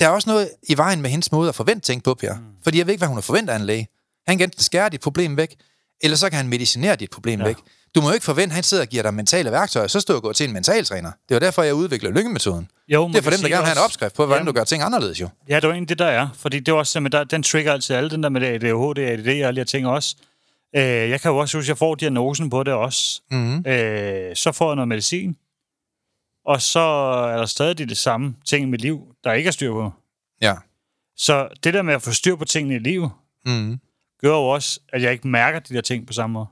der 0.00 0.06
er 0.06 0.10
også 0.10 0.30
noget 0.30 0.50
i 0.68 0.76
vejen 0.76 1.02
med 1.02 1.10
hendes 1.10 1.32
måde 1.32 1.48
at 1.48 1.54
forvente 1.54 1.86
ting 1.86 2.02
på, 2.02 2.14
Per. 2.14 2.34
Mm. 2.34 2.40
Fordi 2.62 2.78
jeg 2.78 2.86
ved 2.86 2.92
ikke, 2.92 3.00
hvad 3.00 3.08
hun 3.08 3.16
har 3.16 3.22
forventet 3.22 3.52
af 3.52 3.56
en 3.56 3.64
læge. 3.64 3.88
Han 4.26 4.38
kan 4.38 4.46
enten 4.46 4.60
skære 4.60 4.88
dit 4.88 5.00
problem 5.00 5.36
væk, 5.36 5.54
eller 6.00 6.16
så 6.16 6.30
kan 6.30 6.36
han 6.36 6.48
medicinere 6.48 6.96
dit 6.96 7.10
problem 7.10 7.40
ja. 7.40 7.46
væk. 7.46 7.56
Du 7.94 8.00
må 8.00 8.08
jo 8.08 8.14
ikke 8.14 8.24
forvente, 8.24 8.52
at 8.52 8.54
han 8.54 8.62
sidder 8.62 8.82
og 8.82 8.88
giver 8.88 9.02
dig 9.02 9.14
mentale 9.14 9.50
værktøjer, 9.50 9.86
så 9.86 10.00
står 10.00 10.14
du 10.14 10.16
og 10.16 10.22
går 10.22 10.32
til 10.32 10.46
en 10.46 10.52
mentaltræner. 10.52 11.10
Det 11.28 11.34
er 11.34 11.38
derfor, 11.38 11.62
jeg 11.62 11.74
udvikler 11.74 12.10
lyngemetoden. 12.10 12.68
Jo, 12.88 13.08
det 13.08 13.16
er 13.16 13.22
for 13.22 13.30
dem, 13.30 13.40
der 13.40 13.48
gerne 13.48 13.60
vil 13.60 13.66
have 13.66 13.78
en 13.78 13.84
opskrift 13.84 14.14
på, 14.14 14.26
hvordan 14.26 14.40
jamen, 14.40 14.54
du 14.54 14.58
gør 14.58 14.64
ting 14.64 14.82
anderledes 14.82 15.20
jo. 15.20 15.28
Ja, 15.48 15.56
det 15.56 15.64
er 15.64 15.70
egentlig 15.70 15.88
det, 15.88 15.98
der 15.98 16.06
er. 16.06 16.28
Fordi 16.34 16.60
det 16.60 16.68
er 16.68 16.76
også, 16.76 17.00
der, 17.00 17.24
den 17.24 17.42
trigger 17.42 17.72
altid 17.72 17.96
alle, 17.96 18.10
den 18.10 18.22
der 18.22 18.28
med 18.28 18.42
ADHD, 18.42 18.98
ADD 18.98 19.42
og 19.42 19.48
alle 19.48 19.56
de 19.56 19.60
her 19.60 19.64
ting 19.64 19.86
også. 19.86 20.16
Øh, 20.76 20.82
jeg 20.82 21.20
kan 21.20 21.30
jo 21.30 21.36
også 21.36 21.58
huske, 21.58 21.64
at 21.64 21.68
jeg 21.68 21.78
får 21.78 21.94
diagnosen 21.94 22.50
på 22.50 22.62
det 22.62 22.74
også. 22.74 23.22
Mm-hmm. 23.30 23.66
Øh, 23.66 24.36
så 24.36 24.52
får 24.52 24.70
jeg 24.70 24.76
noget 24.76 24.88
medicin. 24.88 25.36
Og 26.46 26.62
så 26.62 26.80
er 26.80 27.36
der 27.36 27.46
stadig 27.46 27.88
de 27.88 27.94
samme 27.94 28.36
ting 28.44 28.62
i 28.62 28.66
mit 28.66 28.80
liv, 28.80 29.14
der 29.24 29.32
ikke 29.32 29.48
er 29.48 29.52
styr 29.52 29.72
på. 29.72 29.92
Ja. 30.40 30.54
Så 31.16 31.48
det 31.64 31.74
der 31.74 31.82
med 31.82 31.94
at 31.94 32.02
få 32.02 32.12
styr 32.12 32.36
på 32.36 32.44
tingene 32.44 32.74
i 32.74 32.78
livet, 32.78 33.10
mm. 33.46 33.80
gør 34.20 34.28
jo 34.28 34.48
også, 34.48 34.80
at 34.92 35.02
jeg 35.02 35.12
ikke 35.12 35.28
mærker 35.28 35.58
de 35.58 35.74
der 35.74 35.80
ting 35.80 36.06
på 36.06 36.12
samme 36.12 36.34
måde. 36.34 36.46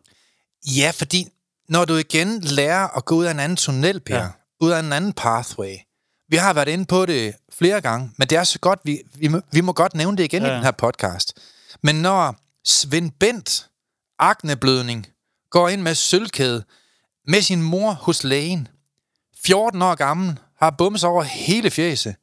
Ja, 0.66 0.92
fordi 0.94 1.26
når 1.68 1.85
du 1.85 1.96
igen 1.96 2.40
lærer 2.40 2.96
at 2.96 3.05
gå 3.05 3.14
ud 3.14 3.24
af 3.24 3.31
en 3.31 3.40
anden 3.40 3.57
tunnel, 3.57 4.00
Per, 4.00 4.16
ja. 4.16 4.28
ud 4.61 4.70
af 4.70 4.81
en 4.81 4.92
anden 4.92 5.12
pathway, 5.12 5.76
vi 6.28 6.37
har 6.37 6.52
været 6.52 6.68
inde 6.68 6.85
på 6.85 7.07
det 7.07 7.35
flere 7.52 7.81
gange, 7.81 8.11
men 8.16 8.28
det 8.28 8.38
er 8.38 8.44
så 8.44 8.59
godt, 8.59 8.81
vi, 8.85 9.02
vi, 9.14 9.28
må, 9.28 9.40
vi 9.52 9.61
må 9.61 9.72
godt 9.72 9.94
nævne 9.94 10.16
det 10.16 10.24
igen 10.24 10.42
ja. 10.42 10.52
i 10.52 10.55
den 10.55 10.62
her 10.62 10.70
podcast. 10.70 11.38
Men 11.83 11.94
når 11.94 12.37
Svend 12.64 13.11
Bent, 13.11 13.68
akneblødning, 14.18 15.07
går 15.50 15.68
ind 15.68 15.83
med 15.83 15.94
sølvkæde 15.94 16.64
med 17.26 17.42
sin 17.42 17.62
mor 17.62 17.92
hos 17.92 18.24
lægen, 18.24 18.68
14 19.44 19.83
år 19.83 19.94
gammel, 19.94 20.38
har 20.59 20.70
bums 20.70 21.05
over 21.05 21.22
hele 21.22 21.70
fjæset, 21.70 22.14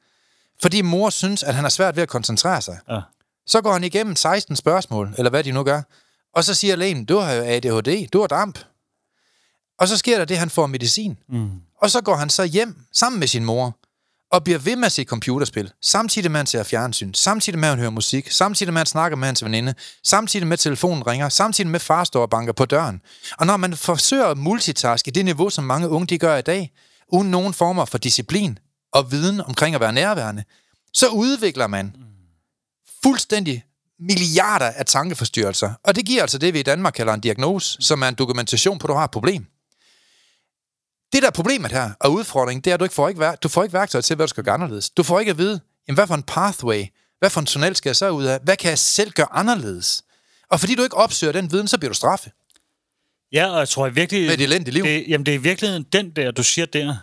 fordi 0.62 0.82
mor 0.82 1.10
synes, 1.10 1.44
at 1.44 1.56
han 1.56 1.66
er 1.66 1.70
svært 1.70 1.96
ved 1.96 2.04
at 2.04 2.10
koncentrere 2.10 2.62
sig. 2.62 2.80
Ja. 2.90 3.02
Så 3.48 3.62
går 3.62 3.74
han 3.74 3.84
igennem 3.84 4.16
16 4.16 4.56
spørgsmål, 4.56 5.14
eller 5.18 5.30
hvad 5.30 5.44
de 5.44 5.52
nu 5.52 5.64
gør, 5.64 5.82
og 6.36 6.44
så 6.44 6.54
siger 6.54 6.76
lægen, 6.76 7.06
du 7.06 7.18
har 7.18 7.34
jo 7.34 7.44
ADHD, 7.44 8.08
du 8.08 8.20
har 8.20 8.28
damp. 8.28 8.60
Og 9.80 9.88
så 9.88 9.98
sker 9.98 10.18
der 10.18 10.26
det, 10.26 10.38
han 10.38 10.50
får 10.50 10.68
medicin. 10.68 11.18
Mm. 11.30 11.50
Og 11.82 11.92
så 11.92 12.02
går 12.02 12.16
han 12.16 12.30
så 12.30 12.44
hjem 12.44 12.76
sammen 12.94 13.20
med 13.20 13.28
sin 13.28 13.46
mor, 13.46 13.78
og 14.32 14.44
bliver 14.44 14.60
ved 14.60 14.76
med 14.76 14.86
at 14.86 14.92
se 14.92 15.04
computerspil, 15.04 15.72
samtidig 15.82 16.32
med 16.32 16.40
at 16.40 16.40
han 16.40 16.48
ser 16.48 16.64
fjernsyn, 16.64 17.14
samtidig 17.14 17.60
med 17.60 17.68
at 17.68 17.72
han 17.72 17.80
hører 17.80 17.92
musik, 17.92 18.32
samtidig 18.32 18.74
med 18.74 18.82
at 18.82 18.88
han 18.88 18.92
snakker 18.92 19.16
med 19.16 19.28
hans 19.28 19.44
veninde, 19.44 19.74
samtidig 20.04 20.48
med 20.48 20.54
at 20.54 20.60
telefonen 20.60 21.08
ringer, 21.08 21.30
samtidig 21.30 21.72
med 21.72 21.76
at 21.76 21.82
far 21.82 22.04
står 22.04 22.22
og 22.22 22.30
banker 22.30 22.54
på 22.54 22.66
døren. 22.66 23.02
Og 23.38 23.46
når 23.46 23.58
man 23.58 23.78
forsøger 23.78 24.26
at 24.26 24.38
multitaske 24.38 25.12
det 25.12 25.26
niveau, 25.26 25.50
som 25.50 25.64
mange 25.64 25.90
unge 25.90 26.08
de 26.08 26.18
gør 26.18 26.38
i 26.38 26.42
dag, 26.42 26.72
uden 27.12 27.32
nogen 27.32 27.54
former 27.54 27.86
for 27.86 27.98
disciplin 27.98 28.60
og 28.92 29.12
viden 29.12 29.42
omkring 29.42 29.76
at 29.76 29.82
være 29.82 29.94
nærværende, 29.94 30.44
så 30.94 31.08
udvikler 31.08 31.68
man 31.68 31.96
fuldstændig 33.04 33.64
milliarder 34.00 34.66
af 34.66 34.86
tankeforstyrrelser. 34.86 35.74
Og 35.84 35.96
det 35.96 36.06
giver 36.06 36.22
altså 36.22 36.38
det, 36.38 36.54
vi 36.54 36.60
i 36.60 36.64
Danmark 36.64 36.94
kalder 36.94 37.14
en 37.14 37.22
diagnose, 37.22 37.78
som 37.82 38.02
er 38.02 38.08
en 38.08 38.16
dokumentation 38.16 38.80
på, 38.80 38.88
at 38.88 38.90
du 38.90 38.94
har 38.94 39.04
et 39.04 39.12
problem. 39.12 39.46
Det 41.14 41.24
der 41.24 41.32
problemet 41.32 41.72
her, 41.72 41.92
og 42.00 42.14
udfordringen, 42.14 42.62
det 42.62 42.70
er, 42.70 42.74
at 42.74 42.80
du, 42.80 42.86
ikke 42.86 42.96
får, 42.96 43.10
ikke, 43.10 43.32
du 43.44 43.50
får 43.50 43.64
ikke 43.64 43.74
værktøj 43.74 44.02
til, 44.02 44.16
hvad 44.16 44.28
du 44.28 44.30
skal 44.30 44.44
gøre 44.44 44.54
anderledes. 44.54 44.90
Du 44.90 45.04
får 45.04 45.20
ikke 45.20 45.30
at 45.30 45.38
vide, 45.38 45.60
jamen, 45.88 45.96
hvad 45.96 46.08
for 46.08 46.16
en 46.16 46.24
pathway, 46.24 46.86
hvad 47.20 47.30
for 47.30 47.40
en 47.40 47.46
tunnel 47.46 47.76
skal 47.76 47.90
jeg 47.90 47.96
så 47.96 48.10
ud 48.10 48.24
af, 48.24 48.40
hvad 48.44 48.58
kan 48.58 48.70
jeg 48.70 48.80
selv 48.80 49.12
gøre 49.12 49.28
anderledes? 49.32 50.04
Og 50.50 50.60
fordi 50.60 50.76
du 50.76 50.84
ikke 50.84 50.98
opsøger 50.98 51.34
den 51.34 51.52
viden, 51.52 51.68
så 51.68 51.78
bliver 51.78 51.90
du 51.90 51.96
straffet. 51.96 52.32
Ja, 53.34 53.48
og 53.48 53.60
jeg 53.60 53.70
tror 53.70 53.86
jeg 53.86 53.96
virkelig... 53.96 54.26
Med 54.26 54.34
et 54.34 54.42
elendigt 54.42 54.74
liv. 54.74 54.84
Det, 54.84 55.06
jamen, 55.08 55.26
det 55.26 55.36
er 55.36 55.40
virkelig 55.40 55.94
den 55.94 56.10
der, 56.10 56.32
du 56.32 56.44
siger 56.44 56.66
der, 56.66 56.96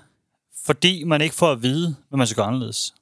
fordi 0.66 1.04
man 1.04 1.20
ikke 1.20 1.34
får 1.34 1.52
at 1.52 1.62
vide, 1.62 1.96
hvad 2.08 2.16
man 2.16 2.26
skal 2.26 2.36
gøre 2.36 2.46
anderledes. 2.46 2.94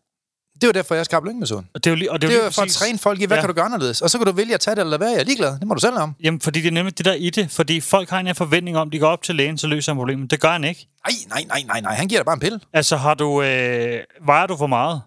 Det 0.54 0.64
er 0.64 0.68
jo 0.68 0.72
derfor, 0.72 0.94
jeg 0.94 1.04
skabte 1.04 1.28
lyngmetoden. 1.28 1.68
Og 1.74 1.84
det 1.84 1.92
er 1.92 1.96
jo, 1.96 2.12
og 2.12 2.22
det 2.22 2.26
er, 2.26 2.30
det 2.30 2.40
er 2.40 2.44
jo 2.44 2.50
for 2.50 2.62
at 2.62 2.68
træne 2.68 2.98
folk 2.98 3.20
i, 3.20 3.24
hvad 3.24 3.36
ja. 3.36 3.40
kan 3.40 3.48
du 3.48 3.54
gøre 3.54 3.64
anderledes? 3.64 4.02
Og 4.02 4.10
så 4.10 4.18
kan 4.18 4.26
du 4.26 4.32
vælge 4.32 4.54
at 4.54 4.60
tage 4.60 4.74
det 4.74 4.80
eller 4.80 4.98
være. 4.98 5.10
Jeg 5.10 5.20
er 5.20 5.24
ligeglad. 5.24 5.58
Det 5.58 5.66
må 5.66 5.74
du 5.74 5.80
selv 5.80 5.96
om. 5.96 6.14
Jamen, 6.22 6.40
fordi 6.40 6.60
det 6.60 6.68
er 6.68 6.72
nemlig 6.72 6.98
det 6.98 7.06
der 7.06 7.14
i 7.14 7.30
det. 7.30 7.50
Fordi 7.50 7.80
folk 7.80 8.10
har 8.10 8.20
en 8.20 8.34
forventning 8.34 8.76
om, 8.76 8.88
at 8.88 8.92
de 8.92 8.98
går 8.98 9.08
op 9.08 9.22
til 9.22 9.34
lægen, 9.34 9.58
så 9.58 9.66
løser 9.66 9.92
han 9.92 9.96
problemet. 9.96 10.30
Det 10.30 10.40
gør 10.40 10.50
han 10.50 10.64
ikke. 10.64 10.88
Nej, 11.06 11.14
nej, 11.28 11.44
nej, 11.48 11.62
nej, 11.66 11.80
nej. 11.80 11.94
Han 11.94 12.08
giver 12.08 12.20
dig 12.20 12.24
bare 12.24 12.34
en 12.34 12.40
pille. 12.40 12.60
Altså, 12.72 12.96
har 12.96 13.14
du, 13.14 13.42
øh, 13.42 14.00
vejer 14.26 14.46
du 14.46 14.56
for 14.56 14.66
meget? 14.66 15.02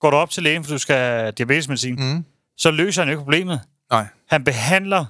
Går 0.00 0.10
du 0.10 0.16
op 0.16 0.30
til 0.30 0.42
lægen, 0.42 0.64
for 0.64 0.72
du 0.72 0.78
skal 0.78 0.96
have 0.96 1.30
diabetesmedicin, 1.30 1.94
mm. 1.94 2.24
så 2.58 2.70
løser 2.70 3.02
han 3.02 3.08
ikke 3.08 3.20
problemet. 3.22 3.60
Nej. 3.90 4.06
Han 4.28 4.44
behandler, 4.44 5.04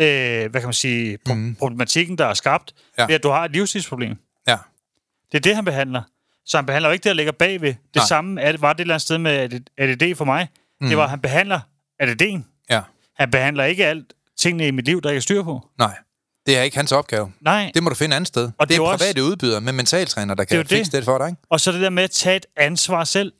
øh, 0.00 0.50
hvad 0.50 0.60
kan 0.60 0.66
man 0.66 0.72
sige, 0.72 1.18
mm. 1.26 1.54
problematikken, 1.54 2.18
der 2.18 2.26
er 2.26 2.34
skabt, 2.34 2.74
ja. 2.98 3.06
ved 3.06 3.14
at 3.14 3.22
du 3.22 3.28
har 3.28 3.44
et 3.44 3.52
livstidsproblem. 3.52 4.16
Ja. 4.48 4.56
Det 5.32 5.38
er 5.38 5.42
det, 5.42 5.54
han 5.54 5.64
behandler. 5.64 6.02
Så 6.46 6.56
han 6.56 6.66
behandler 6.66 6.88
jo 6.88 6.92
ikke 6.92 7.02
det, 7.02 7.10
der 7.10 7.14
ligger 7.14 7.32
bagved. 7.32 7.68
Det 7.68 7.96
Nej. 7.96 8.06
samme 8.06 8.34
var 8.58 8.72
det 8.72 8.80
et 8.80 8.80
eller 8.80 8.94
andet 8.94 9.02
sted 9.02 9.18
med 9.18 9.60
ADD 9.78 10.16
for 10.16 10.24
mig. 10.24 10.48
Mm. 10.80 10.88
Det 10.88 10.96
var, 10.96 11.04
at 11.04 11.10
han 11.10 11.20
behandler 11.20 11.60
ADD'en. 12.02 12.66
Ja. 12.70 12.80
Han 13.18 13.30
behandler 13.30 13.64
ikke 13.64 13.86
alt 13.86 14.12
tingene 14.38 14.66
i 14.66 14.70
mit 14.70 14.84
liv, 14.84 15.02
der 15.02 15.10
ikke 15.10 15.16
er 15.16 15.22
styr 15.22 15.42
på. 15.42 15.68
Nej. 15.78 15.96
Det 16.46 16.58
er 16.58 16.62
ikke 16.62 16.76
hans 16.76 16.92
opgave. 16.92 17.32
Nej. 17.40 17.70
Det 17.74 17.82
må 17.82 17.88
du 17.88 17.94
finde 17.94 18.16
andet 18.16 18.28
sted. 18.28 18.44
Og 18.58 18.68
det, 18.68 18.68
det 18.68 18.74
er 18.74 18.96
private 18.96 19.20
også... 19.20 19.30
udbydere 19.30 19.60
med 19.60 19.72
mentaltræner, 19.72 20.34
der 20.34 20.44
kan 20.44 20.58
det 20.58 20.68
fikse 20.68 20.92
det. 20.92 20.96
det 20.96 21.04
for 21.04 21.18
dig. 21.18 21.28
Ikke? 21.28 21.42
Og 21.50 21.60
så 21.60 21.72
det 21.72 21.80
der 21.80 21.90
med 21.90 22.02
at 22.02 22.10
tage 22.10 22.36
et 22.36 22.46
ansvar 22.56 23.04
selv. 23.04 23.32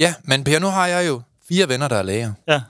Ja, 0.00 0.14
men 0.22 0.44
Per, 0.44 0.58
nu 0.58 0.66
har 0.66 0.86
jeg 0.86 1.08
jo 1.08 1.22
fire 1.48 1.68
venner, 1.68 1.88
der 1.88 1.96
er 1.96 2.02
læger. 2.02 2.32
Ja. 2.48 2.60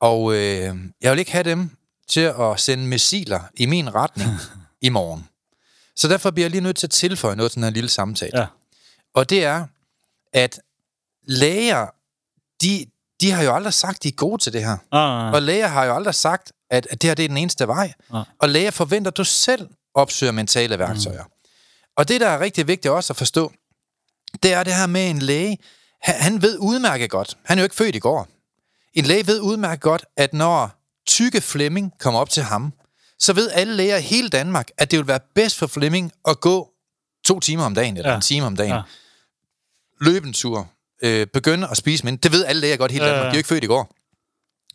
Og 0.00 0.34
øh, 0.34 0.76
jeg 1.00 1.12
vil 1.12 1.18
ikke 1.18 1.32
have 1.32 1.44
dem 1.44 1.70
til 2.08 2.20
at 2.40 2.60
sende 2.60 2.86
missiler 2.86 3.40
i 3.54 3.66
min 3.66 3.94
retning 3.94 4.30
i 4.80 4.88
morgen. 4.88 5.28
Så 5.96 6.08
derfor 6.08 6.30
bliver 6.30 6.44
jeg 6.44 6.50
lige 6.50 6.60
nødt 6.60 6.76
til 6.76 6.86
at 6.86 6.90
tilføje 6.90 7.36
noget 7.36 7.52
til 7.52 7.56
den 7.56 7.64
her 7.64 7.70
lille 7.70 7.90
samtale. 7.90 8.38
Ja. 8.38 8.46
Og 9.14 9.30
det 9.30 9.44
er, 9.44 9.66
at 10.32 10.60
læger, 11.26 11.86
de, 12.62 12.86
de 13.20 13.30
har 13.30 13.42
jo 13.42 13.54
aldrig 13.54 13.74
sagt, 13.74 14.02
de 14.02 14.08
er 14.08 14.12
gode 14.12 14.42
til 14.42 14.52
det 14.52 14.64
her. 14.64 14.76
Ah, 14.92 15.32
og 15.32 15.42
læger 15.42 15.66
har 15.66 15.84
jo 15.84 15.94
aldrig 15.94 16.14
sagt, 16.14 16.52
at, 16.70 16.86
at 16.90 17.02
det 17.02 17.10
her 17.10 17.14
det 17.14 17.24
er 17.24 17.28
den 17.28 17.36
eneste 17.36 17.66
vej. 17.66 17.92
Ah. 18.14 18.24
Og 18.38 18.48
læger 18.48 18.70
forventer, 18.70 19.10
at 19.10 19.16
du 19.16 19.24
selv 19.24 19.68
opsøger 19.94 20.32
mentale 20.32 20.78
værktøjer. 20.78 21.24
Mm. 21.24 21.30
Og 21.96 22.08
det, 22.08 22.20
der 22.20 22.28
er 22.28 22.40
rigtig 22.40 22.66
vigtigt 22.66 22.92
også 22.92 23.12
at 23.12 23.16
forstå, 23.16 23.52
det 24.42 24.52
er 24.52 24.64
det 24.64 24.74
her 24.74 24.86
med 24.86 25.10
en 25.10 25.18
læge. 25.18 25.58
Han, 26.02 26.14
han 26.14 26.42
ved 26.42 26.58
udmærket 26.58 27.10
godt, 27.10 27.36
han 27.44 27.58
er 27.58 27.62
jo 27.62 27.64
ikke 27.64 27.76
født 27.76 27.96
i 27.96 27.98
går. 27.98 28.28
En 28.94 29.04
læge 29.04 29.26
ved 29.26 29.40
udmærket 29.40 29.80
godt, 29.80 30.04
at 30.16 30.32
når 30.32 30.77
tykke 31.08 31.40
Flemming 31.40 31.92
kommer 31.98 32.20
op 32.20 32.30
til 32.30 32.42
ham, 32.42 32.72
så 33.18 33.32
ved 33.32 33.50
alle 33.50 33.74
læger 33.74 33.96
i 33.96 34.02
hele 34.02 34.28
Danmark, 34.28 34.68
at 34.78 34.90
det 34.90 34.98
vil 34.98 35.06
være 35.06 35.20
bedst 35.34 35.56
for 35.56 35.66
Flemming 35.66 36.12
at 36.28 36.40
gå 36.40 36.68
to 37.24 37.40
timer 37.40 37.64
om 37.64 37.74
dagen, 37.74 37.96
eller 37.96 38.08
ja. 38.08 38.12
Ja. 38.12 38.16
en 38.16 38.22
time 38.22 38.46
om 38.46 38.56
dagen. 38.56 38.70
Ja. 38.70 38.76
Ja. 38.76 38.82
Løbe 40.00 40.26
en 40.26 40.32
tur. 40.32 40.68
Øh, 41.02 41.26
begynde 41.26 41.68
at 41.70 41.76
spise 41.76 42.04
mindre. 42.04 42.20
Det 42.22 42.32
ved 42.32 42.44
alle 42.44 42.60
læger 42.60 42.76
godt 42.76 42.90
i 42.90 42.94
hele 42.94 43.04
Ja, 43.06 43.10
Danmark. 43.10 43.24
ja. 43.24 43.30
De 43.30 43.34
er 43.34 43.36
jo 43.36 43.38
ikke 43.38 43.48
født 43.48 43.64
i 43.64 43.66
går. 43.66 43.94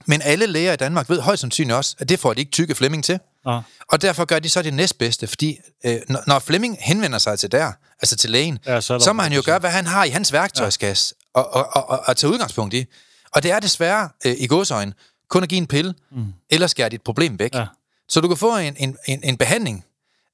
Men 0.06 0.22
alle 0.22 0.46
læger 0.48 0.74
i 0.74 0.76
Danmark 0.76 1.10
ved 1.10 1.20
højst 1.22 1.42
sandsynligt 1.42 1.76
også, 1.76 1.96
at 2.00 2.10
det 2.10 2.20
får 2.20 2.34
de 2.34 2.40
ikke 2.40 2.52
tykke 2.52 2.76
Flemming 2.76 3.04
til. 3.04 3.20
Ja. 3.48 3.60
Og 3.92 4.02
derfor 4.02 4.26
gør 4.26 4.40
de 4.40 4.50
så 4.50 4.62
det 4.62 4.74
næstbedste, 4.74 5.28
fordi 5.28 5.58
øh, 5.86 6.00
når, 6.10 6.24
når 6.28 6.40
Flemming 6.40 6.78
henvender 6.82 7.18
sig 7.18 7.40
til 7.40 7.52
der, 7.52 7.72
altså 8.02 8.16
til 8.16 8.30
lægen, 8.30 8.60
Ja, 8.66 8.82
så 8.82 9.00
så 9.00 9.14
må 9.14 9.22
han 9.22 9.34
jo 9.34 9.42
gøre, 9.46 9.60
hvad 9.60 9.70
han 9.70 9.86
har 9.86 10.04
i 10.04 10.10
hans 10.10 10.34
værktøjskasse, 10.34 11.16
ja. 11.36 11.42
og, 11.42 11.54
og, 11.54 11.70
og, 11.76 11.90
og, 11.90 12.04
og 12.06 12.18
tage 12.18 12.34
udgangspunkt 12.34 12.74
i. 12.74 12.86
Og 13.32 13.44
det 13.44 13.52
er 13.52 13.60
desværre 13.60 14.10
øh, 14.26 14.36
i 14.38 14.48
godsøjen 14.48 14.94
kun 15.34 15.44
at 15.44 15.50
give 15.50 15.58
en 15.58 15.68
pille, 15.68 15.94
mm. 16.12 16.26
eller 16.50 16.68
skære 16.68 16.90
dit 16.90 17.02
problem 17.02 17.40
væk. 17.40 17.56
Ja. 17.56 17.66
Så 18.10 18.22
du 18.22 18.28
kan 18.28 18.38
få 18.38 18.58
en, 18.58 18.76
en, 18.80 18.98
en, 19.08 19.20
en 19.24 19.38
behandling 19.38 19.86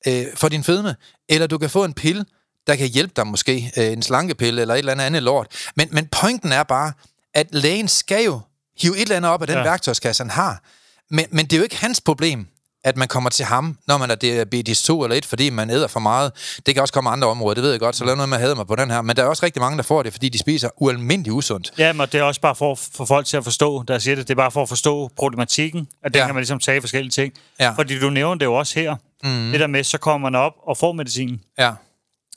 øh, 0.08 0.26
for 0.36 0.50
din 0.50 0.64
fedme, 0.64 0.96
eller 1.30 1.48
du 1.48 1.58
kan 1.58 1.70
få 1.70 1.84
en 1.86 1.94
pille, 1.94 2.26
der 2.68 2.76
kan 2.76 2.88
hjælpe 2.88 3.14
dig 3.16 3.28
måske, 3.28 3.72
øh, 3.78 3.86
en 3.86 4.02
slankepille 4.02 4.62
eller 4.62 4.74
et 4.74 4.78
eller 4.80 4.92
andet 4.92 5.06
andet 5.06 5.24
lort. 5.24 5.48
Men, 5.76 5.88
men 5.92 6.08
pointen 6.08 6.52
er 6.52 6.64
bare, 6.64 6.94
at 7.34 7.48
lægen 7.52 7.88
skal 7.88 8.24
jo 8.24 8.42
hive 8.82 8.96
et 8.96 9.02
eller 9.02 9.18
andet 9.18 9.32
op 9.32 9.42
af 9.42 9.48
den 9.48 9.58
ja. 9.58 9.64
Værktøjskasse, 9.64 10.24
han 10.24 10.30
har. 10.30 10.64
Men, 11.10 11.26
men 11.32 11.46
det 11.46 11.54
er 11.54 11.58
jo 11.58 11.64
ikke 11.64 11.78
hans 11.78 12.02
problem, 12.02 12.48
at 12.90 12.98
man 12.98 13.08
kommer 13.08 13.30
til 13.30 13.46
ham, 13.46 13.78
når 13.88 13.98
man 13.98 14.12
er 14.12 14.16
diabetes 14.16 14.84
2 14.84 15.04
eller 15.04 15.18
1, 15.18 15.26
fordi 15.26 15.50
man 15.50 15.70
æder 15.70 15.88
for 15.88 16.00
meget. 16.00 16.32
Det 16.66 16.74
kan 16.76 16.82
også 16.82 16.94
komme 16.94 17.10
andre 17.10 17.28
områder, 17.28 17.54
det 17.54 17.64
ved 17.64 17.72
jeg 17.72 17.80
godt, 17.80 17.96
så 17.96 18.06
lad 18.06 18.16
noget 18.16 18.30
med 18.30 18.38
at 18.38 18.58
mig 18.58 18.68
på 18.68 18.76
den 18.76 18.92
her. 18.92 19.02
Men 19.02 19.16
der 19.16 19.24
er 19.24 19.28
også 19.28 19.46
rigtig 19.46 19.62
mange, 19.62 19.78
der 19.78 19.84
får 19.84 20.04
det, 20.04 20.14
fordi 20.14 20.30
de 20.30 20.38
spiser 20.40 20.70
ualmindeligt 20.78 21.34
usundt. 21.34 21.72
Ja, 21.78 21.94
men 21.94 22.08
det 22.12 22.16
er 22.16 22.24
også 22.24 22.42
bare 22.42 22.56
for, 22.56 22.76
for 22.76 23.06
folk 23.06 23.26
til 23.26 23.38
at 23.38 23.44
forstå, 23.44 23.84
der 23.84 24.00
siger 24.00 24.16
det, 24.16 24.28
det 24.28 24.34
er 24.34 24.36
bare 24.36 24.52
for 24.52 24.62
at 24.62 24.70
forstå 24.70 25.12
problematikken, 25.18 25.88
at 26.04 26.14
den 26.14 26.20
Ja. 26.20 26.26
kan 26.26 26.36
man 26.36 26.42
ligesom 26.42 26.60
tage 26.60 26.82
forskellige 26.82 27.12
ting. 27.12 27.34
Ja. 27.60 27.70
Fordi 27.72 28.00
du 28.00 28.10
nævner 28.10 28.36
det 28.36 28.46
jo 28.46 28.54
også 28.54 28.80
her, 28.80 28.96
mm. 29.24 29.52
det 29.52 29.60
der 29.60 29.68
med, 29.68 29.84
så 29.84 29.98
kommer 29.98 30.30
man 30.30 30.40
op 30.40 30.54
og 30.68 30.78
får 30.78 30.92
medicin. 30.92 31.42
Ja, 31.60 31.72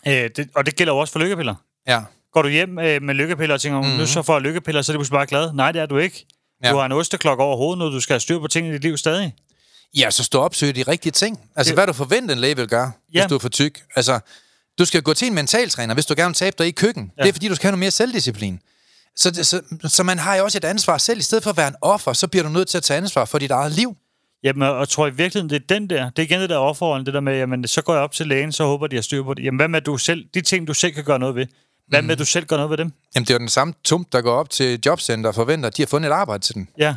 Øh, 0.07 0.31
det, 0.37 0.49
og 0.55 0.67
det 0.67 0.77
gælder 0.77 0.93
jo 0.93 0.99
også 0.99 1.13
for 1.13 1.19
lykkepiller. 1.21 1.55
ja, 1.89 2.01
Går 2.33 2.43
du 2.43 2.49
hjem 2.49 2.79
øh, 2.79 3.03
med 3.03 3.15
lykkepiller 3.15 3.55
og 3.55 3.61
tænker, 3.61 3.81
mm. 3.83 3.89
nu 3.89 4.07
så 4.07 4.23
får 4.23 4.33
jeg 4.35 4.43
lykkepiller, 4.43 4.83
så 4.83 4.93
er 4.93 4.95
det 4.95 4.99
pludselig 4.99 5.17
bare 5.17 5.27
glad. 5.27 5.53
Nej, 5.53 5.73
det 5.73 5.83
er 5.83 5.87
du 5.87 5.99
ikke. 5.99 6.27
Ja. 6.65 6.71
Du 6.71 6.77
har 6.77 6.87
en 6.87 6.93
osteklok 6.93 7.39
over 7.39 7.57
hovedet 7.57 7.79
nu, 7.79 7.85
du 7.93 8.01
skal 8.01 8.15
have 8.15 8.21
styr 8.21 8.39
på 8.39 8.47
tingene 8.49 8.75
i 8.75 8.79
dit 8.79 8.83
liv 8.85 8.97
stadig. 8.97 9.35
Ja, 9.97 10.11
så 10.11 10.25
stå 10.25 10.39
og 10.39 10.45
opsøge 10.45 10.73
de 10.73 10.83
rigtige 10.83 11.13
ting. 11.13 11.41
Altså, 11.57 11.71
Det- 11.71 11.77
hvad 11.77 11.87
du 11.87 11.93
forventer, 11.93 12.35
en 12.35 12.41
læge 12.41 12.57
vil 12.57 12.69
gøre, 12.69 12.93
ja. 13.15 13.21
Hvis 13.21 13.29
du 13.29 13.35
er 13.35 13.39
for 13.39 13.49
tyk. 13.49 13.83
Altså, 13.97 14.21
du 14.79 14.85
skal 14.85 15.03
gå 15.03 15.15
til 15.15 15.29
en 15.29 15.35
mentaltræner, 15.35 15.95
hvis 15.95 16.07
du 16.07 16.15
gerne 16.17 16.29
vil 16.29 16.35
tabe 16.35 16.57
dig 16.59 16.67
i 16.67 16.71
køkken. 16.71 17.13
Ja. 17.19 17.23
Det 17.23 17.29
er, 17.29 17.33
fordi 17.33 17.49
du 17.49 17.55
skal 17.55 17.63
have 17.67 17.73
noget 17.73 17.79
mere 17.81 17.91
selvdisciplin. 17.91 18.61
Så, 19.17 19.35
så, 19.45 19.61
så 19.89 20.03
man 20.03 20.19
har 20.19 20.37
jo 20.37 20.45
også 20.45 20.59
et 20.59 20.65
ansvar 20.65 20.99
selv. 20.99 21.19
I 21.19 21.23
stedet 21.23 21.43
for 21.45 21.51
at 21.51 21.57
være 21.57 21.69
en 21.69 21.75
offer, 21.81 22.13
så 22.13 22.29
bliver 22.29 22.43
du 22.43 22.49
nødt 22.49 22.69
til 22.69 22.77
at 22.79 22.83
tage 22.85 22.99
ansvar 22.99 23.25
for 23.25 23.39
dit 23.39 23.51
eget 23.51 23.73
liv. 23.73 23.97
Jamen, 24.45 24.69
og 24.69 24.89
tror 24.89 25.07
i 25.07 25.11
virkeligheden, 25.11 25.51
det 25.51 25.57
er 25.63 25.75
den 25.79 25.91
der, 25.91 26.11
det 26.11 26.19
er 26.19 26.23
igen 26.23 26.41
det 26.41 26.51
der 26.51 26.57
offerrollen, 26.57 27.07
det 27.07 27.15
der 27.15 27.21
med, 27.21 27.37
jamen, 27.37 27.69
så 27.69 27.83
går 27.83 27.93
jeg 27.95 28.03
op 28.03 28.13
til 28.13 28.27
lægen, 28.27 28.53
så 28.53 28.65
håber 28.65 28.87
de 28.87 28.97
har 28.97 29.03
styr 29.03 29.23
på 29.23 29.35
det. 29.35 29.45
Jamen, 29.45 29.59
hvad 29.59 29.69
med 29.69 29.81
du 29.81 29.97
selv, 29.99 30.25
de 30.35 30.41
ting, 30.41 30.69
du 30.69 30.75
selv 30.75 30.93
kan 30.93 31.05
gøre 31.05 31.19
noget 31.19 31.35
ved, 31.35 31.47
hvad 31.89 32.01
Mhm. 32.03 32.07
med 32.07 32.13
at 32.13 32.19
du 32.19 32.25
selv 32.25 32.47
gør 32.47 32.57
noget 32.57 32.71
ved 32.71 32.77
dem? 32.77 32.93
Jamen, 33.15 33.25
det 33.25 33.31
er 33.31 33.35
jo 33.35 33.39
den 33.39 33.49
samme 33.49 33.75
tump, 33.85 34.13
der 34.13 34.21
går 34.21 34.33
op 34.35 34.51
til 34.51 34.81
jobcenter 34.87 35.29
og 35.29 35.35
forventer, 35.35 35.67
at 35.67 35.77
de 35.77 35.83
har 35.83 35.87
fundet 35.87 36.09
et 36.09 36.13
arbejde 36.13 36.45
til 36.45 36.55
den. 36.55 36.69
Ja, 36.79 36.95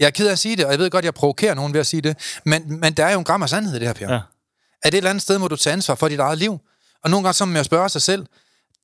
Jeg 0.00 0.06
er 0.06 0.10
ked 0.10 0.28
af 0.28 0.32
at 0.32 0.38
sige 0.38 0.56
det, 0.56 0.64
og 0.64 0.70
jeg 0.70 0.78
ved 0.78 0.90
godt, 0.90 1.04
jeg 1.04 1.14
provokerer 1.14 1.54
nogen 1.54 1.72
ved 1.72 1.80
at 1.80 1.86
sige 1.86 2.00
det, 2.00 2.38
men, 2.44 2.80
men 2.80 2.92
der 2.92 3.04
er 3.06 3.12
jo 3.12 3.18
en 3.18 3.24
gram 3.24 3.42
af 3.42 3.48
sandhed 3.48 3.76
i 3.76 3.78
det 3.78 3.86
her, 3.86 3.94
Per. 3.94 4.12
ja. 4.12 4.20
at 4.82 4.94
et 4.94 4.96
eller 4.96 5.10
andet 5.10 5.22
sted 5.22 5.38
må 5.38 5.48
du 5.48 5.56
tage 5.56 5.72
ansvar 5.72 5.94
for 5.94 6.08
dit 6.08 6.20
eget 6.20 6.38
liv. 6.38 6.58
Og 7.04 7.10
nogle 7.10 7.24
gange 7.24 7.34
så 7.34 7.44
må 7.44 7.54
jeg 7.54 7.64
spørge 7.64 7.88
sig 7.88 8.02
selv, 8.02 8.26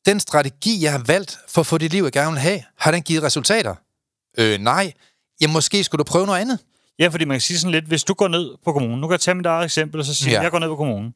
den 0.06 0.20
strategi, 0.20 0.82
jeg 0.82 0.92
har 0.92 1.02
valgt 1.06 1.38
for 1.48 1.60
at 1.60 1.66
få 1.66 1.78
det 1.78 1.92
liv, 1.92 2.02
jeg 2.02 2.12
gerne 2.12 2.30
vil 2.30 2.40
have, 2.40 2.62
har 2.78 2.90
den 2.90 3.02
givet 3.02 3.22
resultater? 3.22 3.74
Øh, 4.38 4.60
nej. 4.60 4.92
Ja, 5.40 5.46
måske 5.48 5.84
skulle 5.84 5.98
du 5.98 6.04
prøve 6.04 6.26
noget 6.26 6.40
andet. 6.40 6.58
Ja, 6.98 7.08
fordi 7.08 7.24
man 7.24 7.34
kan 7.34 7.40
sige 7.40 7.58
sådan 7.58 7.72
lidt, 7.72 7.84
hvis 7.84 8.04
du 8.04 8.14
går 8.14 8.28
ned 8.28 8.50
på 8.64 8.72
kommunen, 8.72 9.00
nu 9.00 9.06
kan 9.06 9.12
jeg 9.12 9.20
tage 9.20 9.34
mit 9.34 9.46
eget 9.46 9.64
eksempel, 9.64 10.00
og 10.00 10.06
så 10.06 10.14
sige, 10.14 10.32
ja. 10.32 10.42
jeg 10.42 10.50
går 10.50 10.58
ned 10.58 10.68
på 10.68 10.76
kommunen. 10.76 11.14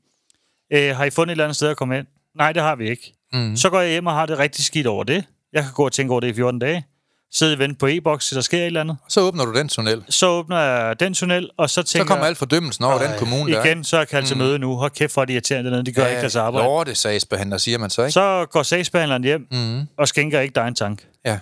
Øh, 0.72 0.96
har 0.96 1.04
I 1.04 1.10
fundet 1.10 1.30
et 1.30 1.34
eller 1.34 1.44
andet 1.44 1.56
sted 1.56 1.68
at 1.68 1.76
komme 1.76 1.98
ind? 1.98 2.06
Nej, 2.34 2.52
det 2.52 2.62
har 2.62 2.76
vi 2.76 2.90
ikke. 2.90 3.14
Mm. 3.32 3.56
Så 3.56 3.70
går 3.70 3.80
jeg 3.80 3.90
hjem 3.90 4.06
og 4.06 4.12
har 4.12 4.26
det 4.26 4.38
rigtig 4.38 4.64
skidt 4.64 4.86
over 4.86 5.04
det. 5.04 5.24
Jeg 5.52 5.62
kan 5.62 5.72
gå 5.72 5.84
og 5.84 5.92
tænke 5.92 6.10
over 6.10 6.20
det 6.20 6.28
i 6.28 6.34
14 6.34 6.58
dage. 6.58 6.86
Sidde 7.32 7.52
og 7.52 7.58
vente 7.58 7.76
på 7.78 7.86
e-boks, 7.86 8.30
der 8.30 8.40
sker 8.40 8.58
et 8.58 8.66
eller 8.66 8.80
andet. 8.80 8.96
Så 9.08 9.20
åbner 9.20 9.44
du 9.44 9.54
den 9.54 9.68
tunnel. 9.68 10.04
Så 10.08 10.26
åbner 10.28 10.58
jeg 10.58 11.00
den 11.00 11.14
tunnel, 11.14 11.50
og 11.56 11.70
så 11.70 11.74
Så 11.74 11.82
tænker 11.82 12.06
kommer 12.06 12.24
jeg, 12.24 12.28
al 12.28 12.36
fordømmelsen 12.36 12.84
over 12.84 12.98
den 12.98 13.18
kommune 13.18 13.52
der. 13.52 13.64
igen, 13.64 13.84
så 13.84 13.96
er 13.96 14.00
jeg 14.00 14.08
kaldt 14.08 14.28
til 14.28 14.36
møde 14.36 14.58
nu. 14.58 14.76
Hold 14.76 14.90
kæft, 14.90 15.12
for 15.12 15.24
de 15.24 15.32
irriterende 15.32 15.70
dernede. 15.70 15.86
De 15.86 15.92
gør 15.92 16.02
ja, 16.02 16.08
ikke 16.08 16.20
deres 16.20 16.36
arbejde. 16.36 16.64
Lorte 16.66 16.94
sagsbehandler, 16.94 17.58
siger 17.58 17.78
man 17.78 17.90
så, 17.90 18.02
ikke? 18.02 18.12
Så 18.12 18.46
går 18.50 18.62
sagsbehandleren 18.62 19.24
hjem 19.24 19.46
Mm. 19.50 19.86
og 19.98 20.08
skænker 20.08 20.40
ikke 20.40 20.54
dig 20.54 20.68
en 20.68 20.74
tank. 20.74 21.06
Ja. 21.24 21.38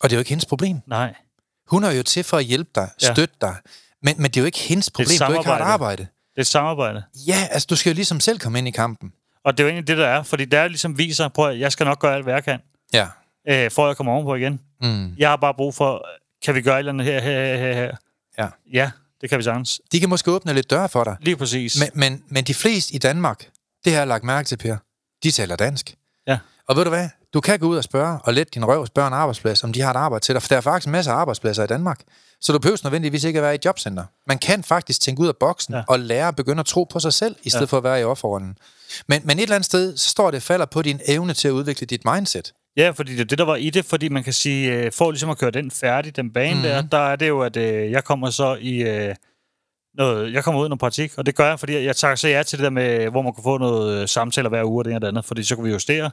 Og 0.00 0.10
det 0.10 0.12
er 0.12 0.16
jo 0.16 0.20
ikke 0.20 0.28
hendes 0.28 0.46
problem. 0.46 0.76
Nej. 0.86 1.14
Hun 1.70 1.84
er 1.84 1.90
jo 1.90 2.02
til 2.02 2.24
for 2.24 2.36
at 2.36 2.44
hjælpe 2.44 2.70
dig, 2.74 2.88
Ja. 3.02 3.12
støtte 3.14 3.34
dig. 3.40 3.56
Men, 4.02 4.14
men 4.18 4.24
det 4.30 4.36
er 4.36 4.40
jo 4.40 4.46
ikke 4.46 4.58
hendes 4.58 4.90
problem, 4.90 5.18
du 5.26 5.32
ikke 5.32 5.44
har 5.50 5.56
et 5.56 5.62
arbejde. 5.62 6.02
Det 6.02 6.36
er 6.36 6.40
et 6.40 6.46
samarbejde. 6.46 7.02
Ja, 7.26 7.48
altså 7.50 7.66
du 7.70 7.76
skal 7.76 7.90
jo 7.90 7.94
ligesom 7.94 8.20
selv 8.20 8.38
komme 8.38 8.58
ind 8.58 8.68
i 8.68 8.70
kampen. 8.70 9.12
Og 9.44 9.52
det 9.58 9.60
er 9.60 9.64
jo 9.64 9.68
egentlig 9.70 9.88
det, 9.88 9.98
der 9.98 10.06
er. 10.06 10.22
Fordi 10.22 10.44
der 10.44 10.68
ligesom 10.68 10.98
viser, 10.98 11.28
prøv 11.28 11.50
at 11.50 11.58
jeg 11.60 11.72
skal 11.72 11.86
nok 11.86 11.98
gøre 12.00 12.14
alt, 12.14 12.24
hvad 12.24 12.34
jeg 12.34 12.44
kan, 12.44 12.58
Ja. 12.92 13.06
Øh, 13.48 13.70
for 13.70 13.84
at 13.84 13.88
jeg 13.88 13.96
kommer 13.96 14.12
ovenpå 14.12 14.34
igen. 14.34 14.60
Mm. 14.82 15.14
Jeg 15.18 15.28
har 15.28 15.36
bare 15.36 15.54
brug 15.54 15.74
for, 15.74 16.06
kan 16.44 16.54
vi 16.54 16.62
gøre 16.62 16.74
et 16.74 16.78
eller 16.78 16.92
andet 16.92 17.06
her, 17.06 17.20
her, 17.20 17.56
her, 17.56 17.74
her? 17.74 17.96
Ja. 18.38 18.48
Ja, 18.72 18.90
det 19.20 19.30
kan 19.30 19.38
vi 19.38 19.42
sagtens. 19.42 19.80
De 19.92 20.00
kan 20.00 20.08
måske 20.08 20.30
åbne 20.30 20.52
lidt 20.52 20.70
døre 20.70 20.88
for 20.88 21.04
dig. 21.04 21.16
Lige 21.20 21.36
præcis. 21.36 21.80
Men, 21.80 21.90
men, 21.94 22.24
men 22.28 22.44
de 22.44 22.54
fleste 22.54 22.94
i 22.94 22.98
Danmark, 22.98 23.48
det 23.84 23.92
har 23.92 24.00
jeg 24.00 24.08
lagt 24.08 24.24
mærke 24.24 24.46
til, 24.46 24.56
Per, 24.56 24.76
de 25.22 25.30
taler 25.30 25.56
dansk. 25.56 25.94
Ja. 26.26 26.38
Og 26.68 26.76
ved 26.76 26.84
du 26.84 26.90
hvad? 26.90 27.08
Du 27.34 27.40
kan 27.40 27.58
gå 27.58 27.66
ud 27.66 27.76
og 27.76 27.84
spørge, 27.84 28.18
og 28.24 28.34
let 28.34 28.54
din 28.54 28.64
røv 28.64 28.86
spørge 28.86 29.08
en 29.08 29.14
arbejdsplads, 29.14 29.64
om 29.64 29.72
de 29.72 29.80
har 29.80 29.90
et 29.90 29.96
arbejde 29.96 30.24
til 30.24 30.34
dig. 30.34 30.42
For 30.42 30.48
der 30.48 30.56
er 30.56 30.60
faktisk 30.60 30.86
en 30.86 30.92
masse 30.92 31.10
arbejdspladser 31.10 31.64
i 31.64 31.66
Danmark. 31.66 32.00
Så 32.40 32.52
du 32.52 32.58
behøver 32.58 32.78
nødvendigvis 32.84 33.24
ikke 33.24 33.38
at 33.38 33.42
være 33.42 33.54
i 33.54 33.58
jobcenter. 33.64 34.04
Man 34.26 34.38
kan 34.38 34.62
faktisk 34.62 35.00
tænke 35.00 35.22
ud 35.22 35.28
af 35.28 35.36
boksen 35.36 35.74
ja. 35.74 35.82
Og 35.88 35.98
lære 35.98 36.28
at 36.28 36.36
begynde 36.36 36.60
at 36.60 36.66
tro 36.66 36.84
på 36.84 37.00
sig 37.00 37.12
selv, 37.12 37.36
i 37.42 37.50
stedet 37.50 37.66
ja. 37.66 37.70
For 37.70 37.76
at 37.76 37.84
være 37.84 38.00
i 38.00 38.04
offerrollen. 38.04 38.58
Men, 39.08 39.22
men 39.24 39.38
et 39.38 39.42
eller 39.42 39.54
andet 39.54 39.66
sted, 39.66 39.96
så 39.96 40.08
står 40.08 40.30
det 40.30 40.42
falder 40.42 40.66
på 40.66 40.82
din 40.82 41.00
evne 41.06 41.34
til 41.34 41.48
at 41.48 41.52
udvikle 41.52 41.86
dit 41.86 42.04
mindset. 42.04 42.52
Ja, 42.76 42.90
fordi 42.90 43.12
det 43.12 43.20
er 43.20 43.24
det, 43.24 43.38
der 43.38 43.44
var 43.44 43.56
i 43.56 43.70
det, 43.70 43.84
fordi 43.84 44.08
man 44.08 44.24
kan 44.24 44.32
sige, 44.32 44.72
øh, 44.74 44.92
for 44.92 45.10
ligesom 45.10 45.30
at 45.30 45.38
køre 45.38 45.50
den 45.50 45.70
færdig, 45.70 46.16
den 46.16 46.30
bane 46.32 46.56
mm. 46.56 46.62
der, 46.62 46.82
der 46.82 46.98
er 46.98 47.16
det 47.16 47.28
jo, 47.28 47.40
at 47.40 47.56
øh, 47.56 47.90
jeg 47.90 48.04
kommer 48.04 48.30
så 48.30 48.56
i 48.60 48.82
øh, 48.82 49.14
noget, 49.94 50.32
jeg 50.32 50.44
kommer 50.44 50.60
ud 50.60 50.66
i 50.66 50.68
noget 50.68 50.80
praktik, 50.80 51.12
og 51.18 51.26
det 51.26 51.34
gør 51.36 51.48
jeg, 51.48 51.58
fordi 51.58 51.72
jeg, 51.74 51.84
jeg 51.84 51.96
tager 51.96 52.14
så 52.14 52.28
ja 52.28 52.42
til 52.42 52.58
det 52.58 52.64
der 52.64 52.70
med, 52.70 53.10
hvor 53.10 53.22
man 53.22 53.34
kan 53.34 53.42
få 53.44 53.58
noget 53.58 54.02
øh, 54.02 54.08
samtaler 54.08 54.48
hver 54.48 54.64
uge 54.64 54.80
og 54.80 54.84
det 54.84 54.90
ene 54.90 54.96
og 54.98 55.00
det 55.02 55.08
andet, 55.08 55.24
fordi 55.24 55.42
så 55.42 55.54
kan 55.56 55.64
vi 55.64 55.70
justere 55.70 56.10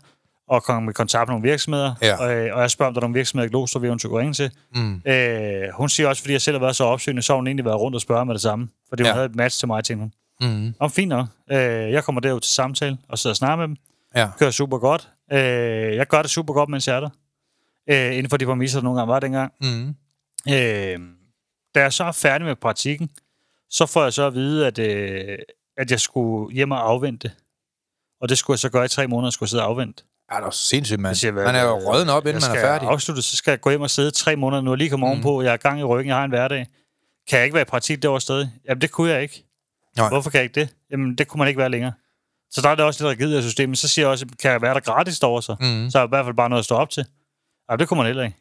og 0.48 0.64
komme 0.64 0.92
i 0.92 0.94
kontakt 0.94 1.28
med 1.30 1.34
nogle 1.36 1.50
virksomheder, 1.50 1.94
Ja. 2.02 2.16
og, 2.16 2.34
øh, 2.36 2.56
og 2.56 2.62
jeg 2.62 2.72
spørger, 2.72 2.88
om 2.88 2.94
der 2.94 3.00
er 3.00 3.04
nogle 3.04 3.14
virksomheder 3.14 3.48
i 3.48 3.50
Glostrup, 3.50 3.82
vi 3.82 3.88
eventuelt 3.88 4.12
kunne 4.12 4.20
ringe 4.22 4.34
til. 4.34 4.52
Mm. 4.76 5.02
Øh, 5.06 5.70
hun 5.74 5.90
siger 5.90 6.08
også, 6.10 6.22
fordi 6.22 6.34
jeg 6.34 6.42
selv 6.42 6.56
har 6.58 6.60
været 6.60 6.76
så 6.76 6.84
opsøgende, 6.84 7.22
så 7.22 7.34
har 7.34 7.38
hun 7.38 7.48
egentlig 7.48 7.66
været 7.66 7.80
rundt 7.80 7.96
og 7.96 8.02
spørge 8.02 8.26
med 8.26 8.34
det 8.34 8.42
samme, 8.42 8.68
fordi 8.90 9.04
hun 9.04 9.08
Ja. 9.08 9.14
havde 9.14 9.26
et 9.26 9.36
match 9.36 9.60
til 9.60 9.68
mig, 9.68 9.84
tænkte 9.84 10.02
hun. 10.02 10.12
Mm. 10.52 10.74
Om 10.80 10.92
fint 10.92 11.10
nok. 11.10 11.26
Øh, 11.52 11.58
jeg 11.92 12.04
kommer 12.04 12.22
derud 12.22 12.40
til 12.40 12.54
samtale 12.54 12.98
og 13.10 13.20
sidder 13.20 13.32
og 13.32 13.38
snakker 13.38 13.56
med 13.56 13.68
dem. 13.68 13.76
Ja. 14.16 14.28
Kører 14.40 14.52
super 14.52 14.78
godt. 14.78 15.10
Øh, 15.34 15.96
jeg 15.96 16.08
gør 16.08 16.22
det 16.22 16.32
super 16.32 16.54
godt, 16.54 16.70
mens 16.70 16.88
jeg 16.88 16.96
er 16.96 17.00
der. 17.00 17.10
Øh, 17.90 18.18
inden 18.18 18.30
for 18.30 18.38
de 18.38 18.46
præmisser, 18.46 18.80
der 18.80 18.84
nogle 18.84 19.00
gange 19.00 19.12
var 19.12 19.20
dengang. 19.20 19.54
Mm. 19.62 19.88
Øh, 20.50 21.00
da 21.76 21.82
jeg 21.82 21.94
så 21.94 22.04
er 22.04 22.12
færdig 22.12 22.48
med 22.48 22.56
praktikken, 22.56 23.10
så 23.70 23.86
får 23.86 24.04
jeg 24.04 24.14
så 24.14 24.28
at 24.28 24.34
vide, 24.34 24.68
at, 24.68 24.80
øh, 24.80 25.38
at 25.78 25.92
jeg 25.92 26.00
skulle 26.00 26.54
hjem 26.56 26.72
og 26.72 26.90
afvente. 26.90 27.32
Og 28.22 28.30
det 28.30 28.38
skulle 28.38 28.56
jeg 28.56 28.60
så 28.60 28.70
gøre 28.70 28.86
i 28.86 28.88
tre 28.88 29.08
måneder, 29.08 29.32
skulle 29.32 29.48
jeg 29.48 29.50
sidde 29.50 29.64
og 29.64 29.70
afvente. 29.70 30.04
Ja, 30.32 30.38
det 30.38 30.46
er 30.46 30.50
sindssygt, 30.50 31.00
mand. 31.00 31.16
Siger, 31.16 31.34
Man 31.34 31.56
er 31.56 31.64
jo 31.64 31.92
rødden 31.92 32.10
op, 32.10 32.26
inden 32.28 32.42
man 32.50 32.58
er 32.58 32.62
færdig. 32.62 32.90
afslutte, 32.90 33.22
så 33.22 33.38
skal 33.38 33.52
jeg 33.52 33.62
gå 33.62 33.70
hjem 33.70 33.82
og 33.82 33.90
sidde 33.90 34.12
tre 34.12 34.36
måneder 34.36 34.62
nu, 34.62 34.72
og 34.72 34.78
lige 34.78 34.90
komme 34.90 35.06
mm. 35.06 35.10
ovenpå. 35.12 35.42
Jeg 35.42 35.54
er 35.54 35.58
gang 35.58 35.80
i 35.80 35.84
ryggen, 35.84 36.08
jeg 36.08 36.16
har 36.16 36.24
en 36.24 36.30
hverdag. 36.32 36.68
Kan 37.30 37.38
jeg 37.38 37.46
ikke 37.46 37.54
være 37.54 37.62
i 37.62 37.66
praktik 37.66 38.02
derovre 38.02 38.22
stadig? 38.22 38.52
Jamen, 38.70 38.82
det 38.82 38.92
kunne 38.92 39.12
jeg 39.12 39.22
ikke. 39.22 39.46
Nej. 39.98 40.10
Hvorfor 40.10 40.30
kan 40.30 40.38
jeg 40.38 40.44
ikke 40.44 40.60
det? 40.60 40.76
Jamen, 40.92 41.16
det 41.16 41.28
kunne 41.28 41.40
man 41.40 41.48
ikke 41.48 41.58
være 41.58 41.70
længere. 41.70 41.94
Så 42.52 42.62
der 42.62 42.70
er 42.70 42.76
det 42.76 42.86
også 42.86 43.04
lidt 43.10 43.20
rigidt 43.22 43.38
af 43.38 43.44
systemet. 43.44 43.78
Så 43.78 43.88
siger 43.88 44.06
jeg 44.06 44.12
også, 44.12 44.26
kan 44.42 44.52
jeg 44.52 44.62
være 44.62 44.74
der 44.74 44.80
gratis 44.80 45.20
derovre 45.20 45.42
så? 45.42 45.56
Mm. 45.60 45.90
Så 45.92 45.98
er 45.98 46.02
jeg 46.02 46.08
i 46.08 46.10
hvert 46.10 46.26
fald 46.26 46.36
bare 46.36 46.50
noget 46.50 46.60
at 46.60 46.66
stå 46.66 46.76
op 46.76 46.90
til. 46.90 47.06
Ja, 47.72 47.76
det 47.76 47.88
kunne 47.88 47.98
man 47.98 48.06
heller 48.06 48.24
ikke. 48.24 48.36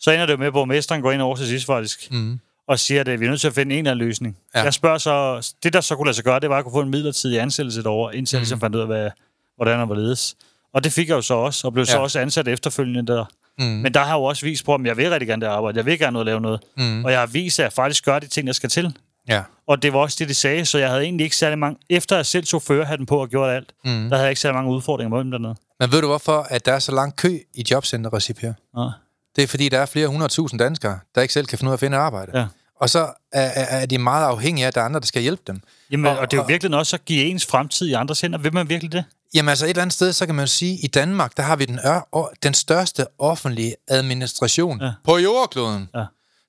Så 0.00 0.10
ender 0.10 0.26
det 0.26 0.32
jo 0.32 0.38
med, 0.38 0.46
at 0.46 0.52
borgmesteren 0.52 1.02
går 1.02 1.12
ind 1.12 1.22
over 1.22 1.36
til 1.36 1.46
sidst 1.46 1.66
faktisk, 1.66 2.10
Mm. 2.12 2.40
og 2.66 2.78
siger, 2.78 3.00
at 3.00 3.20
vi 3.20 3.24
er 3.26 3.30
nødt 3.30 3.40
til 3.40 3.48
at 3.48 3.54
finde 3.54 3.74
en 3.74 3.78
eller 3.78 3.90
anden 3.90 4.06
løsning. 4.06 4.36
Ja. 4.54 4.62
Jeg 4.62 4.74
spørger 4.74 4.98
så, 4.98 5.46
det 5.62 5.72
der 5.72 5.80
så 5.80 5.96
kunne 5.96 6.06
lade 6.06 6.14
sig 6.14 6.24
gøre, 6.24 6.40
det 6.40 6.50
var 6.50 6.58
at 6.58 6.64
kunne 6.64 6.72
få 6.72 6.80
en 6.80 6.90
midlertidig 6.90 7.40
ansættelse 7.40 7.82
derovre, 7.82 8.16
indtil 8.16 8.36
jeg 8.36 8.40
Mm. 8.40 8.42
ligesom 8.42 8.60
fandt 8.60 8.76
ud 8.76 8.80
af, 8.80 8.86
hvad, 8.86 9.10
hvordan 9.56 9.80
og 9.80 9.86
hvorledes. 9.86 10.36
Og 10.72 10.84
det 10.84 10.92
fik 10.92 11.08
jeg 11.08 11.14
jo 11.14 11.20
så 11.22 11.34
også, 11.34 11.66
og 11.66 11.72
blev 11.72 11.86
så 11.86 11.96
Ja. 11.96 12.02
også 12.02 12.20
ansat 12.20 12.48
efterfølgende 12.48 13.12
der. 13.12 13.24
Mm. 13.58 13.64
Men 13.64 13.94
der 13.94 14.00
har 14.00 14.06
jeg 14.06 14.14
jo 14.14 14.24
også 14.24 14.46
vist 14.46 14.64
på, 14.64 14.74
at 14.74 14.80
jeg 14.84 14.96
vil 14.96 15.10
rigtig 15.10 15.28
gerne 15.28 15.42
det 15.46 15.46
arbejde. 15.52 15.76
Jeg 15.78 15.86
vil 15.86 15.98
gerne 15.98 16.12
noget 16.12 16.26
lave 16.26 16.40
noget. 16.40 16.60
Mm. 16.76 17.04
Og 17.04 17.10
jeg 17.12 17.20
har 17.20 17.26
vist, 17.26 17.60
at 17.60 17.64
jeg 17.64 17.72
faktisk 17.72 18.04
gør 18.04 18.18
de 18.18 18.26
ting, 18.26 18.46
der 18.46 18.52
skal 18.52 18.70
til. 18.70 18.96
Ja. 19.28 19.42
Og 19.68 19.82
det 19.82 19.92
var 19.92 19.98
også 19.98 20.16
det, 20.18 20.28
de 20.28 20.34
sagde, 20.34 20.64
så 20.64 20.78
jeg 20.78 20.88
havde 20.88 21.02
egentlig 21.02 21.24
ikke 21.24 21.36
særlig 21.36 21.58
mange... 21.58 21.78
Efter 21.90 22.16
jeg 22.16 22.26
selv 22.26 22.44
tog 22.46 22.62
førerhatten 22.62 23.06
på 23.06 23.20
og 23.20 23.28
gjorde 23.28 23.52
alt, 23.52 23.72
Mm. 23.84 23.90
der 23.90 24.08
havde 24.16 24.22
jeg 24.22 24.30
ikke 24.30 24.40
særlig 24.40 24.54
mange 24.54 24.70
udfordringer 24.70 25.10
med 25.16 25.18
dem 25.18 25.30
dernede. 25.30 25.54
Men 25.80 25.92
ved 25.92 26.00
du 26.00 26.06
hvorfor, 26.06 26.46
at 26.50 26.66
der 26.66 26.72
er 26.72 26.78
så 26.78 26.92
lang 26.92 27.16
kø 27.16 27.38
i 27.54 27.64
jobcenter 27.70 28.10
Per? 28.10 28.52
Ja. 28.82 28.90
Det 29.36 29.44
er 29.44 29.48
fordi, 29.48 29.68
der 29.68 29.78
er 29.78 29.86
flere 29.86 30.08
hundredtusind 30.08 30.58
danskere, 30.58 30.98
der 31.14 31.22
ikke 31.22 31.34
selv 31.34 31.46
kan 31.46 31.58
finde 31.58 31.68
ud 31.68 31.72
af 31.72 31.76
at 31.76 31.80
finde 31.80 31.96
arbejde. 31.96 32.38
Ja. 32.38 32.46
Og 32.80 32.90
så 32.90 32.98
er, 33.32 33.42
er, 33.42 33.64
er 33.80 33.86
de 33.86 33.98
meget 33.98 34.24
afhængige 34.26 34.64
af, 34.64 34.68
at 34.68 34.74
der 34.74 34.80
er 34.80 34.84
andre, 34.84 35.00
der 35.00 35.06
skal 35.06 35.22
hjælpe 35.22 35.42
dem. 35.46 35.60
Jamen, 35.90 36.06
Og- 36.06 36.18
og, 36.18 36.30
det 36.30 36.36
er 36.36 36.42
jo 36.42 36.46
virkelig 36.46 36.74
også 36.78 36.96
at 36.96 37.04
give 37.04 37.24
ens 37.24 37.46
fremtid 37.46 37.86
i 37.86 37.92
andres 37.92 38.20
hænder. 38.20 38.38
Vil 38.38 38.54
man 38.54 38.68
virkelig 38.68 38.92
det? 38.92 39.04
Jamen 39.34 39.48
altså 39.48 39.64
et 39.64 39.68
eller 39.70 39.82
andet 39.82 39.94
sted, 39.94 40.12
så 40.12 40.26
kan 40.26 40.34
man 40.34 40.42
jo 40.42 40.46
sige, 40.46 40.72
at 40.74 40.78
i 40.84 40.86
Danmark, 40.86 41.36
der 41.36 41.42
har 41.42 41.56
vi 41.56 41.64
den, 41.64 41.78
ør, 41.84 42.28
den 42.42 42.54
største 42.54 43.06
offentlige 43.18 43.74
administration. 43.88 44.80
Ja. 44.82 44.92
på 45.04 45.18
jordkloden. 45.18 45.88
Ja. 45.94 46.04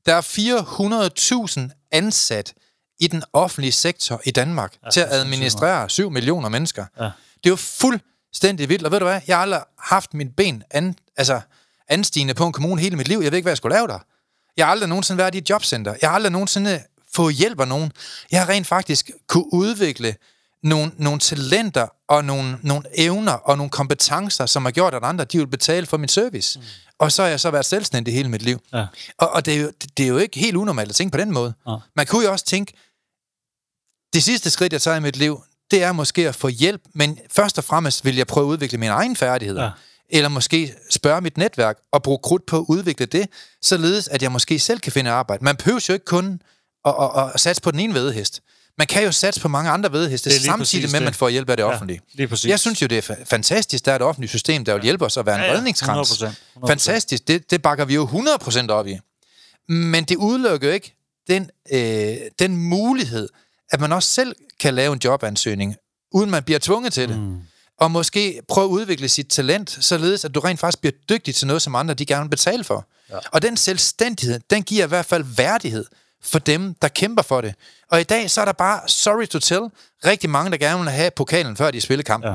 Der 0.05 0.13
er 0.15 0.21
400.000 0.21 1.87
ansat 1.91 2.53
i 2.99 3.07
den 3.07 3.23
offentlige 3.33 3.71
sektor 3.71 4.21
i 4.25 4.31
Danmark 4.31 4.73
ja, 4.85 4.89
til 4.89 4.99
at 4.99 5.07
administrere 5.11 5.89
7 5.89 6.11
millioner 6.11 6.49
mennesker. 6.49 6.85
Ja. 6.99 7.03
Det 7.03 7.45
er 7.45 7.49
jo 7.49 7.55
fuldstændig 7.55 8.69
vildt. 8.69 8.85
Og 8.85 8.91
ved 8.91 8.99
du 8.99 9.05
hvad? 9.05 9.21
Jeg 9.27 9.35
har 9.37 9.41
aldrig 9.41 9.61
haft 9.79 10.13
min 10.13 10.31
ben 10.31 10.63
an, 10.71 10.95
altså 11.17 11.41
anstigende 11.89 12.33
på 12.33 12.45
en 12.45 12.53
kommune 12.53 12.81
hele 12.81 12.95
mit 12.95 13.07
liv. 13.07 13.19
Jeg 13.23 13.31
ved 13.31 13.37
ikke, 13.37 13.45
hvad 13.45 13.51
jeg 13.51 13.57
skulle 13.57 13.75
lave 13.75 13.87
der. 13.87 13.99
Jeg 14.57 14.65
har 14.65 14.71
aldrig 14.71 14.89
nogensinde 14.89 15.17
været 15.17 15.35
i 15.35 15.37
et 15.37 15.49
jobcenter. 15.49 15.95
Jeg 16.01 16.09
har 16.09 16.15
aldrig 16.15 16.31
nogensinde 16.31 16.83
fået 17.15 17.35
hjælp 17.35 17.59
af 17.59 17.67
nogen. 17.67 17.91
Jeg 18.31 18.39
har 18.39 18.49
rent 18.49 18.67
faktisk 18.67 19.11
kunne 19.27 19.53
udvikle 19.53 20.15
nogle, 20.63 20.91
nogle 20.97 21.19
talenter 21.19 21.87
og 22.07 22.25
nogle, 22.25 22.57
nogle 22.61 22.83
evner 22.95 23.31
og 23.31 23.57
nogle 23.57 23.69
kompetencer, 23.69 24.45
som 24.45 24.65
har 24.65 24.71
gjort, 24.71 24.93
at 24.93 25.03
andre 25.03 25.25
de 25.25 25.37
vil 25.37 25.47
betale 25.47 25.85
for 25.85 25.97
min 25.97 26.09
service. 26.09 26.59
Mm. 26.59 26.65
Og 26.99 27.11
så 27.11 27.21
har 27.21 27.29
jeg 27.29 27.39
så 27.39 27.51
været 27.51 27.65
selvstændig 27.65 28.13
hele 28.13 28.29
mit 28.29 28.41
liv. 28.41 28.59
Ja. 28.73 28.85
Og, 29.17 29.29
og 29.29 29.45
det, 29.45 29.53
er 29.55 29.61
jo, 29.61 29.71
det 29.97 30.03
er 30.03 30.07
jo 30.07 30.17
ikke 30.17 30.39
helt 30.39 30.55
unormalt 30.55 30.89
at 30.89 30.95
tænke 30.95 31.11
på 31.11 31.17
den 31.17 31.31
måde. 31.31 31.53
Ja. 31.67 31.75
Man 31.95 32.05
kunne 32.05 32.25
jo 32.25 32.31
også 32.31 32.45
tænke, 32.45 32.73
det 34.13 34.23
sidste 34.23 34.49
skridt, 34.49 34.73
jeg 34.73 34.81
tager 34.81 34.97
i 34.97 34.99
mit 34.99 35.15
liv, 35.15 35.43
det 35.71 35.83
er 35.83 35.91
måske 35.91 36.27
at 36.29 36.35
få 36.35 36.47
hjælp, 36.47 36.81
men 36.93 37.19
først 37.31 37.57
og 37.57 37.63
fremmest 37.63 38.05
vil 38.05 38.15
jeg 38.15 38.27
prøve 38.27 38.45
at 38.47 38.49
udvikle 38.49 38.77
mine 38.77 38.91
egne 38.91 39.15
færdigheder. 39.15 39.63
Ja. 39.63 39.69
Eller 40.09 40.29
måske 40.29 40.73
spørge 40.89 41.21
mit 41.21 41.37
netværk 41.37 41.77
og 41.91 42.03
bruge 42.03 42.19
krudt 42.23 42.45
på 42.45 42.57
at 42.57 42.65
udvikle 42.67 43.05
det, 43.05 43.27
således 43.61 44.07
at 44.07 44.21
jeg 44.21 44.31
måske 44.31 44.59
selv 44.59 44.79
kan 44.79 44.91
finde 44.91 45.11
arbejde. 45.11 45.43
Man 45.43 45.55
behøver 45.55 45.85
jo 45.89 45.93
ikke 45.93 46.05
kun 46.05 46.41
at, 46.85 46.93
at, 47.01 47.31
at 47.33 47.39
satse 47.39 47.61
på 47.61 47.71
den 47.71 47.79
ene 47.79 47.93
vedhest. 47.93 48.41
Man 48.77 48.87
kan 48.87 49.03
jo 49.03 49.11
satse 49.11 49.39
på 49.41 49.47
mange 49.47 49.69
andre 49.71 49.91
vedheste, 49.91 50.39
samtidig 50.43 50.91
med, 50.91 50.95
at 50.99 51.03
man 51.03 51.13
får 51.13 51.29
hjælp 51.29 51.49
af 51.49 51.57
det 51.57 51.63
Ja, 51.63 51.69
offentlige. 51.73 52.01
lige 52.13 52.27
præcis. 52.27 52.49
Jeg 52.49 52.59
synes 52.59 52.81
jo, 52.81 52.87
det 52.87 52.97
er 52.97 53.13
fa- 53.13 53.23
fantastisk, 53.25 53.85
der 53.85 53.91
er 53.91 53.95
et 53.95 54.01
offentligt 54.01 54.29
system, 54.29 54.65
der 54.65 54.73
vil 54.73 54.83
hjælpe 54.83 55.05
os 55.05 55.17
at 55.17 55.25
være 55.25 55.35
en 55.35 55.41
Ja, 55.41 55.47
ja, 55.51 55.53
redningskrans. 55.57 56.11
100%, 56.11 56.25
100%. 56.25 56.67
Fantastisk, 56.67 57.27
det, 57.27 57.51
det 57.51 57.61
bakker 57.61 57.85
vi 57.85 57.93
jo 57.95 58.05
100% 58.07 58.69
op 58.69 58.87
i. 58.87 58.97
Men 59.73 60.03
det 60.03 60.15
udelukker 60.17 60.67
jo 60.67 60.73
ikke 60.73 60.95
den, 61.27 61.49
øh, 61.71 62.15
den 62.39 62.57
mulighed, 62.57 63.29
at 63.71 63.79
man 63.79 63.91
også 63.91 64.09
selv 64.09 64.35
kan 64.59 64.73
lave 64.73 64.93
en 64.93 64.99
jobansøgning, 65.03 65.75
uden 66.11 66.29
man 66.29 66.43
bliver 66.43 66.59
tvunget 66.59 66.93
til 66.93 67.09
det. 67.09 67.19
Mm. 67.19 67.37
Og 67.79 67.91
måske 67.91 68.41
prøve 68.47 68.65
at 68.65 68.69
udvikle 68.69 69.09
sit 69.09 69.27
talent, 69.27 69.69
således 69.81 70.25
at 70.25 70.35
du 70.35 70.39
rent 70.39 70.59
faktisk 70.59 70.79
bliver 70.79 70.93
dygtig 71.09 71.35
til 71.35 71.47
noget, 71.47 71.61
som 71.61 71.75
andre 71.75 71.93
de 71.93 72.05
gerne 72.05 72.23
vil 72.23 72.29
betale 72.29 72.63
for. 72.63 72.87
Ja. 73.09 73.17
Og 73.31 73.41
den 73.41 73.57
selvstændighed, 73.57 74.39
den 74.49 74.63
giver 74.63 74.85
i 74.85 74.87
hvert 74.87 75.05
fald 75.05 75.23
værdighed 75.37 75.85
for 76.21 76.39
dem, 76.39 76.73
der 76.73 76.87
kæmper 76.87 77.23
for 77.23 77.41
det. 77.41 77.55
Og 77.91 78.01
i 78.01 78.03
dag, 78.03 78.31
så 78.31 78.41
er 78.41 78.45
der 78.45 78.51
bare, 78.51 78.81
sorry 78.87 79.25
to 79.25 79.39
tell, 79.39 79.61
rigtig 80.05 80.29
mange, 80.29 80.51
der 80.51 80.57
gerne 80.57 80.79
vil 80.79 80.89
have 80.89 81.11
pokalen, 81.11 81.57
før 81.57 81.71
de 81.71 81.81
spiller 81.81 82.03
kampen. 82.03 82.31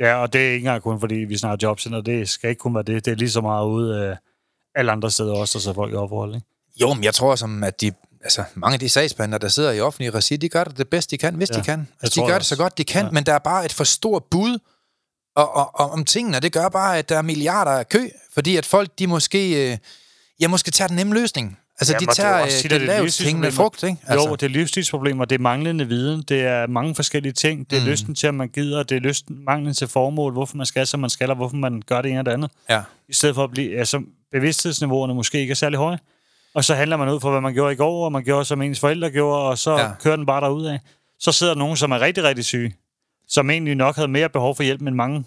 Ja. 0.00 0.06
ja, 0.06 0.14
og 0.14 0.32
det 0.32 0.40
er 0.40 0.46
ikke 0.46 0.56
engang 0.56 0.82
kun, 0.82 1.00
fordi 1.00 1.14
vi 1.14 1.36
snakker 1.36 1.68
jobcenter. 1.68 2.00
Det 2.00 2.28
skal 2.28 2.50
ikke 2.50 2.60
kun 2.60 2.74
være 2.74 2.82
det. 2.82 3.04
Det 3.04 3.12
er 3.12 3.16
lige 3.16 3.30
så 3.30 3.40
meget 3.40 3.66
ude 3.66 3.98
øh, 3.98 4.16
alle 4.74 4.92
andre 4.92 5.10
steder 5.10 5.34
også, 5.34 5.58
der 5.58 5.62
så 5.62 5.72
folk 5.72 5.92
i 5.92 5.96
ophold. 5.96 6.34
Ikke? 6.34 6.46
Jo, 6.80 6.94
men 6.94 7.04
jeg 7.04 7.14
tror 7.14 7.36
som, 7.36 7.64
at 7.64 7.80
de, 7.80 7.92
altså, 8.24 8.44
mange 8.54 8.74
af 8.74 8.80
de 8.80 8.88
sagsbehandlere, 8.88 9.38
der 9.38 9.48
sidder 9.48 9.72
i 9.72 9.80
offentlige 9.80 10.10
regi, 10.10 10.36
de 10.36 10.48
gør 10.48 10.64
det 10.64 10.78
det 10.78 10.88
bedste, 10.88 11.10
de 11.10 11.18
kan, 11.18 11.34
hvis 11.34 11.50
ja, 11.50 11.54
Ja, 11.54 11.60
de 11.60 11.64
kan. 11.64 11.88
Altså, 12.02 12.20
de 12.20 12.26
gør 12.26 12.38
det 12.38 12.46
så 12.46 12.56
godt, 12.56 12.78
de 12.78 12.84
kan, 12.84 13.00
ja. 13.00 13.06
Ja. 13.06 13.10
men 13.10 13.26
der 13.26 13.32
er 13.34 13.38
bare 13.38 13.64
et 13.64 13.72
for 13.72 13.84
stort 13.84 14.24
bud 14.24 14.58
og, 15.36 15.56
og, 15.56 15.70
og, 15.74 15.90
om 15.90 16.04
tingene. 16.04 16.40
Det 16.40 16.52
gør 16.52 16.68
bare, 16.68 16.98
at 16.98 17.08
der 17.08 17.18
er 17.18 17.22
milliarder 17.22 17.70
af 17.70 17.88
kø, 17.88 18.08
fordi 18.34 18.56
at 18.56 18.66
folk, 18.66 18.98
de 18.98 19.06
måske, 19.06 19.72
øh, 19.72 19.78
ja, 20.40 20.48
måske 20.48 20.70
tager 20.70 20.88
den 20.88 20.96
nemme 20.96 21.14
løsning. 21.14 21.58
Altså, 21.80 21.92
Jamen, 21.92 22.06
de 22.06 22.10
er 22.10 22.14
tager 22.14 22.42
øh, 22.42 22.50
det 22.50 22.70
det 22.70 22.80
lavest 22.80 23.22
hængende 23.22 23.46
livsstilsproblemer. 23.46 23.50
frugt, 23.50 23.82
ikke? 23.82 23.96
Altså. 24.06 24.28
Jo, 24.28 24.34
det 24.34 24.42
er 24.42 24.50
livsstilsproblemer, 24.50 25.24
det 25.24 25.34
er 25.34 25.42
manglende 25.42 25.88
viden, 25.88 26.22
det 26.22 26.40
er 26.40 26.66
mange 26.66 26.94
forskellige 26.94 27.32
ting, 27.32 27.70
det 27.70 27.76
er 27.76 27.80
mm. 27.82 27.88
lysten 27.88 28.14
til, 28.14 28.26
at 28.26 28.34
man 28.34 28.48
gider, 28.48 28.82
det 28.82 28.96
er 28.96 29.00
lysten, 29.00 29.44
manglen 29.44 29.74
til 29.74 29.88
formål, 29.88 30.32
hvorfor 30.32 30.56
man 30.56 30.66
skal, 30.66 30.86
som 30.86 31.00
man 31.00 31.10
skal, 31.10 31.30
og 31.30 31.36
hvorfor 31.36 31.56
man 31.56 31.82
gør 31.86 32.02
det 32.02 32.10
ene 32.10 32.20
og 32.20 32.26
det 32.26 32.32
andet. 32.32 32.50
ja. 32.70 32.82
I 33.08 33.12
stedet 33.12 33.34
for 33.34 33.44
at 33.44 33.50
blive, 33.50 33.78
altså 33.78 34.02
bevidsthedsniveauerne 34.32 35.14
måske 35.14 35.40
ikke 35.40 35.50
er 35.50 35.54
særlig 35.54 35.78
høje. 35.78 35.98
Og 36.54 36.64
så 36.64 36.74
handler 36.74 36.96
man 36.96 37.08
ud 37.08 37.20
fra, 37.20 37.30
hvad 37.30 37.40
man 37.40 37.54
gjorde 37.54 37.72
i 37.72 37.76
går, 37.76 38.04
og 38.04 38.12
man 38.12 38.24
gjorde, 38.24 38.44
som 38.44 38.62
ens 38.62 38.80
forældre 38.80 39.10
gjorde, 39.10 39.42
og 39.42 39.58
så 39.58 39.76
Ja. 39.78 39.90
kører 40.02 40.16
den 40.16 40.26
bare 40.26 40.40
derud 40.40 40.66
af. 40.66 40.80
Så 41.18 41.32
sidder 41.32 41.54
der 41.54 41.58
nogen, 41.58 41.76
som 41.76 41.92
er 41.92 42.00
rigtig, 42.00 42.24
rigtig 42.24 42.44
syge, 42.44 42.74
som 43.28 43.50
egentlig 43.50 43.74
nok 43.74 43.96
havde 43.96 44.08
mere 44.08 44.28
behov 44.28 44.56
for 44.56 44.62
hjælp 44.62 44.80
end 44.82 44.94
mange. 44.94 45.24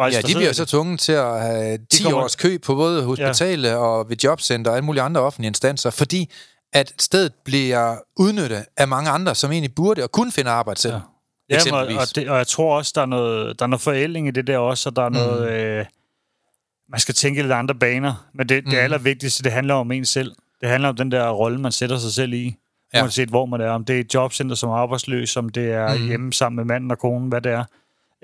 Faktisk, 0.00 0.22
Ja, 0.22 0.28
de 0.28 0.34
bliver 0.34 0.52
så 0.52 0.62
det. 0.62 0.68
tvunget 0.70 1.00
til 1.00 1.12
at 1.12 1.40
have 1.42 1.78
10 1.90 2.02
kommer- 2.02 2.22
års 2.22 2.36
kø 2.36 2.58
på 2.58 2.74
både 2.74 3.04
hospitalet 3.04 3.68
ja. 3.68 3.76
og 3.76 4.08
ved 4.10 4.16
jobcenter 4.24 4.70
og 4.70 4.76
alle 4.76 4.84
mulige 4.86 5.02
andre 5.02 5.20
offentlige 5.20 5.46
instanser, 5.48 5.90
fordi 5.90 6.30
at 6.72 6.92
stedet 6.98 7.32
bliver 7.44 7.96
udnyttet 8.16 8.64
af 8.76 8.88
mange 8.88 9.10
andre, 9.10 9.34
som 9.34 9.52
egentlig 9.52 9.74
burde 9.74 10.02
og 10.02 10.12
kunne 10.12 10.32
finde 10.32 10.50
arbejde 10.50 10.80
selv. 10.80 10.94
Ja. 10.94 11.00
Ja, 11.66 11.72
og, 11.72 11.78
og, 11.86 12.14
det, 12.16 12.28
og 12.30 12.36
jeg 12.38 12.46
tror 12.46 12.76
også, 12.76 12.92
der 12.94 13.02
er 13.02 13.06
noget, 13.06 13.58
der 13.58 13.64
er 13.64 13.66
noget 13.68 13.80
forældring 13.80 14.28
i 14.28 14.30
det 14.30 14.46
der 14.46 14.58
også, 14.58 14.88
og 14.88 14.96
der 14.96 15.02
er 15.02 15.08
noget... 15.08 15.50
Øh, 15.52 15.84
man 16.90 17.00
skal 17.00 17.14
tænke 17.14 17.42
lidt 17.42 17.52
andre 17.52 17.74
baner, 17.74 18.28
men 18.34 18.48
det, 18.48 18.64
det 18.64 18.72
Mm. 18.72 18.78
allervigtigste, 18.78 19.42
det 19.42 19.52
handler 19.52 19.74
om 19.74 19.92
en 19.92 20.04
selv. 20.04 20.32
Det 20.60 20.68
handler 20.68 20.88
om 20.88 20.96
den 20.96 21.10
der 21.10 21.28
rolle, 21.30 21.58
man 21.60 21.72
sætter 21.72 21.98
sig 21.98 22.12
selv 22.12 22.32
i, 22.32 22.56
Ja. 22.94 23.02
uanset 23.02 23.28
hvor 23.28 23.46
man 23.46 23.60
er. 23.60 23.70
Om 23.70 23.84
det 23.84 23.96
er 23.96 24.00
et 24.00 24.14
jobcenter 24.14 24.56
som 24.56 24.70
arbejdsløs, 24.70 25.36
om 25.36 25.48
det 25.48 25.72
er 25.72 25.94
Mm. 25.94 26.00
mm. 26.00 26.06
hjemme 26.08 26.32
sammen 26.32 26.56
med 26.56 26.64
manden 26.64 26.90
og 26.90 26.98
konen, 26.98 27.28
hvad 27.28 27.40
det 27.40 27.52
er. 27.52 27.64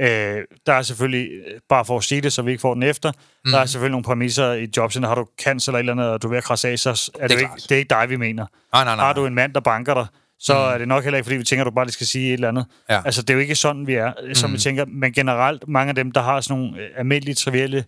Øh, 0.00 0.42
der 0.66 0.72
er 0.72 0.82
selvfølgelig, 0.82 1.28
øh, 1.30 1.60
bare 1.68 1.84
for 1.84 1.96
at 1.98 2.04
sige 2.04 2.20
det, 2.20 2.32
så 2.32 2.42
vi 2.42 2.50
ikke 2.50 2.60
får 2.60 2.74
den 2.74 2.82
efter, 2.82 3.12
mm. 3.44 3.50
der 3.50 3.58
er 3.58 3.66
selvfølgelig 3.66 3.90
nogle 3.90 4.04
præmisser 4.04 4.52
i 4.52 4.64
et 4.64 4.76
jobcenter. 4.76 5.08
Har 5.08 5.14
du 5.16 5.26
cancer 5.42 5.72
eller 5.72 5.78
et 5.78 5.80
eller 5.82 5.92
andet, 5.92 6.08
og 6.08 6.22
du 6.22 6.26
er 6.26 6.30
ved 6.30 6.38
at 6.38 6.44
krasse 6.44 6.68
af, 6.68 6.78
så 6.78 6.90
er 6.90 6.94
det, 6.94 7.22
er 7.24 7.26
det, 7.28 7.34
ikke, 7.34 7.46
klart. 7.46 7.60
det 7.68 7.72
er 7.72 7.76
ikke 7.78 7.88
dig, 7.88 8.06
vi 8.10 8.16
mener. 8.16 8.46
Nej, 8.72 8.84
nej, 8.84 8.96
nej. 8.96 9.04
Har 9.04 9.12
du 9.12 9.26
en 9.26 9.34
mand, 9.34 9.54
der 9.54 9.60
banker 9.60 9.94
dig, 9.94 10.06
så 10.38 10.54
mm. 10.54 10.74
er 10.74 10.78
det 10.78 10.88
nok 10.88 11.04
heller 11.04 11.16
ikke, 11.18 11.24
fordi 11.24 11.36
vi 11.36 11.44
tænker, 11.44 11.64
at 11.64 11.66
du 11.70 11.74
bare 11.74 11.84
lige 11.84 11.92
skal 11.92 12.06
sige 12.06 12.28
et 12.28 12.32
eller 12.32 12.48
andet. 12.48 12.66
Ja. 12.90 13.02
Altså, 13.04 13.22
det 13.22 13.30
er 13.30 13.34
jo 13.34 13.40
ikke 13.40 13.54
sådan, 13.54 13.86
vi 13.86 13.94
er, 13.94 14.12
som 14.34 14.50
Mm. 14.50 14.54
vi 14.54 14.58
tænker. 14.60 14.84
Men 14.84 15.12
generelt, 15.12 15.68
mange 15.68 15.88
af 15.88 15.94
dem, 15.94 16.12
der 16.12 16.22
har 16.22 16.40
sådan 16.40 16.62
nogle 16.62 16.78
øh, 16.82 16.88
almindelige, 16.96 17.34
trivielle 17.34 17.84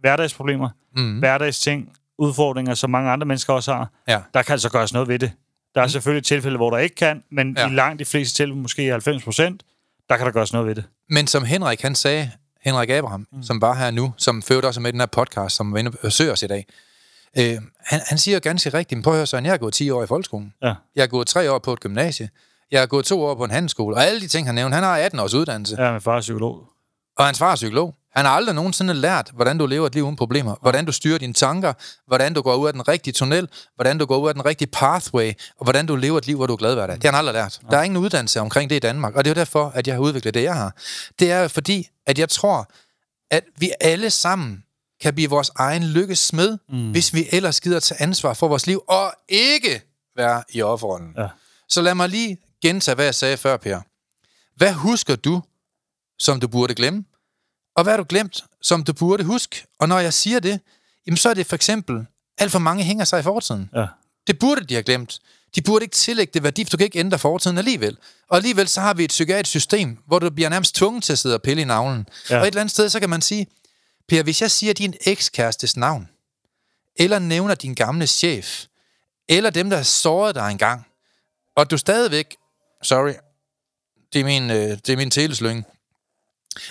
hverdagsproblemer, 0.00 0.68
Mm. 0.96 1.18
hverdagsting, 1.18 1.92
udfordringer, 2.18 2.74
som 2.74 2.90
mange 2.90 3.10
andre 3.10 3.26
mennesker 3.26 3.52
også 3.52 3.72
har, 3.74 3.90
Ja. 4.08 4.20
der 4.34 4.42
kan 4.42 4.52
altså 4.52 4.70
gøres 4.70 4.92
noget 4.92 5.08
ved 5.08 5.18
det. 5.18 5.32
Der 5.74 5.82
er 5.82 5.86
selvfølgelig 5.86 6.24
tilfælde, 6.24 6.56
hvor 6.56 6.70
der 6.70 6.78
ikke 6.78 6.94
kan, 6.94 7.22
men 7.30 7.56
Ja. 7.58 7.66
i 7.66 7.70
langt 7.74 7.98
de 7.98 8.04
fleste 8.04 8.36
tilfælde, 8.36 8.54
måske 8.60 8.86
90 8.90 9.24
procent, 9.24 9.62
der 10.08 10.16
kan 10.16 10.26
der 10.26 10.32
gøres 10.32 10.52
noget 10.52 10.68
ved 10.68 10.74
det. 10.74 10.84
Men 11.10 11.26
som 11.26 11.44
Henrik 11.44 11.82
han 11.82 11.94
sagde, 11.94 12.30
Henrik 12.64 12.90
Abraham, 12.90 13.26
mm. 13.32 13.42
som 13.42 13.60
var 13.60 13.74
her 13.74 13.90
nu, 13.90 14.12
som 14.16 14.42
ført 14.42 14.64
også 14.64 14.80
med 14.80 14.92
den 14.92 15.00
her 15.00 15.06
podcast, 15.06 15.56
som 15.56 15.72
var 15.72 15.78
inde 15.78 15.88
og 15.88 15.94
besøger 16.02 16.32
os 16.32 16.42
i 16.42 16.46
dag, 16.46 16.66
øh, 17.38 17.56
han, 17.84 18.00
han 18.06 18.18
siger 18.18 18.38
ganske 18.38 18.70
rigtigt, 18.70 18.96
men 18.98 19.02
prøv 19.02 19.12
at 19.12 19.18
høre, 19.18 19.26
Søren, 19.26 19.44
jeg 19.44 19.52
har 19.52 19.58
gået 19.58 19.74
10 19.74 19.90
år 19.90 20.02
i 20.02 20.06
folkeskolen. 20.06 20.54
Ja. 20.62 20.74
Jeg 20.96 21.02
har 21.02 21.06
gået 21.08 21.26
3 21.26 21.50
år 21.52 21.58
på 21.58 21.72
et 21.72 21.80
gymnasie. 21.80 22.28
Jeg 22.70 22.80
har 22.80 22.86
gået 22.86 23.04
2 23.04 23.22
år 23.22 23.34
på 23.34 23.44
en 23.44 23.50
handelsskole. 23.50 23.96
Og 23.96 24.04
alle 24.06 24.20
de 24.20 24.28
ting, 24.28 24.46
han 24.48 24.54
nævnte, 24.54 24.74
han 24.74 24.84
har 24.84 24.96
18 24.98 25.20
års 25.20 25.34
uddannelse. 25.34 25.82
Ja, 25.82 25.92
min 25.92 26.00
far 26.00 26.16
er 26.16 26.20
psykolog. 26.20 26.64
Og 27.18 27.24
hans 27.26 27.38
far 27.38 27.52
er 27.52 27.56
psykolog. 27.56 27.94
Han 28.16 28.24
har 28.24 28.32
aldrig 28.32 28.54
nogensinde 28.54 28.94
lært, 28.94 29.30
hvordan 29.34 29.58
du 29.58 29.66
lever 29.66 29.86
et 29.86 29.94
liv 29.94 30.04
uden 30.04 30.16
problemer. 30.16 30.54
Hvordan 30.62 30.84
du 30.84 30.92
styrer 30.92 31.18
dine 31.18 31.32
tanker. 31.32 31.72
Hvordan 32.06 32.34
du 32.34 32.42
går 32.42 32.54
ud 32.54 32.66
af 32.66 32.72
den 32.72 32.88
rigtige 32.88 33.12
tunnel. 33.12 33.48
Hvordan 33.74 33.98
du 33.98 34.06
går 34.06 34.16
ud 34.16 34.28
af 34.28 34.34
den 34.34 34.46
rigtige 34.46 34.68
pathway. 34.68 35.32
Og 35.58 35.64
hvordan 35.64 35.86
du 35.86 35.96
lever 35.96 36.18
et 36.18 36.26
liv, 36.26 36.36
hvor 36.36 36.46
du 36.46 36.52
er 36.52 36.56
glad 36.56 36.74
hver 36.74 36.86
dag. 36.86 36.96
Det 36.96 37.04
har 37.04 37.10
han 37.10 37.18
aldrig 37.18 37.34
lært. 37.34 37.60
Der 37.70 37.78
er 37.78 37.82
ingen 37.82 37.96
uddannelse 37.96 38.40
omkring 38.40 38.70
det 38.70 38.76
i 38.76 38.78
Danmark. 38.78 39.14
Og 39.14 39.24
det 39.24 39.30
er 39.30 39.34
jo 39.34 39.38
derfor, 39.38 39.72
at 39.74 39.86
jeg 39.86 39.94
har 39.94 40.00
udviklet 40.00 40.34
det, 40.34 40.42
jeg 40.42 40.54
har. 40.54 40.76
Det 41.18 41.30
er 41.30 41.48
fordi, 41.48 41.88
at 42.06 42.18
jeg 42.18 42.28
tror, 42.28 42.70
at 43.30 43.44
vi 43.58 43.70
alle 43.80 44.10
sammen 44.10 44.64
kan 45.02 45.14
blive 45.14 45.30
vores 45.30 45.50
egen 45.56 45.84
lykkes 45.84 46.18
smed, 46.18 46.58
mm. 46.68 46.90
hvis 46.90 47.14
vi 47.14 47.26
ellers 47.32 47.60
gider 47.60 47.80
tage 47.80 48.02
ansvar 48.02 48.34
for 48.34 48.48
vores 48.48 48.66
liv, 48.66 48.82
og 48.88 49.14
ikke 49.28 49.82
være 50.16 50.42
i 50.52 50.62
offerrollen. 50.62 51.14
Ja. 51.18 51.28
Så 51.68 51.82
lad 51.82 51.94
mig 51.94 52.08
lige 52.08 52.38
gentage, 52.62 52.94
hvad 52.94 53.04
jeg 53.04 53.14
sagde 53.14 53.36
før, 53.36 53.56
Per. 53.56 53.80
Hvad 54.56 54.72
husker 54.72 55.16
du, 55.16 55.42
som 56.18 56.40
du 56.40 56.48
burde 56.48 56.74
glemme? 56.74 57.04
Og 57.76 57.82
hvad 57.82 57.92
har 57.92 57.96
du 57.96 58.06
glemt, 58.08 58.44
som 58.62 58.84
du 58.84 58.92
burde 58.92 59.24
huske? 59.24 59.64
Og 59.78 59.88
når 59.88 59.98
jeg 59.98 60.14
siger 60.14 60.40
det, 60.40 60.60
jamen 61.06 61.16
så 61.16 61.30
er 61.30 61.34
det 61.34 61.46
for 61.46 61.56
eksempel, 61.56 62.06
alt 62.38 62.52
for 62.52 62.58
mange 62.58 62.84
hænger 62.84 63.04
sig 63.04 63.20
i 63.20 63.22
fortiden. 63.22 63.70
Ja. 63.74 63.86
Det 64.26 64.38
burde 64.38 64.64
de 64.64 64.74
have 64.74 64.82
glemt. 64.82 65.20
De 65.54 65.62
burde 65.62 65.84
ikke 65.84 65.94
tillægge 65.94 66.30
det 66.34 66.42
værdi, 66.42 66.64
for 66.64 66.70
du 66.70 66.76
kan 66.76 66.84
ikke 66.84 66.98
ændre 66.98 67.18
fortiden 67.18 67.58
alligevel. 67.58 67.98
Og 68.28 68.36
alligevel 68.36 68.68
så 68.68 68.80
har 68.80 68.94
vi 68.94 69.04
et 69.04 69.08
psykiatrisk 69.10 69.50
system, 69.50 69.98
hvor 70.06 70.18
du 70.18 70.30
bliver 70.30 70.48
nærmest 70.48 70.74
tvunget 70.74 71.04
til 71.04 71.12
at 71.12 71.18
sidde 71.18 71.34
og 71.34 71.42
pille 71.42 71.62
i 71.62 71.64
navlen. 71.64 72.06
Ja. 72.30 72.36
Og 72.36 72.42
et 72.42 72.46
eller 72.46 72.60
andet 72.60 72.72
sted, 72.72 72.88
så 72.88 73.00
kan 73.00 73.10
man 73.10 73.22
sige, 73.22 73.46
Per, 74.08 74.22
hvis 74.22 74.42
jeg 74.42 74.50
siger 74.50 74.74
din 74.74 74.94
ekskærestes 75.06 75.76
navn, 75.76 76.08
eller 76.96 77.18
nævner 77.18 77.54
din 77.54 77.74
gamle 77.74 78.06
chef, 78.06 78.64
eller 79.28 79.50
dem, 79.50 79.70
der 79.70 79.76
har 79.76 79.84
såret 79.84 80.34
dig 80.34 80.50
engang, 80.50 80.86
og 81.56 81.70
du 81.70 81.78
stadigvæk, 81.78 82.36
sorry, 82.82 83.12
det 84.12 84.20
er 84.20 84.24
min, 84.24 84.50
øh, 84.50 84.56
det 84.56 84.88
er 84.88 84.96
min 84.96 85.10
teleslynge, 85.10 85.64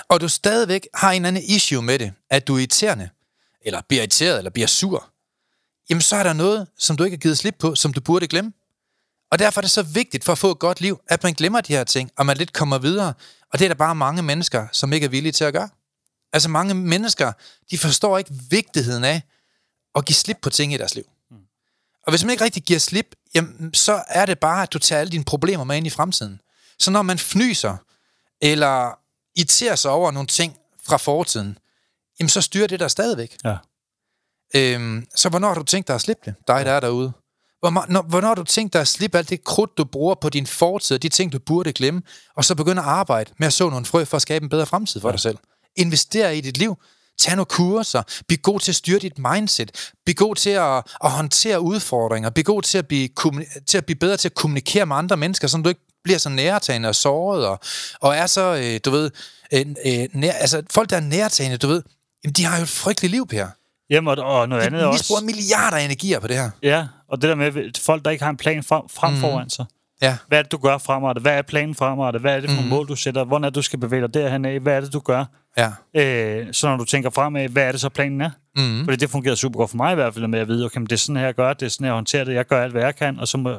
og 0.07 0.21
du 0.21 0.27
stadigvæk 0.27 0.87
har 0.93 1.11
en 1.11 1.15
eller 1.15 1.27
anden 1.27 1.43
issue 1.43 1.81
med 1.81 1.99
det, 1.99 2.13
at 2.29 2.47
du 2.47 2.55
er 2.55 2.59
irriterende, 2.59 3.09
eller 3.61 3.81
bliver 3.87 4.01
irriteret, 4.01 4.37
eller 4.37 4.51
bliver 4.51 4.67
sur, 4.67 5.09
jamen 5.89 6.01
så 6.01 6.15
er 6.15 6.23
der 6.23 6.33
noget, 6.33 6.67
som 6.77 6.97
du 6.97 7.03
ikke 7.03 7.15
har 7.15 7.21
givet 7.21 7.37
slip 7.37 7.55
på, 7.59 7.75
som 7.75 7.93
du 7.93 8.01
burde 8.01 8.27
glemme. 8.27 8.53
Og 9.31 9.39
derfor 9.39 9.59
er 9.59 9.61
det 9.61 9.71
så 9.71 9.83
vigtigt 9.83 10.23
for 10.23 10.31
at 10.31 10.37
få 10.37 10.51
et 10.51 10.59
godt 10.59 10.81
liv, 10.81 10.99
at 11.07 11.23
man 11.23 11.33
glemmer 11.33 11.61
de 11.61 11.73
her 11.73 11.83
ting, 11.83 12.11
og 12.17 12.25
man 12.25 12.37
lidt 12.37 12.53
kommer 12.53 12.77
videre. 12.77 13.13
Og 13.53 13.59
det 13.59 13.65
er 13.65 13.69
der 13.69 13.75
bare 13.75 13.95
mange 13.95 14.23
mennesker, 14.23 14.67
som 14.71 14.93
ikke 14.93 15.05
er 15.05 15.09
villige 15.09 15.31
til 15.31 15.43
at 15.43 15.53
gøre. 15.53 15.69
Altså 16.33 16.49
mange 16.49 16.73
mennesker, 16.73 17.31
de 17.71 17.77
forstår 17.77 18.17
ikke 18.17 18.31
vigtigheden 18.49 19.03
af 19.03 19.21
at 19.95 20.05
give 20.05 20.15
slip 20.15 20.37
på 20.41 20.49
ting 20.49 20.73
i 20.73 20.77
deres 20.77 20.95
liv. 20.95 21.03
Og 22.05 22.11
hvis 22.11 22.23
man 22.23 22.31
ikke 22.31 22.43
rigtig 22.43 22.63
giver 22.63 22.79
slip, 22.79 23.15
jamen, 23.35 23.73
så 23.73 24.03
er 24.07 24.25
det 24.25 24.39
bare, 24.39 24.63
at 24.63 24.73
du 24.73 24.79
tager 24.79 24.99
alle 24.99 25.11
dine 25.11 25.23
problemer 25.23 25.63
med 25.63 25.77
ind 25.77 25.87
i 25.87 25.89
fremtiden. 25.89 26.41
Så 26.79 26.91
når 26.91 27.01
man 27.01 27.19
fnyser, 27.19 27.77
eller 28.41 28.99
irriterer 29.35 29.75
sig 29.75 29.91
over 29.91 30.11
nogle 30.11 30.27
ting 30.27 30.57
fra 30.87 30.97
fortiden, 30.97 31.57
jamen 32.19 32.29
så 32.29 32.41
styrer 32.41 32.67
det 32.67 32.79
der 32.79 32.87
stadigvæk. 32.87 33.37
Ja. 33.43 33.57
Øhm, 34.55 35.05
så 35.15 35.29
hvornår 35.29 35.47
har 35.47 35.55
du 35.55 35.63
tænkt 35.63 35.87
dig 35.87 35.93
at 35.93 36.01
slippe 36.01 36.21
det? 36.25 36.35
Dig, 36.47 36.65
der 36.65 36.71
er 36.71 36.79
derude. 36.79 37.13
Hvor, 37.59 37.91
når, 37.91 38.01
hvornår 38.01 38.27
har 38.27 38.35
du 38.35 38.43
tænkt 38.43 38.73
dig 38.73 38.81
at 38.81 38.87
slippe 38.87 39.17
alt 39.17 39.29
det 39.29 39.43
krudt, 39.43 39.77
du 39.77 39.83
bruger 39.83 40.15
på 40.15 40.29
din 40.29 40.47
fortid, 40.47 40.95
og 40.95 41.03
de 41.03 41.09
ting, 41.09 41.31
du 41.31 41.39
burde 41.39 41.73
glemme, 41.73 42.01
og 42.35 42.45
så 42.45 42.55
begynde 42.55 42.81
at 42.81 42.87
arbejde 42.87 43.31
med 43.37 43.47
at 43.47 43.53
så 43.53 43.69
nogle 43.69 43.85
frø 43.85 44.05
for 44.05 44.15
at 44.15 44.21
skabe 44.21 44.43
en 44.43 44.49
bedre 44.49 44.65
fremtid 44.65 45.01
for 45.01 45.07
ja. 45.07 45.11
dig 45.11 45.19
selv? 45.19 45.37
Invester 45.75 46.29
i 46.29 46.41
dit 46.41 46.57
liv. 46.57 46.77
Tag 47.17 47.35
nogle 47.35 47.45
kurser. 47.45 48.03
Bliv 48.27 48.37
god 48.37 48.59
til 48.59 48.71
at 48.71 48.75
styre 48.75 48.99
dit 48.99 49.19
mindset. 49.19 49.91
Bliv 50.05 50.15
god 50.15 50.35
til 50.35 50.49
at, 50.49 50.83
at 51.03 51.11
håndtere 51.11 51.61
udfordringer. 51.61 52.29
Bliv 52.29 52.43
god 52.43 52.61
til 52.61 52.77
at, 52.77 52.87
blive, 52.87 53.09
til 53.67 53.77
at 53.77 53.85
blive 53.85 53.99
bedre 53.99 54.17
til 54.17 54.29
at 54.29 54.33
kommunikere 54.35 54.85
med 54.85 54.95
andre 54.95 55.17
mennesker, 55.17 55.47
så 55.47 55.57
du 55.57 55.69
ikke 55.69 55.81
bliver 56.05 56.17
så 56.17 56.29
nærtagende 56.29 56.89
og 56.89 56.95
såret, 56.95 57.47
og, 57.47 57.59
og 58.01 58.15
er 58.15 58.27
så, 58.27 58.55
øh, 58.55 58.79
du 58.85 58.91
ved, 58.91 59.11
øh, 59.53 59.65
øh, 59.85 60.07
nær, 60.13 60.31
altså 60.31 60.63
folk, 60.71 60.89
der 60.89 60.95
er 60.95 61.01
nærtagende, 61.01 61.57
du 61.57 61.67
ved, 61.67 61.81
jamen, 62.23 62.33
de 62.33 62.45
har 62.45 62.57
jo 62.57 62.63
et 62.63 62.69
frygteligt 62.69 63.11
liv, 63.11 63.27
Per. 63.27 63.47
Jamen, 63.89 64.07
og, 64.19 64.25
og 64.25 64.49
noget 64.49 64.61
de 64.61 64.67
andet 64.67 64.85
også. 64.85 65.03
De 65.03 65.07
bruger 65.07 65.21
milliarder 65.21 65.77
af 65.77 65.85
energier 65.85 66.19
på 66.19 66.27
det 66.27 66.35
her. 66.35 66.49
Ja, 66.63 66.87
og 67.09 67.21
det 67.21 67.29
der 67.29 67.35
med 67.35 67.81
folk, 67.81 68.05
der 68.05 68.11
ikke 68.11 68.23
har 68.23 68.29
en 68.29 68.37
plan 68.37 68.63
frem, 68.63 68.81
frem 68.89 69.13
mm. 69.13 69.19
foran 69.19 69.49
sig. 69.49 69.65
Ja. 70.01 70.17
Hvad 70.27 70.37
er 70.37 70.41
det, 70.43 70.51
du 70.51 70.57
gør 70.57 70.77
fremadrettet? 70.77 71.21
Hvad 71.21 71.37
er 71.37 71.41
planen 71.41 71.75
fremadrettet? 71.75 72.21
Hvad 72.21 72.35
er 72.35 72.39
det 72.39 72.49
for 72.49 72.61
mm. 72.61 72.67
mål, 72.67 72.87
du 72.87 72.95
sætter? 72.95 73.23
Hvordan 73.23 73.43
er 73.43 73.49
det, 73.49 73.55
du 73.55 73.61
skal 73.61 73.79
bevæge 73.79 74.01
dig 74.01 74.13
derhen 74.13 74.45
af? 74.45 74.59
Hvad 74.59 74.73
er 74.73 74.81
det, 74.81 74.93
du 74.93 74.99
gør? 74.99 75.25
Ja. 75.57 75.71
Øh, 75.95 76.47
så 76.51 76.67
når 76.67 76.77
du 76.77 76.85
tænker 76.85 77.09
fremad, 77.09 77.49
hvad 77.49 77.63
er 77.63 77.71
det 77.71 77.81
så 77.81 77.89
planen 77.89 78.21
er? 78.21 78.29
Mm. 78.55 78.85
Fordi 78.85 78.97
det 78.97 79.09
fungerer 79.09 79.35
super 79.35 79.57
godt 79.57 79.69
for 79.69 79.77
mig 79.77 79.91
i 79.91 79.95
hvert 79.95 80.13
fald, 80.13 80.27
med 80.27 80.39
at 80.39 80.47
vide, 80.47 80.65
okay, 80.65 80.81
det 80.81 80.91
er 80.91 80.95
sådan 80.95 81.15
her, 81.15 81.25
jeg 81.25 81.35
gør, 81.35 81.53
det 81.53 81.65
er 81.65 81.69
sådan 81.69 81.85
her, 81.85 81.89
jeg 81.89 81.95
håndterer 81.95 82.23
det, 82.23 82.33
jeg 82.33 82.45
gør 82.45 82.63
alt, 82.63 82.71
hvad 82.71 82.83
jeg 82.83 82.95
kan, 82.95 83.19
og 83.19 83.27
så 83.27 83.37
må 83.37 83.55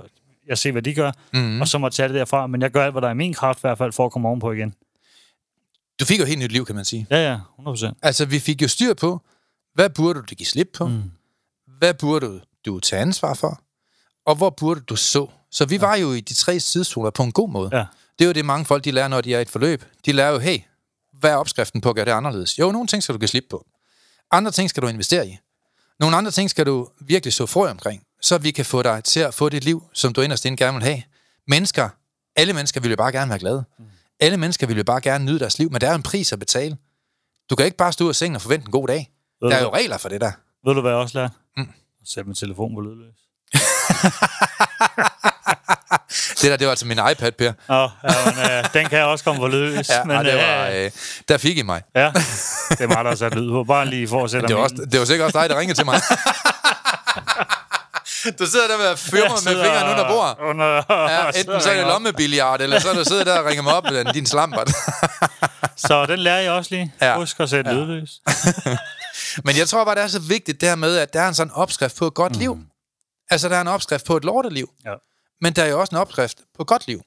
jeg 0.49 0.59
se, 0.59 0.73
hvad 0.73 0.83
de 0.83 0.95
gør, 0.95 1.13
mm. 1.33 1.61
og 1.61 1.69
så 1.69 1.79
må 1.79 1.87
jeg 1.87 1.93
tage 1.93 2.09
det 2.09 2.15
derfra, 2.15 2.47
men 2.47 2.63
jeg 2.63 2.71
gør 2.71 2.85
alt, 2.85 2.95
hvad 2.95 3.03
der 3.03 3.09
er 3.09 3.13
i 3.13 3.17
min 3.17 3.35
kraft 3.35 3.59
i 3.59 3.61
hvert 3.61 3.79
fald, 3.79 3.93
for 3.93 4.07
at 4.07 4.13
komme 4.13 4.29
ovenpå 4.29 4.53
igen. 4.53 4.75
Du 6.01 6.05
fik 6.05 6.19
jo 6.19 6.23
et 6.23 6.29
helt 6.29 6.41
nyt 6.41 6.53
liv, 6.53 6.67
kan 6.67 6.75
man 6.75 6.85
sige. 6.85 7.07
Ja, 7.11 7.31
ja, 7.31 7.39
100%. 7.59 7.93
Altså, 8.03 8.25
vi 8.25 8.39
fik 8.39 8.63
jo 8.63 8.69
styr 8.69 8.95
på, 8.95 9.21
hvad 9.75 9.91
burde 9.91 10.23
du 10.23 10.35
give 10.35 10.47
slip 10.47 10.69
på? 10.75 10.87
Mm. 10.87 11.03
Hvad 11.79 11.95
burde 11.95 12.41
du 12.67 12.81
tage 12.81 13.03
ansvar 13.03 13.35
for? 13.35 13.63
Og 14.27 14.35
hvor 14.35 14.51
burde 14.51 14.81
du 14.81 14.97
så? 14.97 15.27
Så 15.51 15.65
vi 15.65 15.75
ja. 15.75 15.81
var 15.81 15.97
jo 15.97 16.13
i 16.13 16.21
de 16.21 16.35
tre 16.35 16.61
sidezoner 16.61 17.11
på 17.11 17.23
en 17.23 17.33
god 17.33 17.49
måde. 17.49 17.71
Ja. 17.73 17.85
Det 18.19 18.25
er 18.25 18.27
jo 18.27 18.33
det, 18.33 18.45
mange 18.45 18.65
folk 18.65 18.85
de 18.85 18.91
lærer, 18.91 19.09
når 19.09 19.21
de 19.21 19.35
er 19.35 19.39
i 19.39 19.43
et 19.43 19.51
forløb. 19.51 19.85
De 20.07 20.13
lærer 20.13 20.31
jo, 20.31 20.39
hey, 20.39 20.59
hvad 21.13 21.31
er 21.31 21.37
opskriften 21.37 21.81
på 21.81 21.89
at 21.89 21.95
gøre 21.95 22.05
det 22.05 22.11
anderledes? 22.11 22.59
Jo, 22.59 22.71
nogle 22.71 22.87
ting 22.87 23.03
skal 23.03 23.13
du 23.13 23.19
give 23.19 23.29
slip 23.29 23.45
på. 23.51 23.67
Andre 24.31 24.51
ting 24.51 24.71
skal 24.71 24.83
du 24.83 24.89
investere 24.89 25.29
i. 25.29 25.39
Nogle 26.01 26.17
andre 26.17 26.31
ting 26.31 26.51
skal 26.51 26.67
du 26.67 26.89
virkelig 27.01 27.33
så 27.33 27.47
frø 27.47 27.71
omkring, 27.71 28.03
så 28.21 28.39
vi 28.39 28.51
kan 28.51 28.65
få 28.65 28.83
dig 28.83 29.05
til 29.05 29.21
at 29.21 29.35
få 29.35 29.49
det 29.49 29.65
liv, 29.65 29.85
som 29.93 30.13
du 30.13 30.21
inderst 30.21 30.45
inde 30.45 30.57
gerne 30.57 30.75
vil 30.75 30.85
have. 30.85 31.03
Mennesker, 31.49 31.89
alle 32.37 32.53
mennesker 32.53 32.81
vil 32.81 32.91
jo 32.91 32.97
bare 32.97 33.13
gerne 33.13 33.29
være 33.29 33.39
glade. 33.39 33.65
Mm. 33.79 33.85
Alle 34.21 34.37
mennesker 34.37 34.67
vil 34.67 34.77
jo 34.77 34.85
bare 34.85 35.01
gerne 35.01 35.25
nyde 35.25 35.39
deres 35.39 35.59
liv, 35.59 35.73
men 35.73 35.81
der 35.81 35.91
er 35.91 35.95
en 35.95 36.03
pris 36.03 36.33
at 36.33 36.39
betale. 36.39 36.77
Du 37.51 37.57
kan 37.57 37.65
ikke 37.65 37.77
bare 37.77 37.93
stå 37.93 38.05
ud 38.05 38.09
af 38.09 38.15
sengen 38.15 38.37
og 38.37 38.43
forvente 38.43 38.67
en 38.67 38.71
god 38.71 38.89
dag. 38.89 39.11
Ved 39.43 39.51
der 39.51 39.57
er 39.57 39.63
jo 39.63 39.75
regler 39.75 39.99
for 39.99 40.09
det 40.09 40.21
der. 40.21 40.33
Ved 40.67 40.75
du, 40.75 40.81
hvad 40.81 40.91
jeg 40.91 41.01
også 41.01 41.19
lærte? 41.19 41.35
Mm. 41.57 41.69
Sæt 42.05 42.27
min 42.27 42.35
telefon 42.35 42.75
på 42.75 42.81
lydløs. 42.81 43.15
det 46.41 46.51
der, 46.51 46.57
det 46.57 46.67
var 46.67 46.71
altså 46.71 46.87
min 46.87 46.99
iPad, 47.13 47.33
Per. 47.33 47.53
Åh, 47.69 47.69
ja, 47.69 47.89
men, 48.25 48.51
øh, 48.51 48.65
den 48.75 48.89
kan 48.89 48.99
jeg 48.99 49.07
også 49.07 49.25
komme 49.25 49.41
på 49.41 49.49
lydløs. 49.49 49.89
ja, 49.95 50.05
men, 50.05 50.25
det 50.25 50.35
var, 50.35 50.69
øh, 50.69 50.91
der 51.29 51.39
fik 51.39 51.59
I 51.59 51.63
mig. 51.63 51.83
Ja, 51.95 52.13
det 52.71 52.81
er 52.81 52.87
mig, 52.87 52.97
der 52.97 53.09
har 53.09 53.15
sat 53.15 53.35
lyd 53.35 53.51
på. 53.51 53.65
Bare 53.65 53.87
lige 53.87 54.09
for 54.09 54.25
at 54.25 54.31
sætte 54.31 54.49
det 54.49 54.57
var, 54.57 54.63
også, 54.63 54.87
det 54.93 55.01
var 55.01 55.07
sikkert 55.07 55.27
også 55.27 55.41
dig, 55.41 55.51
der 55.51 55.59
ringede 55.59 55.79
til 55.79 55.85
mig. 55.85 56.01
Du 58.39 58.47
sidder 58.47 58.67
der 58.69 58.79
med 58.79 58.87
mig 59.13 59.31
med 59.45 59.65
fingeren 59.65 59.91
under 59.91 60.09
bordet. 60.09 60.37
Under, 60.51 60.83
ja, 61.11 61.27
enten 61.39 61.61
så 61.61 61.71
er 61.71 61.77
det 61.77 61.87
lommebilliard, 61.87 62.61
eller 62.61 62.79
så 62.79 62.89
er 62.89 62.95
du 62.95 63.05
sidder 63.05 63.25
der 63.25 63.39
og 63.39 63.47
ringer 63.47 63.63
mig 63.63 63.75
op 63.75 63.85
med 63.85 64.13
din 64.13 64.27
slampert. 64.27 64.71
så 65.87 66.07
den 66.07 66.19
lærer 66.19 66.41
jeg 66.41 66.53
også 66.53 66.75
lige. 66.75 66.95
Ja. 67.01 67.17
Husk 67.17 67.41
at 67.41 67.51
sætte 67.51 67.71
ja. 67.71 67.77
lydløs. 67.77 68.21
Men 69.45 69.57
jeg 69.57 69.69
tror 69.69 69.85
bare, 69.85 69.95
det 69.95 70.03
er 70.03 70.07
så 70.07 70.21
vigtigt 70.21 70.61
det 70.61 70.69
her 70.69 70.77
med, 70.77 70.97
at 70.97 71.13
der 71.13 71.21
er 71.21 71.29
en 71.29 71.35
sådan 71.35 71.53
opskrift 71.53 71.97
på 71.97 72.07
et 72.07 72.15
godt 72.15 72.33
mm. 72.33 72.39
liv. 72.39 72.59
Altså, 73.31 73.49
der 73.49 73.57
er 73.57 73.61
en 73.61 73.69
opskrift 73.69 74.07
på 74.07 74.17
et 74.17 74.25
lorteliv. 74.25 74.71
Ja. 74.85 74.95
Men 75.41 75.53
der 75.53 75.63
er 75.63 75.69
jo 75.69 75.81
også 75.81 75.95
en 75.95 76.01
opskrift 76.01 76.39
på 76.57 76.63
et 76.63 76.67
godt 76.69 76.87
liv. 76.87 77.03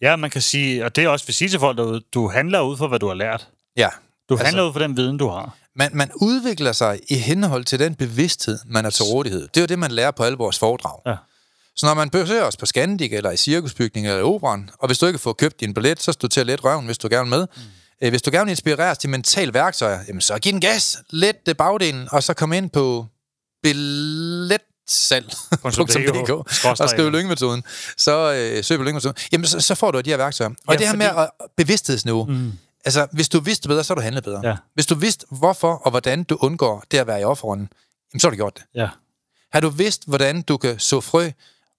Ja, 0.00 0.16
man 0.16 0.30
kan 0.30 0.42
sige, 0.42 0.84
og 0.84 0.96
det 0.96 1.04
er 1.04 1.08
også 1.08 1.26
vil 1.26 1.34
sige 1.34 1.48
til 1.48 1.60
folk 1.60 1.78
derude, 1.78 2.00
du 2.14 2.28
handler 2.28 2.60
ud 2.60 2.76
for, 2.76 2.88
hvad 2.88 2.98
du 2.98 3.08
har 3.08 3.14
lært. 3.14 3.48
Ja. 3.76 3.88
Du 4.28 4.34
altså, 4.34 4.44
handler 4.44 4.68
ud 4.68 4.72
for 4.72 4.80
den 4.80 4.96
viden, 4.96 5.18
du 5.18 5.28
har. 5.28 5.56
Man, 5.76 5.90
man 5.94 6.10
udvikler 6.14 6.72
sig 6.72 7.00
i 7.08 7.14
henhold 7.14 7.64
til 7.64 7.78
den 7.78 7.94
bevidsthed, 7.94 8.58
man 8.66 8.84
er 8.84 8.90
til 8.90 9.04
rådighed. 9.04 9.40
Det 9.40 9.56
er 9.56 9.60
jo 9.60 9.66
det, 9.66 9.78
man 9.78 9.90
lærer 9.90 10.10
på 10.10 10.22
alle 10.22 10.38
vores 10.38 10.58
foredrag. 10.58 11.00
Ja. 11.06 11.16
Så 11.76 11.86
når 11.86 11.94
man 11.94 12.10
besøger 12.10 12.44
os 12.44 12.56
på 12.56 12.66
Scandic, 12.66 13.12
eller 13.12 13.30
i 13.30 13.36
cirkusbygningen, 13.36 14.10
eller 14.10 14.20
i 14.20 14.24
operan, 14.24 14.70
og 14.78 14.86
hvis 14.86 14.98
du 14.98 15.06
ikke 15.06 15.18
får 15.18 15.32
købt 15.32 15.60
din 15.60 15.74
billet, 15.74 16.02
så 16.02 16.12
står 16.12 16.28
du 16.28 16.32
til 16.32 16.40
at 16.40 16.46
let 16.46 16.64
røven, 16.64 16.86
hvis 16.86 16.98
du 16.98 17.08
gerne 17.10 17.30
vil 17.30 17.38
med. 17.38 17.46
Mm. 17.56 17.62
Hvis 18.08 18.22
du 18.22 18.30
gerne 18.30 18.44
vil 18.44 18.50
inspireres 18.50 18.98
til 18.98 19.10
mental 19.10 19.54
værktøjer, 19.54 20.00
jamen 20.08 20.20
så 20.20 20.38
giv 20.38 20.52
den 20.52 20.60
gas, 20.60 20.98
let 21.10 21.46
det 21.46 21.56
bagdelen, 21.56 22.08
og 22.10 22.22
så 22.22 22.34
kom 22.34 22.52
ind 22.52 22.70
på 22.70 23.06
billetsal.dk 23.62 26.30
og 26.80 26.88
skriv 26.88 27.10
lyngmetoden. 27.10 27.62
Så 27.96 28.32
øh, 28.32 28.64
søg 28.64 28.78
på 28.78 28.84
lyngmetoden. 28.84 29.16
Jamen 29.32 29.46
så, 29.46 29.60
så 29.60 29.74
får 29.74 29.90
du 29.90 30.00
de 30.00 30.10
her 30.10 30.16
værktøjer. 30.16 30.50
Og 30.66 30.74
ja, 30.74 30.78
det 30.78 30.86
her 30.86 30.92
fordi... 30.92 30.98
med 30.98 31.26
bevidsthedsniveau, 31.56 32.24
mm. 32.24 32.52
Altså, 32.84 33.06
hvis 33.12 33.28
du 33.28 33.40
vidste 33.40 33.68
bedre, 33.68 33.84
så 33.84 33.90
har 33.90 33.94
du 33.94 34.00
handlet 34.00 34.24
bedre. 34.24 34.48
Ja. 34.48 34.56
Hvis 34.74 34.86
du 34.86 34.94
vidste, 34.94 35.26
hvorfor 35.30 35.72
og 35.74 35.90
hvordan 35.90 36.24
du 36.24 36.38
undgår 36.40 36.84
det 36.90 36.98
at 36.98 37.06
være 37.06 37.20
i 37.20 37.24
offerånden, 37.24 37.68
jamen, 38.12 38.20
så 38.20 38.26
har 38.26 38.30
du 38.30 38.36
gjort 38.36 38.56
det. 38.56 38.64
Ja. 38.74 38.88
Har 39.52 39.60
du 39.60 39.68
vidst, 39.68 40.08
hvordan 40.08 40.42
du 40.42 40.56
kan 40.56 40.78
så 40.78 41.00
frø 41.00 41.30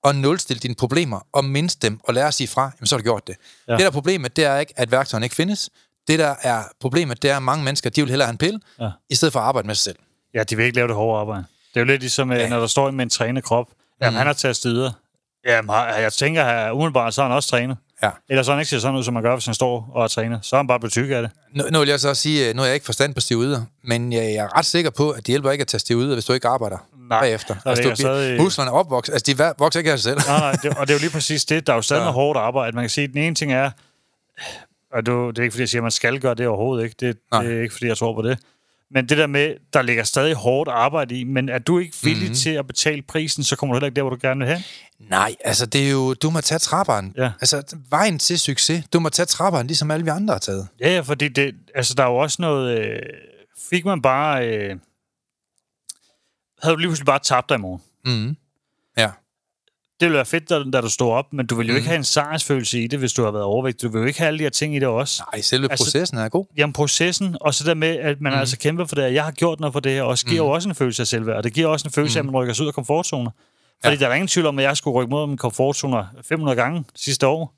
og 0.03 0.15
nulstille 0.15 0.59
dine 0.59 0.75
problemer 0.75 1.27
og 1.31 1.45
mindst 1.45 1.81
dem 1.81 1.99
og 2.03 2.13
lære 2.13 2.27
at 2.27 2.33
sige 2.33 2.47
fra, 2.47 2.61
jamen, 2.61 2.87
så 2.87 2.95
har 2.95 2.97
du 2.97 3.03
gjort 3.03 3.27
det. 3.27 3.35
Ja. 3.67 3.73
Det 3.73 3.79
der 3.79 3.91
problemet, 3.91 4.35
det 4.35 4.45
er 4.45 4.57
ikke, 4.57 4.73
at 4.75 4.91
værktøjerne 4.91 5.25
ikke 5.25 5.35
findes. 5.35 5.69
Det 6.07 6.19
der 6.19 6.35
er 6.41 6.63
problemet, 6.79 7.21
det 7.21 7.29
er, 7.29 7.37
at 7.37 7.43
mange 7.43 7.63
mennesker, 7.63 7.89
de 7.89 8.01
vil 8.01 8.09
hellere 8.09 8.25
have 8.25 8.31
en 8.31 8.37
pille, 8.37 8.59
ja. 8.79 8.89
i 9.09 9.15
stedet 9.15 9.33
for 9.33 9.39
at 9.39 9.45
arbejde 9.45 9.67
med 9.67 9.75
sig 9.75 9.83
selv. 9.83 9.95
Ja, 10.33 10.43
de 10.43 10.55
vil 10.55 10.65
ikke 10.65 10.75
lave 10.75 10.87
det 10.87 10.95
hårde 10.95 11.19
arbejde. 11.19 11.45
Det 11.73 11.79
er 11.79 11.81
jo 11.81 11.85
lidt 11.85 12.01
ligesom, 12.01 12.31
ja. 12.31 12.49
når 12.49 12.59
der 12.59 12.67
står 12.67 12.91
med 12.91 13.03
en 13.03 13.09
trænet 13.09 13.43
krop. 13.43 13.67
Jamen, 14.01 14.13
mm. 14.13 14.17
han 14.17 14.27
har 14.27 14.33
taget 14.33 14.55
styder. 14.55 14.91
Jamen, 15.45 15.75
jeg 16.01 16.13
tænker, 16.13 16.43
at 16.43 16.71
umiddelbart 16.71 17.13
så 17.13 17.21
har 17.21 17.29
han 17.29 17.35
også 17.35 17.49
trænet. 17.49 17.77
Ja. 18.03 18.09
Eller 18.29 18.43
så 18.43 18.51
han 18.51 18.59
ikke 18.59 18.69
ser 18.69 18.79
sådan 18.79 18.97
ud, 18.97 19.03
som 19.03 19.13
man 19.13 19.23
gør, 19.23 19.35
hvis 19.35 19.45
han 19.45 19.53
står 19.53 19.91
og 19.93 20.03
er 20.03 20.07
træner. 20.07 20.39
Så 20.41 20.55
er 20.55 20.57
han 20.57 20.67
bare 20.67 20.79
blevet 20.79 20.91
tyk 20.91 21.09
af 21.11 21.21
det. 21.21 21.31
Nu, 21.53 21.63
nu 21.71 21.79
vil 21.79 21.89
jeg 21.89 21.99
så 21.99 22.13
sige, 22.13 22.53
nu 22.53 22.61
er 22.61 22.65
jeg 22.65 22.73
ikke 22.73 22.85
forstand 22.85 23.13
på 23.13 23.21
stivider, 23.21 23.61
men 23.83 24.13
jeg 24.13 24.33
er 24.33 24.57
ret 24.57 24.65
sikker 24.65 24.89
på, 24.89 25.09
at 25.09 25.17
det 25.17 25.27
hjælper 25.27 25.51
ikke 25.51 25.61
at 25.61 25.67
tage 25.67 25.79
stivider, 25.79 26.13
hvis 26.13 26.25
du 26.25 26.33
ikke 26.33 26.47
arbejder 26.47 26.77
nej, 27.09 27.19
bagefter. 27.21 27.55
Altså, 27.65 28.07
du, 28.07 28.33
i... 28.33 28.37
Musklerne 28.37 28.71
opvokser, 28.71 29.13
altså 29.13 29.33
de 29.33 29.53
vokser 29.59 29.79
ikke 29.79 29.91
af 29.91 29.99
sig 29.99 30.03
selv. 30.03 30.27
Nej, 30.27 30.39
nej, 30.39 30.51
det, 30.51 30.77
og 30.77 30.87
det 30.87 30.93
er 30.93 30.97
jo 30.97 31.01
lige 31.01 31.11
præcis 31.11 31.45
det. 31.45 31.67
Der 31.67 31.73
er 31.73 31.77
jo 31.77 31.81
stadig 31.81 32.03
ja. 32.05 32.11
hårdt 32.11 32.39
arbejde. 32.39 32.75
Man 32.75 32.83
kan 32.83 32.89
sige, 32.89 33.03
at 33.03 33.09
den 33.13 33.17
ene 33.17 33.35
ting 33.35 33.53
er, 33.53 33.71
og 34.93 35.05
det 35.05 35.37
er 35.37 35.41
ikke 35.41 35.51
fordi, 35.51 35.61
jeg 35.61 35.69
siger, 35.69 35.81
at 35.81 35.83
man 35.83 35.91
skal 35.91 36.19
gøre 36.19 36.35
det 36.35 36.47
overhovedet 36.47 36.83
ikke. 36.83 36.95
Det, 36.99 37.17
det 37.31 37.57
er 37.57 37.61
ikke 37.61 37.73
fordi, 37.73 37.87
jeg 37.87 37.97
tror 37.97 38.15
på 38.15 38.21
det. 38.21 38.39
Men 38.95 39.09
det 39.09 39.17
der 39.17 39.27
med, 39.27 39.55
der 39.73 39.81
ligger 39.81 40.03
stadig 40.03 40.33
hårdt 40.33 40.69
arbejde 40.69 41.19
i, 41.19 41.23
men 41.23 41.49
er 41.49 41.59
du 41.59 41.79
ikke 41.79 41.97
villig 42.03 42.21
mm-hmm. 42.21 42.35
til 42.35 42.49
at 42.49 42.67
betale 42.67 43.01
prisen, 43.01 43.43
så 43.43 43.55
kommer 43.55 43.73
du 43.73 43.77
heller 43.77 43.85
ikke 43.85 43.95
der, 43.95 44.01
hvor 44.01 44.09
du 44.09 44.17
gerne 44.21 44.39
vil 44.39 44.47
have? 44.47 44.63
Nej, 44.99 45.35
altså 45.43 45.65
det 45.65 45.87
er 45.87 45.91
jo, 45.91 46.13
du 46.13 46.29
må 46.29 46.41
tage 46.41 46.59
trapperen. 46.59 47.13
Ja. 47.17 47.31
Altså 47.41 47.75
vejen 47.89 48.19
til 48.19 48.39
succes, 48.39 48.83
du 48.93 48.99
må 48.99 49.09
tage 49.09 49.25
trapperen, 49.25 49.67
ligesom 49.67 49.91
alle 49.91 50.03
vi 50.03 50.09
andre 50.09 50.33
har 50.33 50.39
taget. 50.39 50.67
Ja, 50.79 50.93
ja, 50.93 50.99
fordi 50.99 51.27
det, 51.27 51.55
altså 51.75 51.93
der 51.93 52.03
er 52.03 52.07
jo 52.07 52.15
også 52.15 52.37
noget, 52.39 52.79
øh, 52.79 52.99
fik 53.69 53.85
man 53.85 54.01
bare, 54.01 54.47
øh, 54.47 54.75
havde 56.61 56.75
du 56.75 56.79
lige 56.79 56.87
pludselig 56.87 57.05
bare 57.05 57.19
tabt 57.19 57.49
dig 57.49 57.55
i 57.55 57.59
morgen. 57.59 57.81
Mm. 58.05 58.35
Ja 58.97 59.11
det 59.99 60.05
ville 60.05 60.15
være 60.15 60.25
fedt, 60.25 60.49
da, 60.49 60.63
da 60.73 60.81
du 60.81 60.89
står 60.89 61.15
op, 61.15 61.33
men 61.33 61.47
du 61.47 61.55
vil 61.55 61.67
jo 61.67 61.73
mm. 61.73 61.77
ikke 61.77 61.87
have 61.87 61.97
en 61.97 62.03
sejrsfølelse 62.03 62.81
i 62.81 62.87
det, 62.87 62.99
hvis 62.99 63.13
du 63.13 63.23
har 63.23 63.31
været 63.31 63.43
overvægtig. 63.43 63.81
Du 63.81 63.91
vil 63.91 63.99
jo 63.99 64.05
ikke 64.05 64.19
have 64.19 64.27
alle 64.27 64.37
de 64.37 64.43
her 64.43 64.49
ting 64.49 64.75
i 64.75 64.79
det 64.79 64.87
også. 64.87 65.23
Nej, 65.33 65.41
selve 65.41 65.71
altså, 65.71 65.85
processen 65.85 66.17
er 66.17 66.29
god. 66.29 66.45
Jamen, 66.57 66.73
processen, 66.73 67.37
og 67.41 67.53
så 67.53 67.63
der 67.63 67.73
med, 67.73 67.87
at 67.87 68.21
man 68.21 68.33
mm. 68.33 68.39
altså 68.39 68.57
kæmper 68.57 68.85
for 68.85 68.95
det, 68.95 69.13
jeg 69.13 69.23
har 69.23 69.31
gjort 69.31 69.59
noget 69.59 69.73
for 69.73 69.79
det 69.79 69.91
her, 69.91 70.03
og 70.03 70.17
det 70.17 70.25
giver 70.25 70.43
mm. 70.43 70.47
jo 70.47 70.53
også 70.53 70.69
en 70.69 70.75
følelse 70.75 71.03
af 71.03 71.07
selvværd, 71.07 71.37
og 71.37 71.43
det 71.43 71.53
giver 71.53 71.67
også 71.67 71.87
en 71.87 71.91
følelse 71.91 72.21
mm. 72.21 72.27
af, 72.27 72.29
at 72.29 72.33
man 72.33 72.41
rykker 72.41 72.53
sig 72.53 72.63
ud 72.63 72.67
af 72.67 72.73
komfortzoner. 72.73 73.31
Fordi 73.83 73.95
ja. 73.95 73.99
der 74.05 74.09
er 74.09 74.13
ingen 74.13 74.27
tvivl 74.27 74.47
om, 74.47 74.59
at 74.59 74.65
jeg 74.65 74.77
skulle 74.77 74.95
rykke 74.95 75.09
mod 75.09 75.27
min 75.27 75.37
komfortzoner 75.37 76.05
500 76.23 76.55
gange 76.55 76.85
sidste 76.95 77.27
år. 77.27 77.53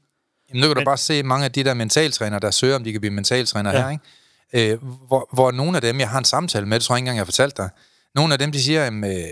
Jamen, 0.49 0.61
nu 0.61 0.67
kan 0.67 0.69
men, 0.69 0.83
du 0.83 0.85
bare 0.85 0.97
se 0.97 1.23
mange 1.23 1.45
af 1.45 1.51
de 1.51 1.63
der 1.63 1.73
mentaltrænere, 1.73 2.39
der 2.39 2.51
søger, 2.51 2.75
om 2.75 2.83
de 2.83 2.91
kan 2.91 3.01
blive 3.01 3.13
mentaltræner 3.13 3.71
ja. 3.71 3.81
her, 3.81 3.89
ikke? 3.89 4.71
Øh, 4.73 4.83
hvor, 5.07 5.29
hvor 5.33 5.51
nogle 5.51 5.75
af 5.77 5.81
dem, 5.81 5.99
jeg 5.99 6.09
har 6.09 6.17
en 6.17 6.25
samtale 6.25 6.65
med, 6.65 6.79
det 6.79 6.85
tror 6.85 6.95
jeg 6.95 6.97
ikke 6.97 7.03
engang, 7.03 7.15
jeg 7.15 7.21
har 7.21 7.25
fortalt 7.25 7.57
dig, 7.57 7.69
nogle 8.15 8.33
af 8.33 8.39
dem, 8.39 8.51
de 8.51 8.63
siger, 8.63 8.83
at 8.83 8.93
øh, 8.93 9.23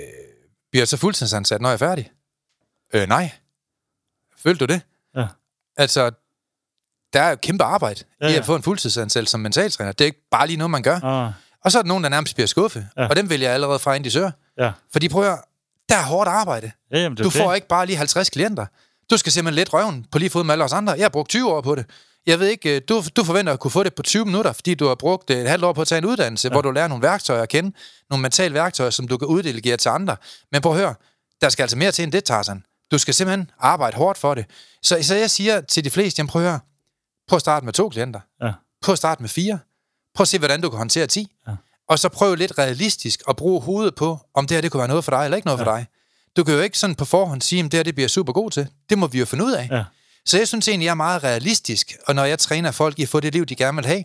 bliver 0.72 0.86
så 0.86 0.98
fuldtidsansat, 0.98 1.62
når 1.62 1.70
jeg 1.70 1.74
er 1.74 1.78
færdig. 1.78 2.10
Øh, 2.96 3.08
nej. 3.08 3.32
Følte 4.38 4.66
du 4.66 4.74
det? 4.74 4.82
Ja. 5.16 5.28
Altså, 5.78 6.12
der 7.14 7.22
er 7.22 7.30
jo 7.30 7.36
kæmpe 7.36 7.64
arbejde 7.64 8.04
ja, 8.22 8.28
ja. 8.28 8.34
i 8.34 8.38
at 8.38 8.46
få 8.46 8.56
en 8.56 8.64
fuldtidsansættelse 8.64 9.32
som 9.32 9.40
mentaltræner. 9.40 9.92
Det 9.92 10.02
er 10.02 10.06
ikke 10.06 10.28
bare 10.32 10.48
lige 10.48 10.58
noget, 10.58 10.72
man 10.72 10.84
gør. 10.84 11.00
Ah. 11.04 11.32
Og 11.64 11.72
så 11.72 11.78
er 11.78 11.82
der 11.82 11.88
nogen, 11.88 12.04
der 12.04 12.10
nærmest 12.10 12.36
bliver 12.36 12.48
skuffet. 12.48 12.88
Ja. 12.98 13.08
Og 13.08 13.16
dem 13.16 13.30
vil 13.30 13.42
jeg 13.42 13.54
allerede 13.54 13.80
fra 13.80 13.94
ind 13.94 14.04
de 14.04 14.12
søger. 14.12 14.32
Ja. 14.58 14.72
For 14.92 15.00
de 15.00 15.10
prøver, 15.10 15.38
der 15.90 15.96
er 15.96 16.04
hårdt 16.04 16.30
arbejde. 16.30 16.72
Ja, 16.92 17.00
jamen, 17.00 17.18
det 17.18 17.26
du 17.26 17.30
får 17.30 17.50
det. 17.50 17.56
ikke 17.56 17.68
bare 17.68 17.86
lige 17.86 17.98
50 17.98 18.30
klienter. 18.30 18.66
Du 19.10 19.18
skal 19.18 19.32
simpelthen 19.32 19.56
let 19.56 19.74
røven 19.74 20.06
på 20.12 20.20
lige 20.20 20.30
fod 20.30 20.44
med 20.44 20.54
alle 20.54 20.64
os 20.64 20.74
andre. 20.74 20.94
Jeg 20.94 21.04
har 21.04 21.10
brugt 21.10 21.30
20 21.30 21.54
år 21.54 21.62
på 21.62 21.76
det. 21.76 21.86
Jeg 22.26 22.40
ved 22.40 22.48
ikke, 22.48 22.80
du, 22.80 23.04
du 23.16 23.24
forventer 23.24 23.54
at 23.54 23.60
kunne 23.60 23.72
få 23.72 23.84
det 23.84 23.94
på 23.94 24.04
20 24.04 24.26
minutter, 24.26 24.54
fordi 24.54 24.76
du 24.76 24.88
har 24.88 24.96
brugt 24.96 25.32
et 25.32 25.50
halvt 25.50 25.64
år 25.64 25.74
på 25.74 25.82
at 25.82 25.88
tage 25.88 26.00
en 26.00 26.06
uddannelse, 26.06 26.48
ja. 26.48 26.52
hvor 26.54 26.62
du 26.62 26.72
lærer 26.72 26.88
nogle 26.88 27.02
værktøjer 27.02 27.42
at 27.42 27.50
kende, 27.50 27.72
nogle 28.10 28.22
mentale 28.22 28.54
værktøjer, 28.54 28.90
som 28.90 29.08
du 29.08 29.18
kan 29.18 29.28
uddelegere 29.28 29.78
til 29.78 29.90
andre. 29.90 30.18
Men 30.52 30.62
prøv 30.62 30.72
at 30.72 30.78
høre, 30.78 30.96
der 31.42 31.50
skal 31.50 31.64
altså 31.64 31.78
mere 31.78 31.92
til 31.92 32.04
end 32.04 32.12
det, 32.12 32.24
Tarzan. 32.24 32.64
Du 32.92 32.98
skal 32.98 33.14
simpelthen 33.14 33.52
arbejde 33.60 33.98
hårdt 33.98 34.18
for 34.18 34.34
det. 34.36 34.46
Så, 34.84 34.98
så 35.02 35.16
jeg 35.16 35.30
siger 35.30 35.62
til 35.62 35.84
de 35.84 35.90
fleste, 35.90 36.20
jamen 36.20 36.28
prøv 36.28 36.42
at 36.42 36.50
høre, 36.50 36.60
prøv 37.28 37.36
at 37.38 37.42
starte 37.42 37.66
med 37.66 37.74
to 37.74 37.90
klienter. 37.90 38.20
Ja. 38.42 38.52
Prøv 38.82 38.94
at 38.94 38.98
starte 38.98 39.24
med 39.24 39.30
fire. 39.30 39.60
Prøv 40.16 40.22
at 40.22 40.28
se, 40.28 40.38
hvordan 40.38 40.62
du 40.62 40.70
kan 40.70 40.78
håndtere 40.78 41.08
10. 41.08 41.32
Ja. 41.48 41.56
Og 41.90 42.00
så 42.00 42.10
prøv 42.10 42.36
lidt 42.36 42.58
realistisk 42.58 43.22
at 43.30 43.36
bruge 43.36 43.62
hovedet 43.62 43.96
på, 43.96 44.20
om 44.34 44.48
det 44.48 44.56
her 44.56 44.62
det 44.62 44.72
kunne 44.72 44.80
være 44.80 44.88
noget 44.88 45.04
for 45.04 45.12
dig 45.12 45.24
eller 45.24 45.36
ikke 45.36 45.46
noget 45.48 45.60
ja. 45.60 45.64
for 45.64 45.72
dig. 45.72 45.86
Du 46.38 46.44
kan 46.44 46.54
jo 46.54 46.62
ikke 46.62 46.78
sådan 46.78 46.96
på 46.96 47.06
forhånd 47.06 47.42
sige, 47.42 47.64
at 47.64 47.72
det 47.72 47.74
her 47.74 47.84
det 47.84 47.96
bliver 47.96 48.08
super 48.08 48.34
god 48.34 48.52
til. 48.52 48.68
Det 48.90 48.98
må 48.98 49.08
vi 49.08 49.20
jo 49.20 49.26
finde 49.26 49.46
ud 49.46 49.52
af. 49.52 49.68
Ja. 49.72 49.84
Så 50.26 50.38
jeg 50.38 50.48
synes 50.48 50.68
egentlig, 50.68 50.86
jeg 50.86 50.92
er 50.92 50.96
meget 50.96 51.24
realistisk, 51.24 51.94
og 52.08 52.16
når 52.16 52.24
jeg 52.24 52.40
træner 52.40 52.72
folk 52.72 53.00
i 53.00 53.04
at 53.04 53.10
få 53.10 53.20
det 53.20 53.34
liv, 53.34 53.46
de 53.46 53.56
gerne 53.56 53.76
vil 53.76 53.86
have. 53.86 54.04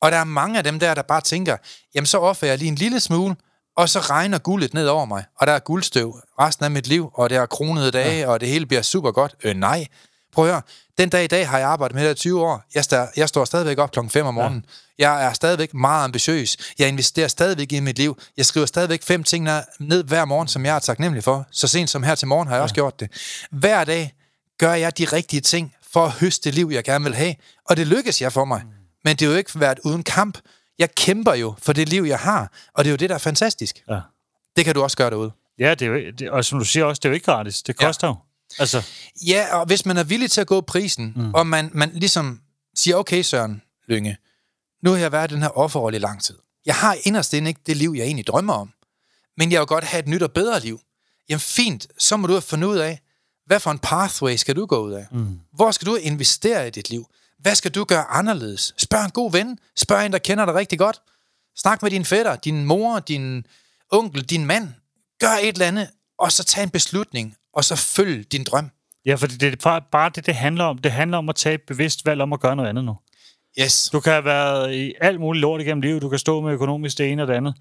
Og 0.00 0.12
der 0.12 0.18
er 0.18 0.24
mange 0.24 0.58
af 0.58 0.64
dem 0.64 0.78
der, 0.78 0.94
der 0.94 1.02
bare 1.02 1.20
tænker, 1.20 1.56
jamen 1.94 2.06
så 2.06 2.18
offer 2.18 2.46
jeg 2.46 2.58
lige 2.58 2.68
en 2.68 2.74
lille 2.74 3.00
smule, 3.00 3.36
og 3.78 3.88
så 3.88 4.00
regner 4.00 4.38
guldet 4.38 4.74
ned 4.74 4.86
over 4.86 5.04
mig, 5.04 5.24
og 5.36 5.46
der 5.46 5.52
er 5.52 5.58
guldstøv 5.58 6.16
resten 6.40 6.64
af 6.64 6.70
mit 6.70 6.86
liv, 6.86 7.10
og 7.14 7.30
der 7.30 7.40
er 7.40 7.46
kronede 7.46 7.90
dage, 7.90 8.18
ja. 8.20 8.28
og 8.28 8.40
det 8.40 8.48
hele 8.48 8.66
bliver 8.66 8.82
super 8.82 9.10
godt. 9.10 9.34
Øh, 9.44 9.56
nej. 9.56 9.86
Prøv 10.32 10.44
at 10.44 10.50
høre. 10.50 10.62
Den 10.98 11.08
dag 11.08 11.24
i 11.24 11.26
dag 11.26 11.48
har 11.48 11.58
jeg 11.58 11.68
arbejdet 11.68 11.94
med 11.94 12.04
det 12.04 12.10
i 12.10 12.14
20 12.14 12.42
år. 12.42 12.62
Jeg, 12.74 12.84
sta- 12.92 13.12
jeg 13.16 13.28
står 13.28 13.44
stadigvæk 13.44 13.78
op 13.78 13.90
klokken 13.90 14.10
5 14.10 14.26
om 14.26 14.34
morgenen. 14.34 14.64
Ja. 14.98 15.10
Jeg 15.12 15.26
er 15.28 15.32
stadigvæk 15.32 15.74
meget 15.74 16.04
ambitiøs. 16.04 16.56
Jeg 16.78 16.88
investerer 16.88 17.28
stadigvæk 17.28 17.72
i 17.72 17.80
mit 17.80 17.98
liv. 17.98 18.18
Jeg 18.36 18.46
skriver 18.46 18.66
stadigvæk 18.66 19.02
fem 19.02 19.24
ting 19.24 19.48
ned 19.80 20.04
hver 20.04 20.24
morgen, 20.24 20.48
som 20.48 20.66
jeg 20.66 20.74
er 20.76 20.78
taknemmelig 20.78 21.24
for. 21.24 21.46
Så 21.50 21.68
sent 21.68 21.90
som 21.90 22.02
her 22.02 22.14
til 22.14 22.28
morgen 22.28 22.48
har 22.48 22.54
jeg 22.54 22.60
ja. 22.60 22.62
også 22.62 22.74
gjort 22.74 23.00
det. 23.00 23.08
Hver 23.50 23.84
dag 23.84 24.14
gør 24.58 24.72
jeg 24.74 24.98
de 24.98 25.04
rigtige 25.04 25.40
ting 25.40 25.74
for 25.92 26.04
at 26.04 26.12
høste 26.12 26.44
det 26.44 26.54
liv, 26.54 26.70
jeg 26.72 26.84
gerne 26.84 27.04
vil 27.04 27.14
have. 27.14 27.34
Og 27.68 27.76
det 27.76 27.86
lykkes 27.86 28.22
jeg 28.22 28.32
for 28.32 28.44
mig. 28.44 28.62
Mm. 28.64 28.70
Men 29.04 29.16
det 29.16 29.26
er 29.26 29.30
jo 29.30 29.36
ikke 29.36 29.60
været 29.60 29.78
uden 29.84 30.02
kamp. 30.02 30.38
Jeg 30.78 30.94
kæmper 30.94 31.34
jo 31.34 31.54
for 31.58 31.72
det 31.72 31.88
liv, 31.88 32.02
jeg 32.02 32.18
har. 32.18 32.52
Og 32.74 32.84
det 32.84 32.88
er 32.88 32.92
jo 32.92 32.96
det, 32.96 33.08
der 33.08 33.14
er 33.14 33.18
fantastisk. 33.18 33.82
Ja. 33.90 34.00
Det 34.56 34.64
kan 34.64 34.74
du 34.74 34.82
også 34.82 34.96
gøre 34.96 35.10
derude. 35.10 35.32
Ja, 35.58 35.74
det 35.74 35.82
er 35.82 35.90
jo, 35.90 36.10
det, 36.18 36.30
og 36.30 36.44
som 36.44 36.58
du 36.58 36.64
siger 36.64 36.84
også, 36.84 37.00
det 37.00 37.04
er 37.04 37.08
jo 37.08 37.14
ikke 37.14 37.24
gratis. 37.24 37.62
Det 37.62 37.76
koster 37.76 38.06
ja. 38.06 38.12
jo. 38.12 38.16
Altså. 38.58 38.82
Ja, 39.26 39.56
og 39.56 39.66
hvis 39.66 39.86
man 39.86 39.96
er 39.96 40.04
villig 40.04 40.30
til 40.30 40.40
at 40.40 40.46
gå 40.46 40.60
prisen, 40.60 41.12
mm. 41.16 41.34
og 41.34 41.46
man, 41.46 41.70
man 41.72 41.90
ligesom 41.94 42.40
siger, 42.74 42.96
okay 42.96 43.22
Søren 43.22 43.62
Lynge, 43.88 44.16
nu 44.82 44.90
har 44.90 44.98
jeg 44.98 45.12
været 45.12 45.30
i 45.30 45.34
den 45.34 45.42
her 45.42 45.58
offerrolle 45.58 45.96
i 45.96 46.00
lang 46.00 46.22
tid. 46.22 46.38
Jeg 46.66 46.74
har 46.74 46.96
inderst 47.02 47.34
inde 47.34 47.48
ikke 47.48 47.60
det 47.66 47.76
liv, 47.76 47.94
jeg 47.96 48.04
egentlig 48.04 48.26
drømmer 48.26 48.54
om. 48.54 48.72
Men 49.36 49.52
jeg 49.52 49.60
vil 49.60 49.66
godt 49.66 49.84
have 49.84 49.98
et 49.98 50.08
nyt 50.08 50.22
og 50.22 50.32
bedre 50.32 50.60
liv. 50.60 50.80
Jamen 51.28 51.40
fint, 51.40 51.86
så 51.98 52.16
må 52.16 52.26
du 52.26 52.32
have 52.32 52.42
fundet 52.42 52.68
ud 52.68 52.76
af, 52.76 53.00
hvad 53.46 53.60
for 53.60 53.70
en 53.70 53.78
pathway 53.78 54.36
skal 54.36 54.56
du 54.56 54.66
gå 54.66 54.78
ud 54.78 54.92
af? 54.92 55.06
Mm. 55.10 55.40
Hvor 55.52 55.70
skal 55.70 55.86
du 55.86 55.94
investere 55.94 56.66
i 56.66 56.70
dit 56.70 56.90
liv? 56.90 57.06
Hvad 57.38 57.54
skal 57.54 57.70
du 57.70 57.84
gøre 57.84 58.04
anderledes? 58.04 58.74
Spørg 58.78 59.04
en 59.04 59.10
god 59.10 59.32
ven. 59.32 59.58
Spørg 59.76 60.06
en, 60.06 60.12
der 60.12 60.18
kender 60.18 60.44
dig 60.44 60.54
rigtig 60.54 60.78
godt. 60.78 61.00
Snak 61.56 61.82
med 61.82 61.90
din 61.90 62.04
fætter, 62.04 62.36
din 62.36 62.64
mor, 62.64 62.98
din 62.98 63.46
onkel, 63.92 64.22
din 64.22 64.46
mand. 64.46 64.68
Gør 65.20 65.36
et 65.42 65.52
eller 65.52 65.66
andet, 65.66 65.88
og 66.18 66.32
så 66.32 66.44
tag 66.44 66.62
en 66.62 66.70
beslutning, 66.70 67.34
og 67.54 67.64
så 67.64 67.76
følg 67.76 68.32
din 68.32 68.44
drøm. 68.44 68.70
Ja, 69.06 69.14
for 69.14 69.26
det 69.26 69.66
er 69.66 69.80
bare 69.92 70.10
det, 70.14 70.26
det 70.26 70.34
handler 70.34 70.64
om. 70.64 70.78
Det 70.78 70.92
handler 70.92 71.18
om 71.18 71.28
at 71.28 71.34
tage 71.34 71.54
et 71.54 71.62
bevidst 71.62 72.06
valg 72.06 72.20
om 72.20 72.32
at 72.32 72.40
gøre 72.40 72.56
noget 72.56 72.68
andet 72.68 72.84
nu. 72.84 72.96
Yes. 73.60 73.88
Du 73.92 74.00
kan 74.00 74.12
have 74.12 74.24
været 74.24 74.74
i 74.74 74.94
alt 75.00 75.20
muligt 75.20 75.40
lort 75.40 75.60
igennem 75.60 75.80
livet. 75.80 76.02
Du 76.02 76.08
kan 76.08 76.18
stå 76.18 76.40
med 76.40 76.52
økonomisk 76.52 76.98
det 76.98 77.12
ene 77.12 77.22
og 77.22 77.28
det 77.28 77.34
andet. 77.34 77.54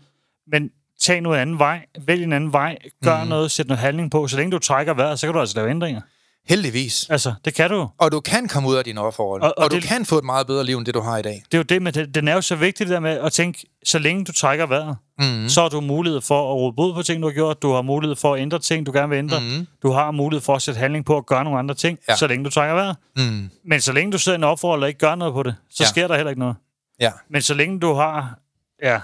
Men 0.48 0.70
tag 1.02 1.22
noget 1.22 1.40
anden 1.40 1.60
vej. 1.60 1.86
Vælg 2.00 2.24
en 2.24 2.34
anden 2.34 2.54
vej. 2.54 2.78
Gør 3.04 3.24
mm. 3.24 3.30
noget. 3.30 3.52
Sæt 3.52 3.68
noget 3.68 3.80
handling 3.80 4.12
på. 4.12 4.28
Så 4.28 4.38
længe 4.38 4.52
du 4.52 4.60
trækker 4.60 4.94
vejret, 4.94 5.20
så 5.20 5.28
kan 5.28 5.34
du 5.34 5.40
altså 5.40 5.56
lave 5.56 5.70
ændringer. 5.70 6.02
Heldigvis. 6.50 7.10
Altså, 7.10 7.34
det 7.46 7.54
kan 7.54 7.70
du. 7.70 7.90
Og 7.98 8.12
du 8.12 8.20
kan 8.20 8.48
komme 8.48 8.70
ud 8.70 8.76
af 8.76 8.84
dine 8.84 9.02
offerrolle. 9.02 9.46
Og, 9.46 9.54
og, 9.58 9.64
og 9.64 9.72
du 9.72 9.76
det, 9.76 9.84
kan 9.84 10.06
få 10.06 10.18
et 10.18 10.24
meget 10.24 10.48
bedre 10.48 10.64
liv, 10.64 10.78
end 10.78 10.86
det 10.86 10.94
du 10.94 11.02
har 11.02 11.18
i 11.18 11.22
dag. 11.22 11.44
Det 11.46 11.54
er 11.54 11.58
jo 11.58 11.64
det, 11.64 11.82
men 11.82 11.94
det, 11.94 12.16
den 12.16 12.28
er 12.28 12.34
jo 12.34 12.42
så 12.42 12.56
vigtigt 12.56 12.88
det 12.88 12.94
der 12.94 13.00
med 13.00 13.12
at 13.12 13.34
tænke, 13.34 13.68
så 13.86 14.00
længe 14.00 14.26
du 14.26 14.32
trækker 14.32 14.66
vejret, 14.66 14.98
mm. 15.20 15.50
så 15.50 15.62
har 15.62 15.70
du 15.70 15.82
mulighed 15.82 16.22
for 16.22 16.52
at 16.52 16.56
råde 16.56 16.74
bod 16.74 16.94
på 16.94 17.04
ting, 17.04 17.22
du 17.22 17.28
har 17.28 17.34
gjort. 17.34 17.62
Du 17.62 17.74
har 17.74 17.82
mulighed 17.82 18.16
for 18.16 18.34
at 18.34 18.42
ændre 18.42 18.60
ting, 18.60 18.86
du 18.86 18.92
gerne 18.92 19.10
vil 19.10 19.18
ændre. 19.18 19.40
Mm. 19.40 19.68
Du 19.84 19.92
har 19.92 20.12
mulighed 20.12 20.42
for 20.42 20.56
at 20.56 20.62
sætte 20.62 20.80
handling 20.80 21.06
på 21.06 21.18
at 21.18 21.26
gøre 21.26 21.44
nogle 21.44 21.60
andre 21.60 21.76
ting, 21.76 22.00
ja. 22.10 22.16
så 22.16 22.28
længe 22.28 22.46
du 22.46 22.50
trækker 22.50 22.76
vejret. 22.76 22.98
Mm. 23.16 23.50
Men 23.66 23.82
så 23.82 23.94
længe 23.94 24.12
du 24.12 24.18
sidder 24.18 24.38
i 24.38 24.40
en 24.40 24.44
offerrolle 24.44 24.86
og 24.86 24.88
ikke 24.88 25.00
gør 25.00 25.16
noget 25.16 25.34
på 25.34 25.44
det, 25.44 25.56
så 25.70 25.84
ja. 25.84 25.90
sker 25.90 26.08
der 26.08 26.16
heller 26.16 26.30
ikke 26.30 26.40
noget. 26.40 26.56
Ja. 27.00 27.12
Men 27.30 27.42
så 27.42 27.54
længe 27.54 27.80
du 27.80 27.94
har, 27.94 28.40
ja, 28.84 29.00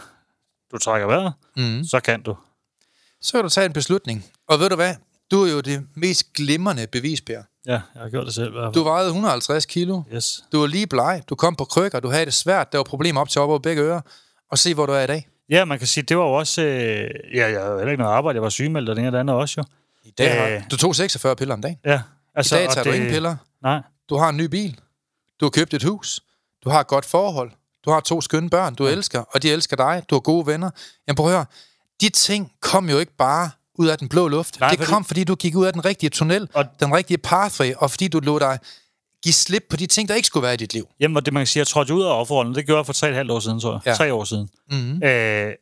du 0.72 0.78
trækker 0.78 1.08
vejret, 1.08 1.34
mm. 1.58 1.84
så 1.84 2.00
kan 2.00 2.22
du. 2.22 2.36
Så 3.22 3.32
kan 3.32 3.44
du 3.44 3.50
tage 3.50 3.66
en 3.66 3.74
beslutning. 3.74 4.26
Og 4.50 4.60
ved 4.60 4.70
du 4.70 4.76
hvad? 4.76 4.96
Du 5.32 5.43
er 5.43 5.51
jo 5.51 5.61
det 5.61 5.84
mest 5.95 6.34
glimrende 6.34 6.88
bevis, 6.88 7.21
Per. 7.21 7.41
Ja, 7.65 7.71
jeg 7.71 7.82
har 7.95 8.09
gjort 8.09 8.26
det 8.26 8.34
selv. 8.34 8.53
Du 8.74 8.84
vejede 8.84 9.07
150 9.07 9.65
kilo. 9.65 10.01
Yes. 10.13 10.43
Du 10.51 10.59
var 10.59 10.67
lige 10.67 10.88
bleg. 10.88 11.24
Du 11.30 11.36
kom 11.36 11.55
på 11.55 11.65
krykker. 11.65 11.99
Du 11.99 12.09
havde 12.09 12.26
det 12.26 12.34
svært. 12.34 12.71
Der 12.71 12.78
var 12.78 12.84
problemer 12.84 13.21
op 13.21 13.30
til 13.30 13.41
op 13.41 13.49
over 13.49 13.59
begge 13.59 13.82
ører. 13.82 14.01
Og 14.51 14.57
se, 14.57 14.74
hvor 14.74 14.86
du 14.86 14.91
er 14.91 15.01
i 15.01 15.07
dag. 15.07 15.28
Ja, 15.49 15.65
man 15.65 15.78
kan 15.78 15.88
sige, 15.88 16.03
det 16.03 16.17
var 16.17 16.24
jo 16.24 16.34
også... 16.34 16.61
Øh, 16.61 17.09
ja, 17.36 17.51
jeg 17.51 17.61
havde 17.61 17.78
heller 17.78 17.91
ikke 17.91 18.03
noget 18.03 18.15
arbejde. 18.15 18.36
Jeg 18.36 18.43
var 18.43 18.49
sygemeldt, 18.49 18.89
og 18.89 18.95
det 18.95 19.01
ene 19.01 19.09
og 19.09 19.11
det 19.11 19.19
andet 19.19 19.36
også 19.36 19.55
jo. 19.57 19.65
I 20.03 20.11
dag 20.11 20.41
har, 20.41 20.47
øh, 20.47 20.61
du 20.71 20.78
tog 20.78 20.95
46 20.95 21.36
piller 21.36 21.53
om 21.53 21.61
dagen. 21.61 21.78
Ja. 21.86 22.01
Altså, 22.36 22.55
I 22.55 22.59
dag 22.59 22.69
tager 22.69 22.84
du 22.84 22.89
det, 22.89 22.95
ingen 22.95 23.11
piller. 23.11 23.36
Nej. 23.63 23.82
Du 24.09 24.17
har 24.17 24.30
en 24.30 24.38
ny 24.38 24.45
bil. 24.45 24.80
Du 25.39 25.45
har 25.45 25.49
købt 25.49 25.74
et 25.74 25.84
hus. 25.84 26.21
Du 26.63 26.69
har 26.69 26.80
et 26.80 26.88
godt 26.88 27.05
forhold. 27.05 27.51
Du 27.86 27.91
har 27.91 27.99
to 27.99 28.21
skønne 28.21 28.49
børn, 28.49 28.76
du 28.76 28.88
ja. 28.88 28.91
elsker, 28.91 29.19
og 29.19 29.43
de 29.43 29.51
elsker 29.51 29.76
dig. 29.76 30.03
Du 30.09 30.15
har 30.15 30.19
gode 30.19 30.47
venner. 30.47 30.69
Jamen 31.07 31.15
prøv 31.15 31.26
at 31.26 31.32
høre. 31.32 31.45
De 32.01 32.09
ting 32.09 32.51
kom 32.61 32.89
jo 32.89 32.97
ikke 32.97 33.15
bare 33.17 33.49
ud 33.78 33.88
af 33.88 33.97
den 33.97 34.09
blå 34.09 34.28
luft. 34.28 34.59
Nej, 34.59 34.69
det 34.69 34.80
fordi... 34.80 34.91
kom, 34.91 35.05
fordi 35.05 35.24
du 35.24 35.36
gik 35.36 35.55
ud 35.55 35.65
af 35.65 35.74
den 35.74 35.86
rigtige 35.86 36.09
tunnel, 36.09 36.49
og 36.53 36.65
den 36.80 36.95
rigtige 36.95 37.17
pathway, 37.17 37.74
og 37.78 37.91
fordi 37.91 38.07
du 38.07 38.19
lå 38.19 38.39
dig 38.39 38.59
give 39.24 39.34
slip 39.34 39.63
på 39.69 39.78
de 39.78 39.86
ting, 39.86 40.09
der 40.09 40.15
ikke 40.15 40.28
skulle 40.28 40.43
være 40.43 40.53
i 40.53 40.57
dit 40.57 40.74
liv. 40.74 40.88
Jamen, 40.99 41.17
og 41.17 41.26
det 41.26 41.34
man 41.34 41.41
kan 41.41 41.47
sige, 41.47 41.61
jeg 41.61 41.67
trådte 41.67 41.93
ud 41.93 42.03
af 42.03 42.19
offerrollen, 42.19 42.55
det 42.55 42.65
gjorde 42.65 42.78
jeg 42.78 42.86
for 42.86 42.93
tre 42.93 43.09
et 43.09 43.15
halvt 43.15 43.32
år 43.32 43.39
siden, 43.39 43.59
tror 43.59 43.71
jeg. 43.71 43.82
Ja. 43.86 43.93
Tre 43.93 44.13
år 44.13 44.24
siden. 44.24 44.49
Mm-hmm. 44.71 45.03
Øh, 45.03 45.53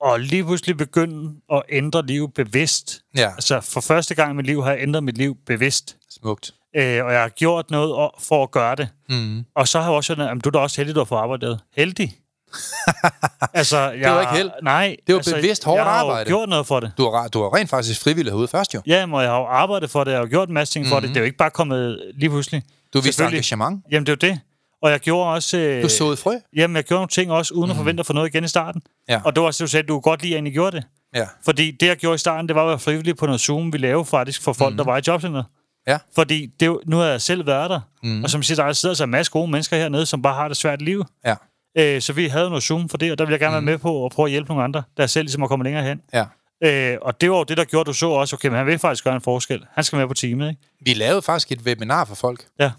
og 0.00 0.20
lige 0.20 0.44
pludselig 0.44 0.76
begynde 0.76 1.34
at 1.52 1.62
ændre 1.68 2.06
livet 2.06 2.34
bevidst. 2.34 3.00
Ja. 3.16 3.30
Altså, 3.30 3.60
for 3.60 3.80
første 3.80 4.14
gang 4.14 4.32
i 4.32 4.34
mit 4.34 4.46
liv 4.46 4.62
har 4.62 4.70
jeg 4.70 4.82
ændret 4.82 5.04
mit 5.04 5.18
liv 5.18 5.36
bevidst. 5.46 5.96
Smukt. 6.10 6.54
Øh, 6.76 7.04
og 7.04 7.12
jeg 7.12 7.20
har 7.20 7.28
gjort 7.28 7.70
noget 7.70 8.10
for 8.18 8.42
at 8.42 8.50
gøre 8.50 8.76
det. 8.76 8.88
Mm. 9.08 9.44
Og 9.54 9.68
så 9.68 9.78
har 9.78 9.86
jeg 9.86 9.96
også 9.96 10.06
sådan, 10.06 10.38
at 10.38 10.44
du 10.44 10.48
er 10.48 10.50
da 10.50 10.58
også 10.58 10.76
heldig, 10.80 10.94
du 10.94 11.00
har 11.00 11.04
fået 11.04 11.18
arbejdet. 11.18 11.60
Heldig? 11.76 12.18
altså, 13.54 13.78
jeg, 13.78 13.98
det 13.98 14.10
var 14.10 14.20
ikke 14.20 14.32
held. 14.32 14.50
Nej. 14.62 14.96
Det 15.06 15.14
var 15.14 15.18
altså, 15.18 15.34
bevidst 15.34 15.64
hårdt 15.64 15.78
jeg 15.78 15.86
arbejde. 15.86 16.10
Jeg 16.10 16.18
har 16.18 16.24
gjort 16.24 16.48
noget 16.48 16.66
for 16.66 16.80
det. 16.80 16.92
Du 16.98 17.10
har, 17.10 17.28
du 17.28 17.42
har 17.42 17.54
rent 17.56 17.70
faktisk 17.70 18.02
frivilligt 18.02 18.32
herude 18.32 18.48
først, 18.48 18.74
jo. 18.74 18.82
Ja, 18.86 19.06
men 19.06 19.20
jeg 19.20 19.30
har 19.30 19.38
jo 19.38 19.44
arbejdet 19.44 19.90
for 19.90 20.04
det, 20.04 20.10
jeg 20.10 20.20
har 20.20 20.26
gjort 20.26 20.48
en 20.48 20.54
masse 20.54 20.74
ting 20.74 20.82
mm-hmm. 20.82 20.94
for 20.94 21.00
det. 21.00 21.08
Det 21.08 21.16
er 21.16 21.20
jo 21.20 21.24
ikke 21.24 21.36
bare 21.36 21.50
kommet 21.50 22.12
lige 22.14 22.30
pludselig. 22.30 22.62
Du 22.94 23.00
viste 23.00 23.24
engagement. 23.24 23.84
Jamen, 23.90 24.06
det 24.06 24.22
er 24.22 24.28
jo 24.28 24.32
det. 24.32 24.40
Og 24.82 24.90
jeg 24.90 25.00
gjorde 25.00 25.30
også... 25.30 25.58
Øh, 25.58 25.82
du 25.82 25.88
såede 25.88 26.16
frø? 26.16 26.34
Jamen, 26.56 26.76
jeg 26.76 26.84
gjorde 26.84 26.98
nogle 26.98 27.08
ting 27.08 27.32
også, 27.32 27.54
uden 27.54 27.66
mm. 27.66 27.70
at 27.70 27.76
forvente 27.76 28.00
at 28.00 28.06
få 28.06 28.12
noget 28.12 28.28
igen 28.28 28.44
i 28.44 28.48
starten. 28.48 28.82
Ja. 29.08 29.20
Og 29.24 29.36
det 29.36 29.40
var 29.40 29.46
også 29.46 29.64
det, 29.64 29.68
du 29.68 29.70
sagde, 29.70 29.82
at 29.82 29.88
du 29.88 30.00
godt 30.00 30.22
lige 30.22 30.34
egentlig 30.34 30.52
gjorde 30.52 30.76
det. 30.76 30.84
Ja. 31.14 31.26
Fordi 31.44 31.70
det, 31.70 31.86
jeg 31.86 31.96
gjorde 31.96 32.14
i 32.14 32.18
starten, 32.18 32.48
det 32.48 32.56
var 32.56 32.62
at 32.62 32.68
være 32.68 32.78
frivillig 32.78 33.16
på 33.16 33.26
noget 33.26 33.40
Zoom, 33.40 33.72
vi 33.72 33.78
lavede 33.78 34.04
faktisk 34.04 34.42
for 34.42 34.52
folk, 34.52 34.72
mm. 34.72 34.76
der 34.76 34.84
var 34.84 34.96
i 34.96 35.00
jobcenteret. 35.06 35.44
Ja. 35.86 35.98
Fordi 36.14 36.46
det, 36.60 36.78
nu 36.86 36.96
har 36.96 37.04
jeg 37.04 37.20
selv 37.20 37.46
været 37.46 37.70
der. 37.70 37.80
Mm. 38.02 38.24
Og 38.24 38.30
som 38.30 38.42
siger, 38.42 38.64
der 38.64 38.72
sidder 38.72 38.94
så 38.94 39.04
en 39.04 39.10
masse 39.10 39.32
gode 39.32 39.50
mennesker 39.50 39.76
hernede, 39.76 40.06
som 40.06 40.22
bare 40.22 40.34
har 40.34 40.48
det 40.48 40.56
svært 40.56 40.82
i 40.82 40.84
livet. 40.84 41.06
Ja. 41.24 41.34
Øh, 41.78 42.00
så 42.00 42.12
vi 42.12 42.26
havde 42.26 42.48
noget 42.48 42.62
Zoom 42.62 42.88
for 42.88 42.96
det, 42.96 43.12
og 43.12 43.18
der 43.18 43.24
ville 43.24 43.32
jeg 43.32 43.40
gerne 43.40 43.60
mm. 43.60 43.66
være 43.66 43.72
med 43.72 43.78
på 43.78 44.04
at 44.06 44.12
prøve 44.12 44.26
at 44.26 44.30
hjælpe 44.30 44.48
nogle 44.48 44.64
andre, 44.64 44.82
der 44.96 45.06
selv 45.06 45.24
ligesom 45.24 45.42
at 45.42 45.48
komme 45.48 45.64
længere 45.64 45.84
hen. 45.84 46.00
Ja. 46.12 46.24
Øh, 46.64 46.98
og 47.02 47.20
det 47.20 47.30
var 47.30 47.36
jo 47.36 47.44
det, 47.44 47.56
der 47.56 47.64
gjorde, 47.64 47.88
du 47.88 47.92
så 47.92 48.08
også, 48.08 48.36
okay, 48.36 48.48
men 48.48 48.56
han 48.56 48.66
vil 48.66 48.78
faktisk 48.78 49.04
gøre 49.04 49.14
en 49.14 49.20
forskel. 49.20 49.64
Han 49.72 49.84
skal 49.84 49.96
med 49.96 50.08
på 50.08 50.14
teamet, 50.14 50.48
ikke? 50.48 50.60
Vi 50.80 50.94
lavede 50.94 51.22
faktisk 51.22 51.52
et 51.52 51.60
webinar 51.66 52.04
for 52.04 52.14
folk. 52.14 52.44
Ja. 52.60 52.70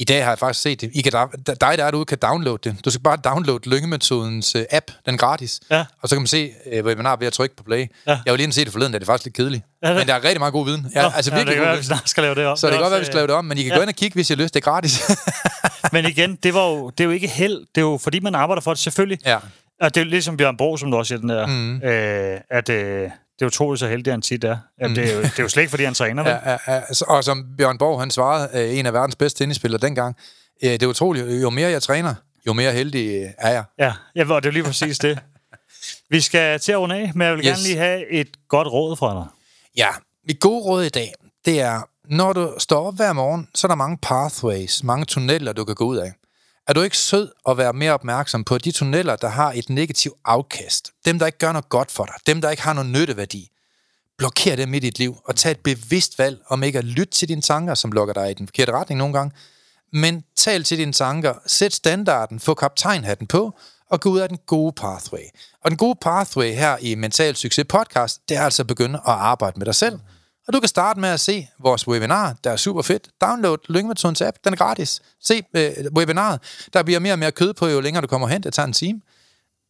I 0.00 0.04
dag 0.04 0.24
har 0.24 0.30
jeg 0.30 0.38
faktisk 0.38 0.62
set 0.62 0.80
det. 0.80 0.90
I 0.94 1.02
kan, 1.02 1.12
dig, 1.46 1.60
der 1.60 1.66
er 1.66 1.76
derude, 1.76 2.04
kan 2.04 2.18
downloade 2.18 2.70
det. 2.70 2.84
Du 2.84 2.90
skal 2.90 3.02
bare 3.02 3.16
downloade 3.16 3.70
Lyngemetodens 3.70 4.54
uh, 4.54 4.62
app, 4.70 4.86
den 5.06 5.14
er 5.14 5.18
gratis. 5.18 5.60
Ja. 5.70 5.84
Og 6.02 6.08
så 6.08 6.14
kan 6.14 6.20
man 6.20 6.26
se 6.26 6.52
uh, 6.72 6.86
webinar 6.86 7.16
ved 7.16 7.26
at 7.26 7.32
trykke 7.32 7.56
på 7.56 7.62
play. 7.62 7.86
Ja. 8.06 8.18
Jeg 8.26 8.32
vil 8.32 8.38
lige 8.38 8.52
se 8.52 8.64
det 8.64 8.72
forleden, 8.72 8.92
da 8.92 8.98
det 8.98 9.04
er 9.04 9.06
faktisk 9.06 9.24
lidt 9.26 9.36
kedeligt. 9.36 9.64
Ja, 9.82 9.88
det. 9.88 9.96
Men 9.96 10.06
der 10.06 10.14
er 10.14 10.24
rigtig 10.24 10.38
meget 10.38 10.52
god 10.52 10.66
viden. 10.66 10.86
Ja, 10.94 11.02
Nå, 11.02 11.08
altså, 11.16 11.30
ja, 11.30 11.36
virkelig 11.36 11.56
det 11.56 11.62
kan 11.62 11.68
være, 11.68 11.76
vi 11.76 11.84
snart 11.84 12.08
skal 12.08 12.22
lave 12.22 12.34
det 12.34 12.46
om. 12.46 12.56
Så 12.56 12.66
det, 12.66 12.72
det 12.72 12.78
kan 12.78 12.84
godt 12.84 12.90
være, 12.90 13.00
vi 13.00 13.06
skal 13.06 13.16
lave 13.16 13.26
det 13.26 13.34
om, 13.34 13.44
men 13.44 13.58
I 13.58 13.62
kan 13.62 13.72
ja. 13.72 13.76
gå 13.76 13.82
ind 13.82 13.88
og 13.90 13.94
kigge, 13.94 14.14
hvis 14.14 14.30
I 14.30 14.34
har 14.34 14.42
lyst. 14.42 14.54
Det 14.54 14.60
er 14.60 14.70
gratis. 14.70 15.10
men 15.92 16.04
igen, 16.06 16.38
det, 16.42 16.54
var 16.54 16.68
jo, 16.68 16.90
det 16.90 17.00
er 17.00 17.04
jo 17.04 17.10
ikke 17.10 17.28
held. 17.28 17.58
Det 17.58 17.78
er 17.80 17.80
jo 17.80 17.98
fordi, 18.02 18.20
man 18.20 18.34
arbejder 18.34 18.60
for 18.60 18.70
det, 18.70 18.78
selvfølgelig. 18.78 19.18
Ja. 19.26 19.38
Og 19.80 19.94
det 19.94 20.00
er 20.00 20.04
jo 20.04 20.10
ligesom 20.10 20.36
Bjørn 20.36 20.56
Borg, 20.56 20.78
som 20.78 20.90
du 20.90 20.96
også 20.96 21.08
siger, 21.08 21.20
den 21.20 21.28
der, 21.28 21.46
mm. 21.46 21.82
øh, 21.82 22.40
at 22.50 22.68
øh, 22.68 23.10
det 23.38 23.44
er 23.44 23.46
utroligt 23.46 23.80
så 23.80 23.88
heldig, 23.88 24.12
han 24.12 24.22
tit 24.22 24.44
er. 24.44 24.56
Jamen, 24.80 24.90
mm. 24.90 24.94
det, 24.94 25.12
er 25.12 25.16
jo, 25.16 25.22
det 25.22 25.38
er 25.38 25.42
jo 25.42 25.48
slet 25.48 25.62
ikke, 25.62 25.70
fordi 25.70 25.84
han 25.84 25.94
træner. 25.94 26.28
Ja, 26.28 26.50
ja, 26.50 26.58
ja. 26.68 26.82
Og 27.06 27.24
som 27.24 27.46
Bjørn 27.58 27.78
Borg, 27.78 28.00
han 28.00 28.10
svarede, 28.10 28.48
øh, 28.54 28.78
en 28.78 28.86
af 28.86 28.92
verdens 28.92 29.16
bedste 29.16 29.38
tennisspillere 29.38 29.80
dengang, 29.80 30.16
øh, 30.62 30.70
det 30.70 30.82
er 30.82 30.86
utroligt, 30.86 31.42
jo 31.42 31.50
mere 31.50 31.70
jeg 31.70 31.82
træner, 31.82 32.14
jo 32.46 32.52
mere 32.52 32.72
heldig 32.72 33.22
øh, 33.22 33.30
er 33.38 33.50
jeg. 33.50 33.64
Ja, 33.78 33.92
ja 34.16 34.32
og 34.32 34.42
det 34.42 34.48
er 34.48 34.52
lige 34.52 34.64
præcis 34.64 34.98
det. 34.98 35.18
Vi 36.10 36.20
skal 36.20 36.60
til 36.60 36.72
at 36.72 36.78
runde 36.78 36.96
af, 36.96 37.12
men 37.14 37.26
jeg 37.26 37.36
vil 37.36 37.46
yes. 37.46 37.46
gerne 37.46 37.62
lige 37.62 37.76
have 37.76 38.10
et 38.10 38.28
godt 38.48 38.68
råd 38.68 38.96
fra 38.96 39.14
dig. 39.14 39.26
Ja, 39.76 39.88
mit 40.26 40.40
gode 40.40 40.64
råd 40.64 40.84
i 40.84 40.88
dag, 40.88 41.12
det 41.44 41.60
er, 41.60 41.80
når 42.08 42.32
du 42.32 42.54
står 42.58 42.86
op 42.86 42.96
hver 42.96 43.12
morgen, 43.12 43.48
så 43.54 43.66
er 43.66 43.68
der 43.68 43.76
mange 43.76 43.98
pathways, 44.02 44.82
mange 44.82 45.04
tunneller, 45.04 45.52
du 45.52 45.64
kan 45.64 45.74
gå 45.74 45.84
ud 45.84 45.96
af. 45.96 46.12
Er 46.68 46.72
du 46.72 46.82
ikke 46.82 46.98
sød 46.98 47.30
at 47.48 47.58
være 47.58 47.72
mere 47.72 47.92
opmærksom 47.92 48.44
på 48.44 48.58
de 48.58 48.70
tunneller, 48.70 49.16
der 49.16 49.28
har 49.28 49.52
et 49.52 49.70
negativt 49.70 50.14
afkast? 50.24 50.90
Dem, 51.04 51.18
der 51.18 51.26
ikke 51.26 51.38
gør 51.38 51.52
noget 51.52 51.68
godt 51.68 51.90
for 51.90 52.04
dig. 52.04 52.14
Dem, 52.26 52.40
der 52.40 52.50
ikke 52.50 52.62
har 52.62 52.72
noget 52.72 52.90
nytteværdi. 52.90 53.50
Blokér 54.22 54.56
dem 54.56 54.74
i 54.74 54.78
dit 54.78 54.98
liv, 54.98 55.16
og 55.24 55.36
tag 55.36 55.50
et 55.50 55.60
bevidst 55.60 56.18
valg 56.18 56.40
om 56.48 56.62
ikke 56.62 56.78
at 56.78 56.84
lytte 56.84 57.12
til 57.12 57.28
dine 57.28 57.42
tanker, 57.42 57.74
som 57.74 57.92
lukker 57.92 58.14
dig 58.14 58.30
i 58.30 58.34
den 58.34 58.46
forkerte 58.46 58.72
retning 58.72 58.98
nogle 58.98 59.14
gange. 59.14 59.36
Men 59.92 60.24
tal 60.36 60.64
til 60.64 60.78
dine 60.78 60.92
tanker, 60.92 61.34
sæt 61.46 61.74
standarden, 61.74 62.40
få 62.40 62.54
kaptajnhatten 62.54 63.26
på, 63.26 63.58
og 63.90 64.00
gå 64.00 64.10
ud 64.10 64.18
af 64.18 64.28
den 64.28 64.38
gode 64.46 64.72
pathway. 64.72 65.24
Og 65.64 65.70
den 65.70 65.78
gode 65.78 65.98
pathway 66.00 66.54
her 66.54 66.76
i 66.80 66.94
Mental 66.94 67.36
Succes 67.36 67.66
podcast, 67.68 68.28
det 68.28 68.36
er 68.36 68.42
altså 68.42 68.62
at 68.62 68.66
begynde 68.66 68.98
at 68.98 69.12
arbejde 69.12 69.58
med 69.58 69.66
dig 69.66 69.74
selv. 69.74 69.98
Og 70.48 70.54
du 70.54 70.60
kan 70.60 70.68
starte 70.68 71.00
med 71.00 71.08
at 71.08 71.20
se 71.20 71.48
vores 71.58 71.88
webinar, 71.88 72.36
der 72.44 72.50
er 72.50 72.56
super 72.56 72.82
fedt. 72.82 73.08
Download 73.20 73.58
Lyngmetodens 73.68 74.20
app, 74.20 74.36
den 74.44 74.52
er 74.52 74.56
gratis. 74.56 75.02
Se 75.22 75.42
øh, 75.54 75.70
webinaret, 75.96 76.40
der 76.72 76.82
bliver 76.82 77.00
mere 77.00 77.12
og 77.12 77.18
mere 77.18 77.32
kød 77.32 77.54
på, 77.54 77.66
jo 77.66 77.80
længere 77.80 78.02
du 78.02 78.06
kommer 78.06 78.28
hen, 78.28 78.42
det 78.42 78.54
tager 78.54 78.66
en 78.66 78.72
time. 78.72 79.00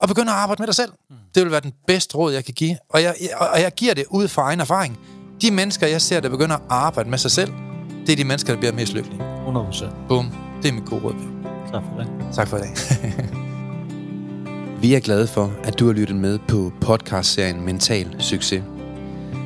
Og 0.01 0.09
begynd 0.09 0.31
at 0.31 0.35
arbejde 0.35 0.63
med 0.63 0.67
dig 0.67 0.75
selv. 0.75 0.93
Mm. 1.11 1.17
Det 1.35 1.43
vil 1.43 1.51
være 1.51 1.61
den 1.61 1.73
bedste 1.87 2.17
råd, 2.17 2.33
jeg 2.33 2.45
kan 2.45 2.55
give. 2.55 2.77
Og 2.91 3.03
jeg, 3.03 3.15
og 3.53 3.61
jeg 3.61 3.73
giver 3.75 3.95
det 3.95 4.05
ud 4.11 4.29
fra 4.29 4.43
egen 4.43 4.61
erfaring. 4.61 4.99
De 5.43 5.51
mennesker, 5.51 5.87
jeg 5.87 6.03
ser, 6.03 6.21
der 6.21 6.29
begynder 6.29 6.57
at 6.57 6.63
arbejde 6.69 7.11
med 7.11 7.19
sig 7.19 7.31
selv, 7.31 7.53
det 8.07 8.13
er 8.13 8.17
de 8.17 8.25
mennesker, 8.25 8.53
der 8.53 8.61
bliver 8.61 8.73
mest 8.73 8.93
lykkelige. 8.93 9.21
100%. 9.47 9.87
Bum. 10.09 10.33
Det 10.63 10.69
er 10.69 10.73
mit 10.73 10.87
gode 10.87 11.03
råd. 11.03 11.15
Tak 11.73 11.83
for 11.83 11.99
det. 11.99 12.35
Tak 12.35 12.49
for 12.49 12.59
dag. 12.59 12.71
Vi 14.83 14.95
er 14.95 15.01
glade 15.01 15.27
for, 15.27 15.53
at 15.65 15.79
du 15.79 15.87
har 15.87 15.93
lyttet 15.93 16.17
med 16.17 16.39
på 16.49 16.73
podcastserien 16.81 17.65
Mental 17.65 18.17
Succes. 18.19 18.63